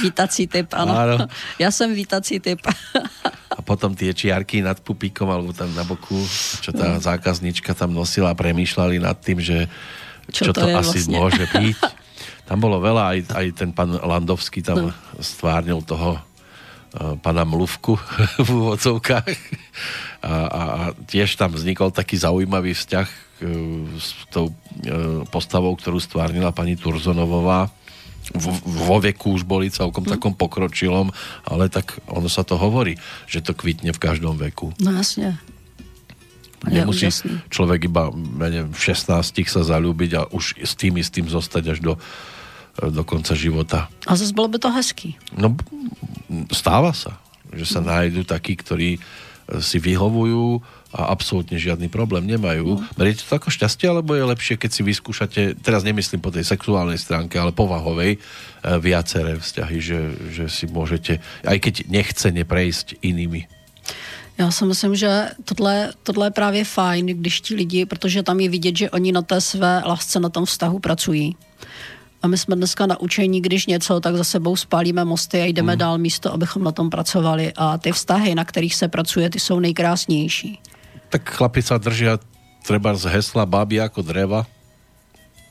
[0.00, 0.92] Vítací typ, ano.
[0.94, 1.16] Áno.
[1.58, 2.60] Já jsem vítací typ.
[3.58, 6.14] A potom tie čiarky nad pupíkom alebo tam na boku,
[6.62, 7.02] čo tá No.
[7.02, 9.66] zákaznička tam nosila a premýšľali nad tým, že
[10.30, 11.16] čo, Čo to, to asi vlastne.
[11.18, 11.78] môže byť.
[12.48, 14.92] Tam bolo veľa, aj, aj ten pán Landovský tam No.
[15.20, 16.16] stvárnil toho
[17.22, 17.94] pana Mluvku
[18.46, 19.34] v úvodzovkách.
[20.18, 26.02] A, a, a tiež tam vznikol taký zaujímavý vzťah uh, s tou uh, postavou, ktorú
[26.02, 27.70] stvárnila pani Turzonovová.
[28.66, 30.10] Vo veku už boli celkom Hm.
[30.18, 31.08] takom pokročilom,
[31.48, 34.74] ale tak ono sa to hovorí, že to kvitne v každom veku.
[34.82, 35.38] No jasně.
[36.66, 37.38] Je Nemusí úžasný.
[37.54, 38.10] človek iba
[38.50, 41.94] neviem, v 16 sa zalúbiť a už s tým istým zostať až do,
[42.86, 43.90] do konca života.
[44.06, 45.18] A zase bylo by to hezký.
[45.34, 45.58] No,
[46.54, 47.18] stáva sa,
[47.50, 49.00] že sa nájdú takí, ktorí e,
[49.58, 52.80] si vyhovujú a absolútne žiadny problém nemajú.
[52.96, 56.96] Beriete to ako šťastie, alebo je lepšie, keď si vyskúšate, teraz nemyslím po tej sexuálnej
[56.96, 58.18] stránke, ale povahovej, e,
[58.80, 60.00] viaceré vzťahy, že,
[60.32, 63.58] že si môžete, aj keď nechcene prejsť inými.
[64.38, 68.48] Já si myslím, že tohle, tohle je právě fajn, když ti lidi, protože tam je
[68.48, 71.36] vidět, že oni na té své lásce, na tom vztahu pracují.
[72.22, 75.78] A my jsme dneska naučení, když něco, tak za sebou spálíme mosty a jdeme mm.
[75.78, 77.52] dál místo, abychom na tom pracovali.
[77.56, 80.58] A ty vztahy, na kterých se pracuje, ty jsou nejkrásnější.
[81.08, 82.20] Tak chlapi sa držia
[82.68, 84.44] treba z hesla babi ako dreva.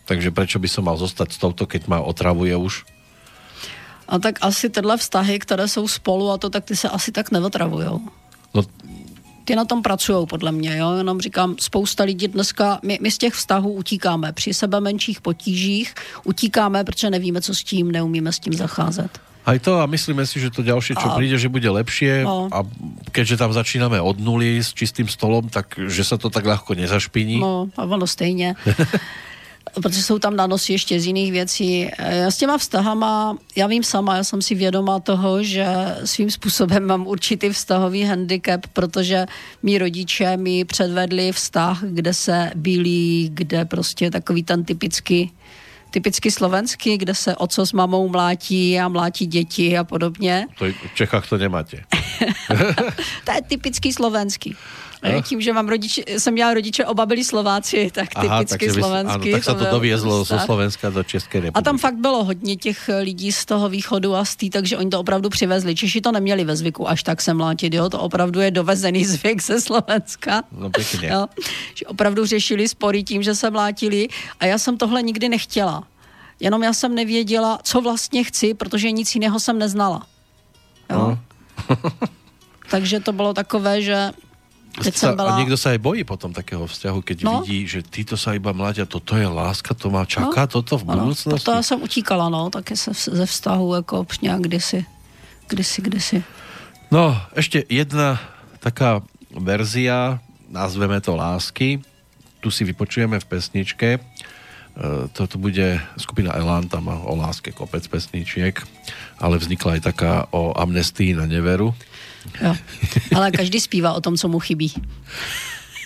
[0.05, 2.85] Takže prečo by som mal zostať s touto, keď ma otravuje už?
[4.07, 7.31] A tak asi tyhle vztahy, které jsou spolu a to, tak ty se asi tak
[7.31, 7.99] neotravujou.
[8.53, 8.61] No,
[9.47, 10.91] Ty na tom pracují, podle mě, jo?
[10.99, 14.33] Jenom říkám, spousta lidí dneska, my, my z těch vztahů utíkáme.
[14.33, 19.19] Při sebe menších potížích utíkáme, protože nevíme, co s tím, neumíme s tím zacházet.
[19.47, 22.51] aj to a myslíme si, že to ďalšie, čo A- príde, že bude lepšie No.
[22.51, 22.67] a
[23.15, 27.39] keďže tam začíname od nuly s čistým stolom, tak že sa to tak ľahko nezašpiní.
[27.39, 28.59] No, a ono stejně.
[29.73, 31.89] protože jsou tam nanosy ještě z jiných věcí.
[31.99, 35.65] Já s těma vztahama, já vím sama, já jsem si vědoma toho, že
[36.03, 39.25] svým způsobem mám určitý vztahový handicap, protože
[39.63, 45.31] mý rodiče mi předvedli vztah, kde se bílí, kde prostě takový ten typický
[45.91, 50.47] typicky slovenský, kde se oco s mamou mlátí a mlátí děti a podobně.
[50.59, 51.77] To v Čechách to nemáte.
[53.23, 54.55] To je typický slovenský.
[55.03, 55.27] Ach.
[55.27, 59.29] Tím, že mám rodiče, jsem měla rodiče, oba byli Slováci, tak typicky takže vy- slovenský.
[59.29, 60.45] Áno, tak sa to doviezlo zo vztah.
[60.45, 61.65] Slovenska do Českej A republiky.
[61.65, 64.99] tam fakt bylo hodně těch lidí z toho východu a z tý, takže oni to
[64.99, 65.75] opravdu přivezli.
[65.75, 67.89] Češi to neměli ve zvyku až tak se mlátit, jo?
[67.89, 70.43] to opravdu je dovezený zvyk ze Slovenska.
[70.51, 71.07] No pekne.
[71.07, 71.27] Jo?
[71.75, 74.07] Že opravdu řešili spory tím, že se mlátili
[74.39, 75.83] a já jsem tohle nikdy nechtěla.
[76.39, 80.05] Jenom já jsem nevěděla, co vlastně chci, protože nic jiného jsem neznala.
[80.89, 80.97] Jo?
[80.97, 81.19] No.
[82.69, 84.11] takže to bylo takové, že
[84.83, 85.33] teď Sa, byla...
[85.33, 87.41] A niekto sa aj bojí potom takého vzťahu, keď No.
[87.41, 91.29] vidí, že títo sa iba mladia, toto je láska, to má čaká, toto v budúcnosti.
[91.29, 94.85] proto já jsem utíkala, no, taky se, ze vztahu, jako nějak kdysi,
[95.47, 96.17] kdysi, kdysi.
[96.91, 98.15] No, ešte jedna
[98.63, 99.01] taká
[99.35, 101.83] verzia, nazveme to lásky.
[102.39, 103.89] Tu si vypočujeme v pesničke.
[103.97, 103.99] E,
[105.11, 108.55] Toto bude skupina Elan, tam má o láske kopec pesničiek,
[109.19, 111.75] ale vznikla aj taká o amnestii na neveru.
[112.41, 112.53] Jo.
[113.15, 114.71] Ale každý zpívá o tom, co mu chybí.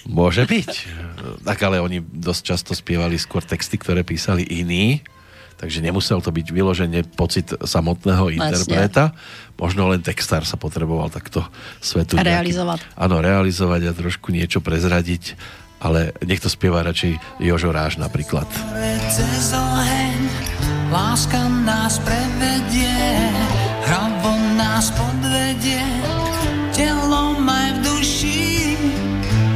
[0.10, 0.70] Môže byť.
[1.46, 5.06] Tak ale oni dosť často spievali skôr texty, ktoré písali iní,
[5.62, 9.14] takže nemusel to byť vyloženie pocit samotného interpreta.
[9.62, 11.46] Možno len textár sa potreboval takto
[11.78, 12.18] svetu...
[12.18, 12.80] A nejaký- realizovať.
[12.98, 15.38] Áno, realizovať a trošku niečo prezradiť,
[15.78, 18.02] ale to spieva radšej Jožo Ráž
[19.54, 20.20] oheň
[20.90, 22.90] láska nás prevedie,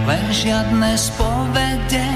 [0.06, 2.10] len žiadne spovede,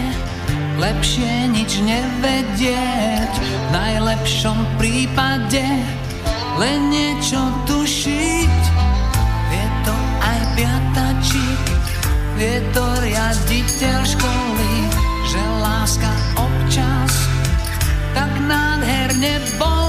[0.77, 5.65] lepšie nič nevedieť, v najlepšom prípade
[6.59, 8.61] len niečo tušiť,
[9.49, 10.79] vie to aj viac
[12.39, 14.73] je to riaditeľ školy,
[15.27, 17.11] že láska občas
[18.15, 19.88] tak nádherne bolí,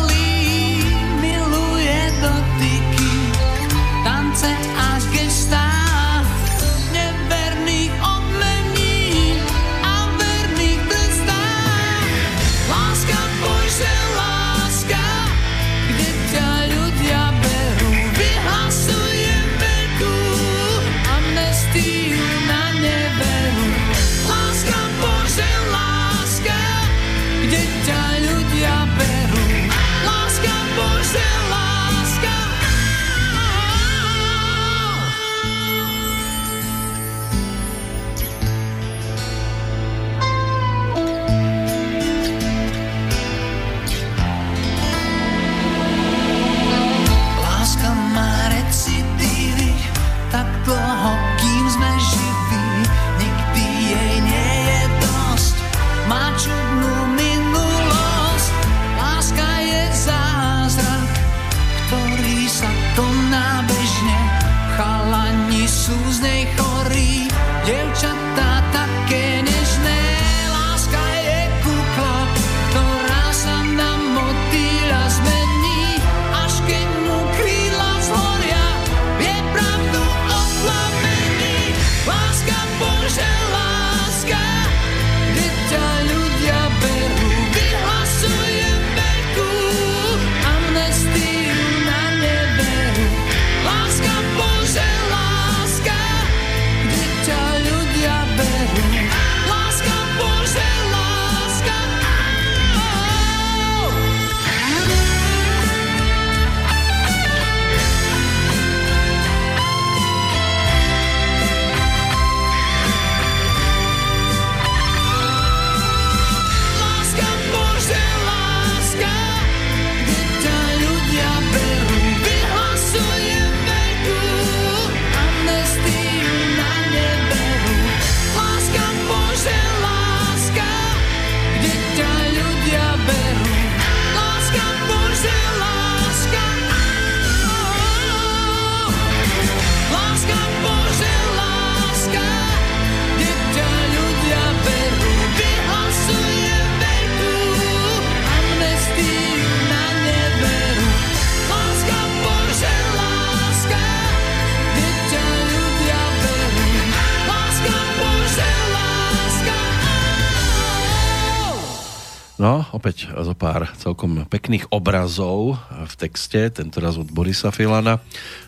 [164.01, 168.01] celkom pekných obrazov v texte, tentoraz od Borisa Filana.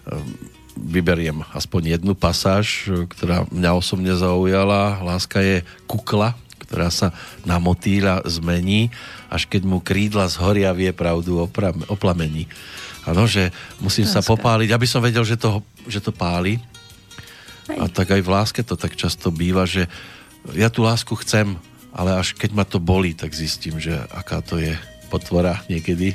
[0.08, 0.40] Ehm,
[0.80, 5.04] vyberiem aspoň jednu pasáž, ktorá mňa osobne zaujala.
[5.04, 6.32] Láska je kukla,
[6.64, 7.12] ktorá sa
[7.44, 8.88] na motýľa zmení,
[9.28, 12.48] až keď mu krídla zhoria, vie pravdu o plamení.
[13.04, 14.24] Ano, že musím Láska.
[14.24, 16.64] sa popáliť, aby som vedel, že to, že to páli.
[17.68, 17.76] Hej.
[17.76, 19.84] A tak aj v láske to tak často býva, že
[20.56, 21.60] ja tú lásku chcem,
[21.92, 24.72] ale až keď ma to bolí, tak zjistím, že aká to je
[25.12, 26.14] potvora někdy.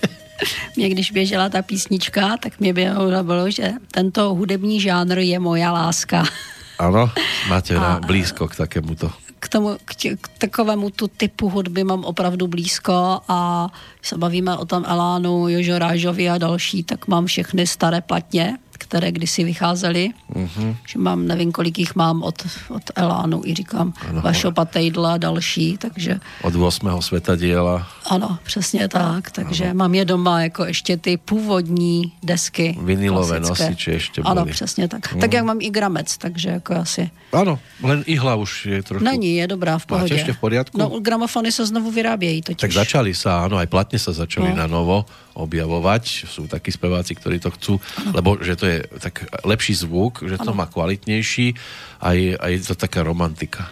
[0.76, 6.24] Mě když běžela ta písnička, tak mě bylo, že tento hudební žánr je moja láska.
[6.78, 7.10] Ano,
[7.48, 9.12] máte a, blízko k takémuto.
[9.38, 13.68] K, tomu, k, tě, k takovému tu typu hudby mám opravdu blízko a
[14.02, 19.12] se bavíme o tom Elánu, Jožo Rážovi a další, tak mám všechny staré platně které
[19.12, 20.76] kdysi vycházely, mm-hmm.
[20.88, 24.20] že mám, nevím, kolik jich mám od, od Elánu, i říkám, ano.
[24.20, 26.20] Vašo Patejdla další, takže...
[26.42, 27.02] Od 8.
[27.02, 27.88] světa díla.
[28.06, 29.74] Ano, přesně tak, takže ano.
[29.74, 32.78] mám je doma jako ještě ty původní desky.
[32.80, 34.30] Vinilové nosiče ještě byly.
[34.30, 35.14] Ano, přesně tak.
[35.14, 35.20] Mm.
[35.20, 37.10] Tak jak mám i gramec, takže jako asi...
[37.32, 39.04] Ano, len ihla už je trošku...
[39.04, 40.04] Není, je dobrá, v pohodě.
[40.04, 40.78] Máte ještě v poriadku?
[40.78, 42.60] No, gramofony se znovu vyrábějí totiž.
[42.60, 44.56] Tak začali se, ano, aj platně se začali no.
[44.56, 45.04] na novo
[45.34, 46.28] objavovať.
[46.28, 47.74] Sú takí speváci, ktorí to chcú,
[48.12, 50.60] lebo že to je tak lepší zvuk, že to ano.
[50.62, 51.54] má kvalitnější
[52.00, 53.68] a je, a je to taká romantika.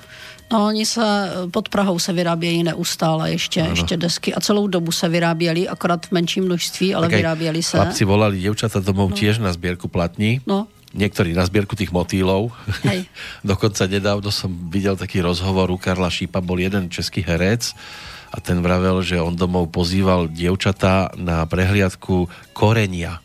[0.53, 1.01] No, oni se
[1.51, 3.71] pod Prahou se vyrábějí neustále ještě, ano.
[3.71, 7.77] ještě desky a celou dobu se vyráběli, akorát v menším množství, ale vyráběli se.
[7.77, 9.17] Chlapci volali děvčata domov no.
[9.17, 10.41] tiež na sbírku platní.
[10.47, 10.67] No.
[10.91, 12.51] Niektorí na sbírku tých motýlov.
[12.83, 13.07] Hej.
[13.47, 17.79] Dokonca nedávno som videl taký rozhovor u Karla Šípa, bol jeden český herec,
[18.31, 23.19] a ten vravel, že on domov pozýval dievčatá na prehliadku korenia.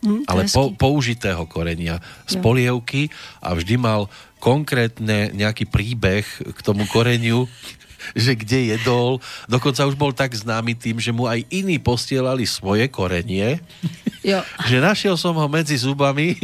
[0.00, 2.44] Mm, ale po, použitého korenia z jo.
[2.44, 3.12] polievky
[3.44, 4.08] a vždy mal
[4.40, 7.44] konkrétne nejaký príbeh k tomu koreniu,
[8.16, 9.20] že kde jedol.
[9.44, 13.60] Dokonca už bol tak známy tým, že mu aj iní postielali svoje korenie.
[14.20, 14.44] Jo.
[14.68, 16.36] že našiel som ho medzi zubami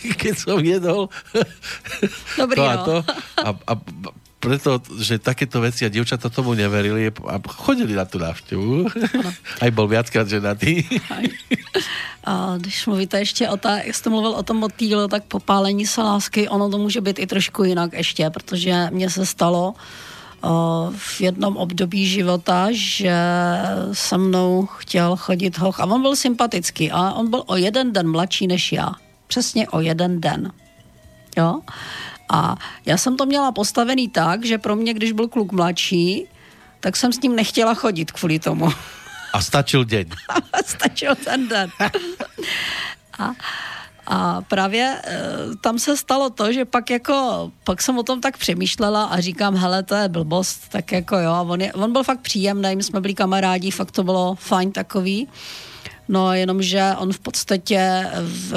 [0.20, 1.06] keď som jedol
[2.34, 2.96] Dobrý, to a to.
[3.38, 3.72] A, a
[4.40, 8.88] preto, že takéto veci a dievčata tomu neverili a chodili na tú návštevu.
[9.60, 10.88] Aj bol viackrát ženatý.
[12.24, 16.02] A když mluvíte ještě o ta, jak jste mluvil o tom motýlu, tak popálení se
[16.02, 19.74] lásky, ono to může být i trošku jinak ještě, protože mně se stalo
[20.42, 23.16] o, v jednom období života, že
[23.92, 28.10] se mnou chtěl chodit hoch a on byl sympatický a on byl o jeden den
[28.10, 28.92] mladší než já.
[29.26, 30.52] Přesně o jeden den.
[31.36, 31.60] Jo?
[32.30, 36.26] A já jsem to měla postavený tak, že pro mě, když byl kluk mladší,
[36.80, 38.68] tak jsem s ním nechtěla chodit kvůli tomu.
[39.32, 40.06] A stačil deň.
[40.66, 41.70] stačil ten den.
[43.18, 43.32] A,
[44.06, 45.18] a právě e,
[45.60, 49.56] tam se stalo to, že pak jako, pak jsem o tom tak přemýšlela a říkám,
[49.56, 52.82] hele, to je blbost, tak jako jo, a on, je, on byl fakt příjemný, my
[52.82, 55.28] jsme byli kamarádi, fakt to bylo fajn takový.
[56.08, 58.52] No jenomže on v podstatě v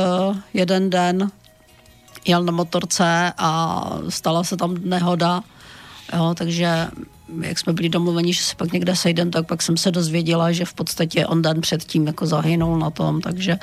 [0.53, 1.31] jeden den
[2.25, 3.49] jel na motorce a
[4.09, 5.41] stala se tam nehoda,
[6.13, 6.87] jo, takže
[7.41, 10.65] jak jsme byli domluveni, že se pak někde sejdem, tak pak jsem se dozvěděla, že
[10.65, 13.57] v podstatě on den předtím jako zahynul na tom, takže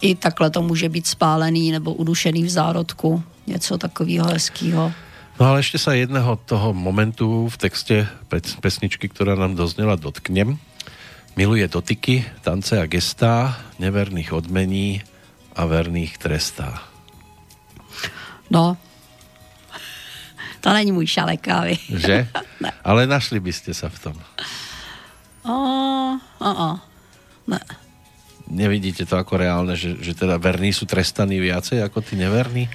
[0.00, 4.92] i takhle to může být spálený nebo udušený v zárodku, něco takového hezkého.
[5.36, 8.08] No ale ešte sa jedného toho momentu v texte
[8.64, 10.56] pesničky, ktorá nám doznela, dotknem.
[11.36, 15.04] Miluje dotyky, tance a gestá, neverných odmení
[15.52, 16.80] a verných trestá.
[18.50, 18.76] No,
[20.60, 21.78] to není můj šalek kávy.
[21.88, 22.28] Že?
[22.60, 22.72] ne.
[22.84, 24.14] Ale našli byste se v tom.
[25.44, 25.52] O,
[26.38, 26.78] o, o.
[27.46, 27.60] Ne.
[28.48, 32.70] Nevidíte to jako reálné, že, že teda verní jsou trestaní viacej jako ty neverní?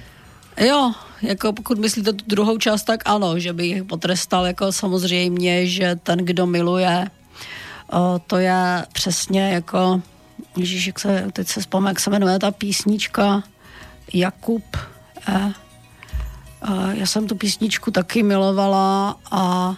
[0.56, 0.92] Jo,
[1.22, 5.96] jako pokud myslíte tu druhou část, tak ano, že by jich potrestal jako samozřejmě, že
[5.96, 7.10] ten, kdo miluje,
[7.92, 10.02] o, to je přesně jako,
[10.56, 13.42] Ježíš, jak se, teď se vzpomínám, jak se jmenuje ta písnička
[14.12, 14.64] Jakub,
[15.28, 15.52] eh,
[16.92, 19.74] já jsem tu písničku taky milovala a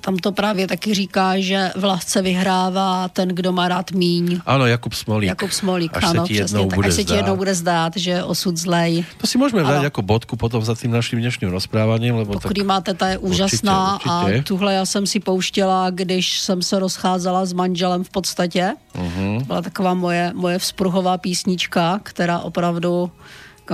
[0.00, 4.40] tam to právě taky říká, že v lásce vyhrává ten, kdo má rád míň.
[4.46, 5.28] Ano, Jakub Smolík.
[5.28, 7.92] Jakub Smolík, až ano, se ti jednou tak, bude až se ti jednou bude zdát,
[7.96, 9.04] že je osud zlej.
[9.18, 12.14] To si můžeme dát jako bodku potom za tím naším dnešním rozpráváním.
[12.14, 12.66] Lebo Pokud tak...
[12.66, 14.40] máte, ta je úžasná určitě, určitě.
[14.40, 18.72] a tuhle já jsem si pouštěla, když jsem se rozcházela s manželem v podstatě.
[18.98, 19.44] Uh-huh.
[19.46, 23.10] Byla taková moje, moje vzpruhová písnička, která opravdu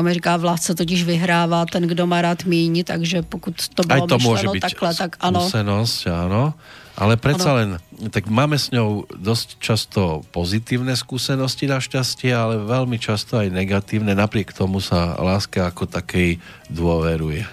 [0.03, 4.03] mi říká, v lásce totiž vyhrává ten, kdo má rád míň, takže pokud to bylo
[4.03, 5.41] Aj to myšleno může takhle, tak ano.
[5.41, 6.55] Skúsenosť, ano.
[6.97, 7.77] Ale predsa len,
[8.09, 14.17] tak máme s ňou dosť často pozitívne skúsenosti našťastie, ale veľmi často aj negatívne.
[14.17, 16.41] Napriek tomu sa láska ako takej
[16.73, 17.45] dôveruje.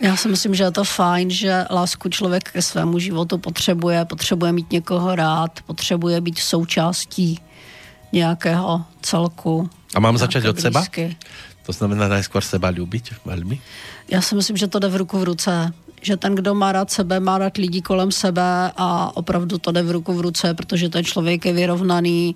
[0.00, 4.52] Já si myslím, že je to fajn, že lásku člověk ke svému životu potřebuje, potřebuje
[4.52, 7.40] mít někoho rád, potřebuje být součástí
[8.12, 9.70] nějakého celku.
[9.94, 10.82] A mám začať od seba?
[11.64, 13.56] To znamená najskôr seba ľúbiť veľmi?
[14.08, 15.72] Já si myslím, že to jde v ruku v ruce.
[16.04, 18.44] Že ten, kdo má rád sebe, má rád lidí kolem sebe
[18.76, 22.34] a opravdu to jde v ruku v ruce, protože ten člověk je vyrovnaný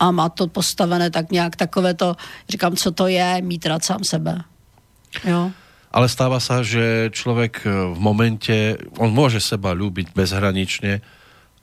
[0.00, 2.16] a má to postavené tak nějak takové to,
[2.48, 4.44] říkám, co to je, mít rád sám sebe.
[5.24, 5.50] Jo.
[5.90, 11.02] Ale stáva sa, že človek v momente, on môže seba ľúbiť bezhranične,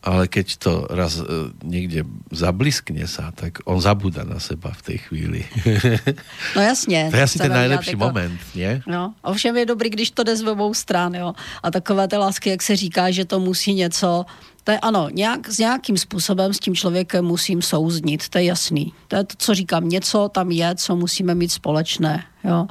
[0.04, 4.94] ale keď to raz uh, někde zabliskne sa, tak on zabúda na seba v té
[4.98, 5.46] chvíli.
[6.56, 7.08] No jasně.
[7.12, 8.06] to je asi ten nejlepší jako...
[8.06, 8.82] moment, ne?
[8.88, 11.34] No, ovšem je dobrý, když to jde z obou stran, jo.
[11.64, 14.26] A takové ty lásky, jak se říká, že to musí něco,
[14.64, 18.94] to je ano, nějak, s nějakým způsobem s tím člověkem musím souznit, to je jasný.
[19.08, 22.68] To je to, co říkám, něco tam je, co musíme mít společné, jo.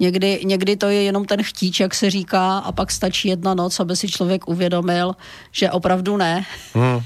[0.00, 3.80] Někdy, někdy to je jenom ten chtíč, jak se říká, a pak stačí jedna noc,
[3.80, 5.12] aby si člověk uvědomil,
[5.52, 6.46] že opravdu ne.
[6.74, 7.00] Hmm.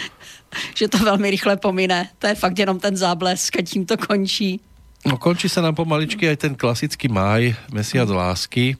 [0.74, 2.08] že to velmi rychle pomine.
[2.18, 4.60] To je fakt jenom ten záblesk a tím to končí.
[5.06, 8.76] No končí se nám pomaličky aj ten klasický máj, mesiac lásky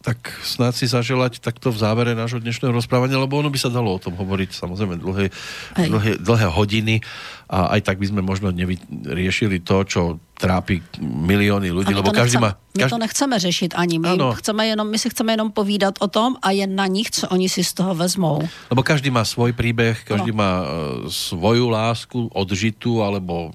[0.00, 3.92] tak snad si zaželať takto v závere nášho dnešného rozprávania, lebo ono by sa dalo
[3.92, 5.28] o tom hovoriť samozrejme dlhé,
[5.76, 7.04] dlhé, dlhé hodiny
[7.52, 10.00] a aj tak by sme možno nevyriešili to, čo
[10.40, 12.56] trápí miliony ľudí, lebo každý má...
[12.72, 12.80] Každý...
[12.80, 16.40] My to nechceme řešit ani, my, chceme jenom, my si chceme jenom povídat o tom
[16.40, 18.40] a je na nich, co oni si z toho vezmou.
[18.72, 20.40] Lebo každý má svoj príbeh, každý ano.
[20.40, 20.66] má uh,
[21.12, 23.52] svoju lásku odžitú alebo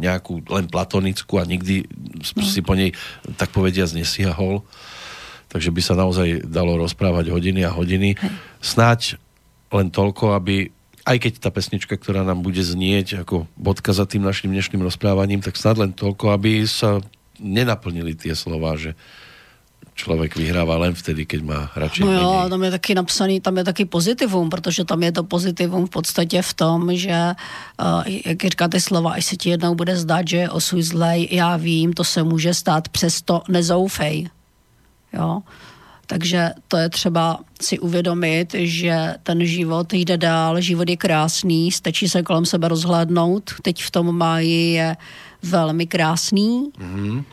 [0.00, 1.84] nejakú len platonickú a nikdy
[2.32, 2.42] no.
[2.42, 2.96] si po nej
[3.36, 4.64] tak povediať nesiahol
[5.46, 8.18] takže by sa naozaj dalo rozprávať hodiny a hodiny.
[8.18, 8.30] Hej.
[8.60, 9.00] Snáď
[9.72, 10.68] len toľko, aby
[11.06, 15.38] aj keď tá pesnička, ktorá nám bude znieť ako bodka za tým našim dnešným rozprávaním,
[15.38, 16.98] tak snad len toľko, aby sa
[17.38, 18.98] nenaplnili tie slova, že
[19.96, 23.64] člověk vyhrává len vtedy, keď má radši No jo, tam je taky napsaný, tam je
[23.64, 27.32] taky pozitivum, protože tam je to pozitivum v podstatě v tom, že,
[27.80, 31.28] uh, jak říká ty slova, až se ti jednou bude zdát, že je osud zlej,
[31.30, 34.28] já vím, to se může stát, přesto nezoufej.
[35.12, 35.42] Jo?
[36.06, 42.08] Takže to je třeba si uvědomit, že ten život jde dál, život je krásný, stačí
[42.08, 43.54] se kolem sebe rozhlédnout.
[43.62, 44.96] Teď v tom máji je
[45.42, 47.24] velmi krásný, mm-hmm.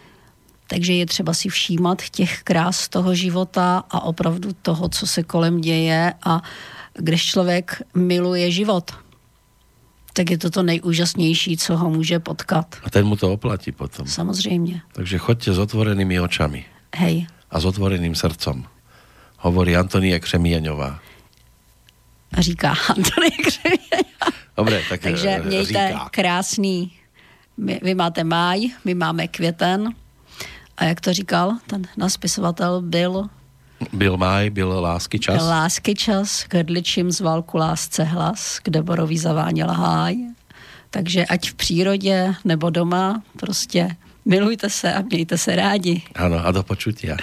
[0.68, 5.62] takže je třeba si všímat těch krás toho života a opravdu toho, co se kolem
[5.62, 6.42] děje a
[6.94, 8.92] když člověk miluje život,
[10.14, 12.76] tak je to to nejúžasnější, co ho může potkat.
[12.84, 14.08] A ten mu to oplatí potom.
[14.08, 14.82] Samozřejmě.
[14.94, 17.28] Takže choďte s otvorenými očami Hej.
[17.54, 18.66] A s otvoreným srdcom.
[19.38, 21.00] Hovorí Antonia Křemíňová.
[22.34, 24.28] A říká Antonie Křevěňová.
[24.58, 26.10] Dobre, tak Takže eh, mějte říká.
[26.12, 26.92] krásný,
[27.58, 29.94] my, vy máte máj, my máme květen.
[30.78, 33.30] A jak to říkal ten náš spisovatel, byl
[33.94, 35.38] Byl máj, byl lásky čas.
[35.38, 40.16] Byl lásky čas, k hrdličím z válku lásce hlas, kde borový zaváněl háj.
[40.90, 46.02] Takže ať v přírodě nebo doma, prostě milujte se a mějte se rádi.
[46.16, 47.18] Ano, a do počutia.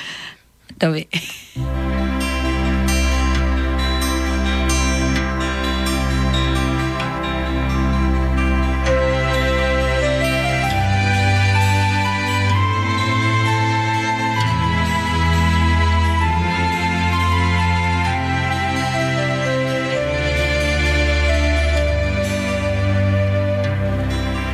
[0.81, 1.06] Dovi.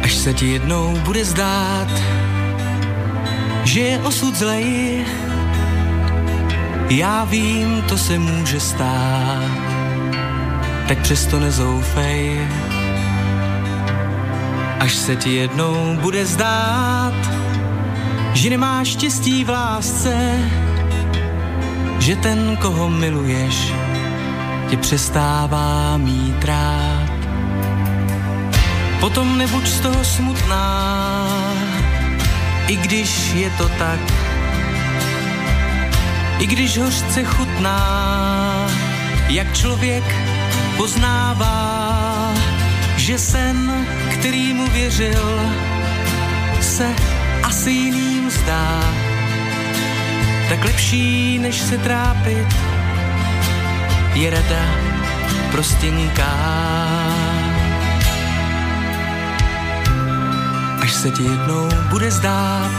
[0.03, 1.89] Až se ti jednou bude zdát,
[3.67, 5.05] že je osud zlej,
[6.91, 9.51] já vím, to se může stát,
[10.89, 12.49] tak přesto nezoufej.
[14.81, 17.15] Až se ti jednou bude zdát,
[18.35, 20.15] že nemáš štěstí v lásce,
[21.99, 23.73] že ten, koho miluješ,
[24.69, 27.11] tě přestává mít rád.
[29.01, 31.46] Potom nebuď z toho smutná,
[32.69, 34.01] i když je to tak.
[36.39, 37.81] I když hořce chutná,
[39.29, 40.05] jak člověk
[40.77, 42.35] poznává,
[42.97, 45.41] že sen, který mu věřil,
[46.61, 46.95] se
[47.43, 48.81] asi jiným zdá.
[50.49, 52.57] Tak lepší, než se trápit,
[54.15, 54.65] je rada
[55.51, 56.96] prostinká.
[60.87, 62.71] Až se ti jednou bude zdát,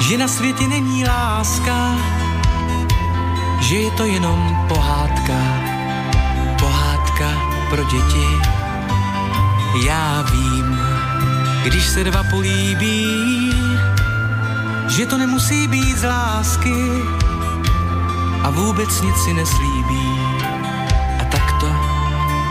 [0.00, 1.96] že na světě není láska,
[3.60, 5.40] že je to jenom pohádka,
[6.60, 7.28] pohádka
[7.70, 8.28] pro děti.
[9.86, 10.78] Já vím,
[11.64, 13.52] když se dva políbí,
[14.88, 17.02] že to nemusí být z lásky
[18.42, 20.20] a vůbec nic si neslíbí.
[21.20, 21.68] A tak to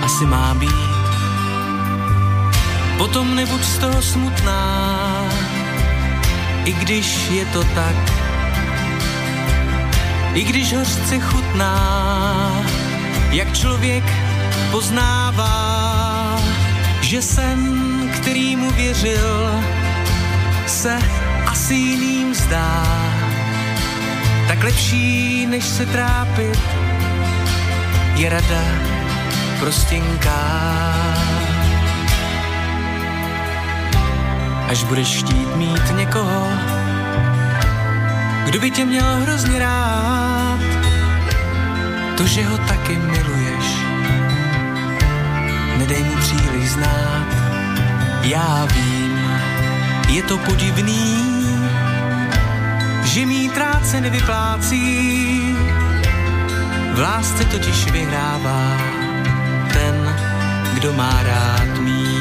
[0.05, 0.90] asi má být.
[3.01, 4.61] Potom nebuď z toho smutná,
[6.65, 7.97] i když je to tak.
[10.33, 11.75] I když hořce chutná,
[13.31, 14.03] jak člověk
[14.71, 16.37] poznává,
[17.01, 17.59] že sen,
[18.13, 19.49] který mu věřil,
[20.67, 20.99] se
[21.45, 22.85] asi jiným zdá.
[24.47, 26.59] Tak lepší, než se trápit,
[28.15, 28.63] je rada
[29.59, 31.30] prostinká.
[34.72, 36.48] Až budeš chtít mít někoho,
[38.45, 40.60] kdo by tě měl hrozně rád,
[42.18, 43.65] to, že ho taky miluješ,
[45.77, 47.27] nedej mu příliš znát.
[48.23, 49.19] Já vím,
[50.10, 51.35] je to podivný,
[53.03, 53.53] že mít
[53.84, 55.56] se nevyplácí,
[56.93, 58.77] v lásce totiž vyhrává
[59.73, 60.15] ten,
[60.73, 62.20] kdo má rád mít.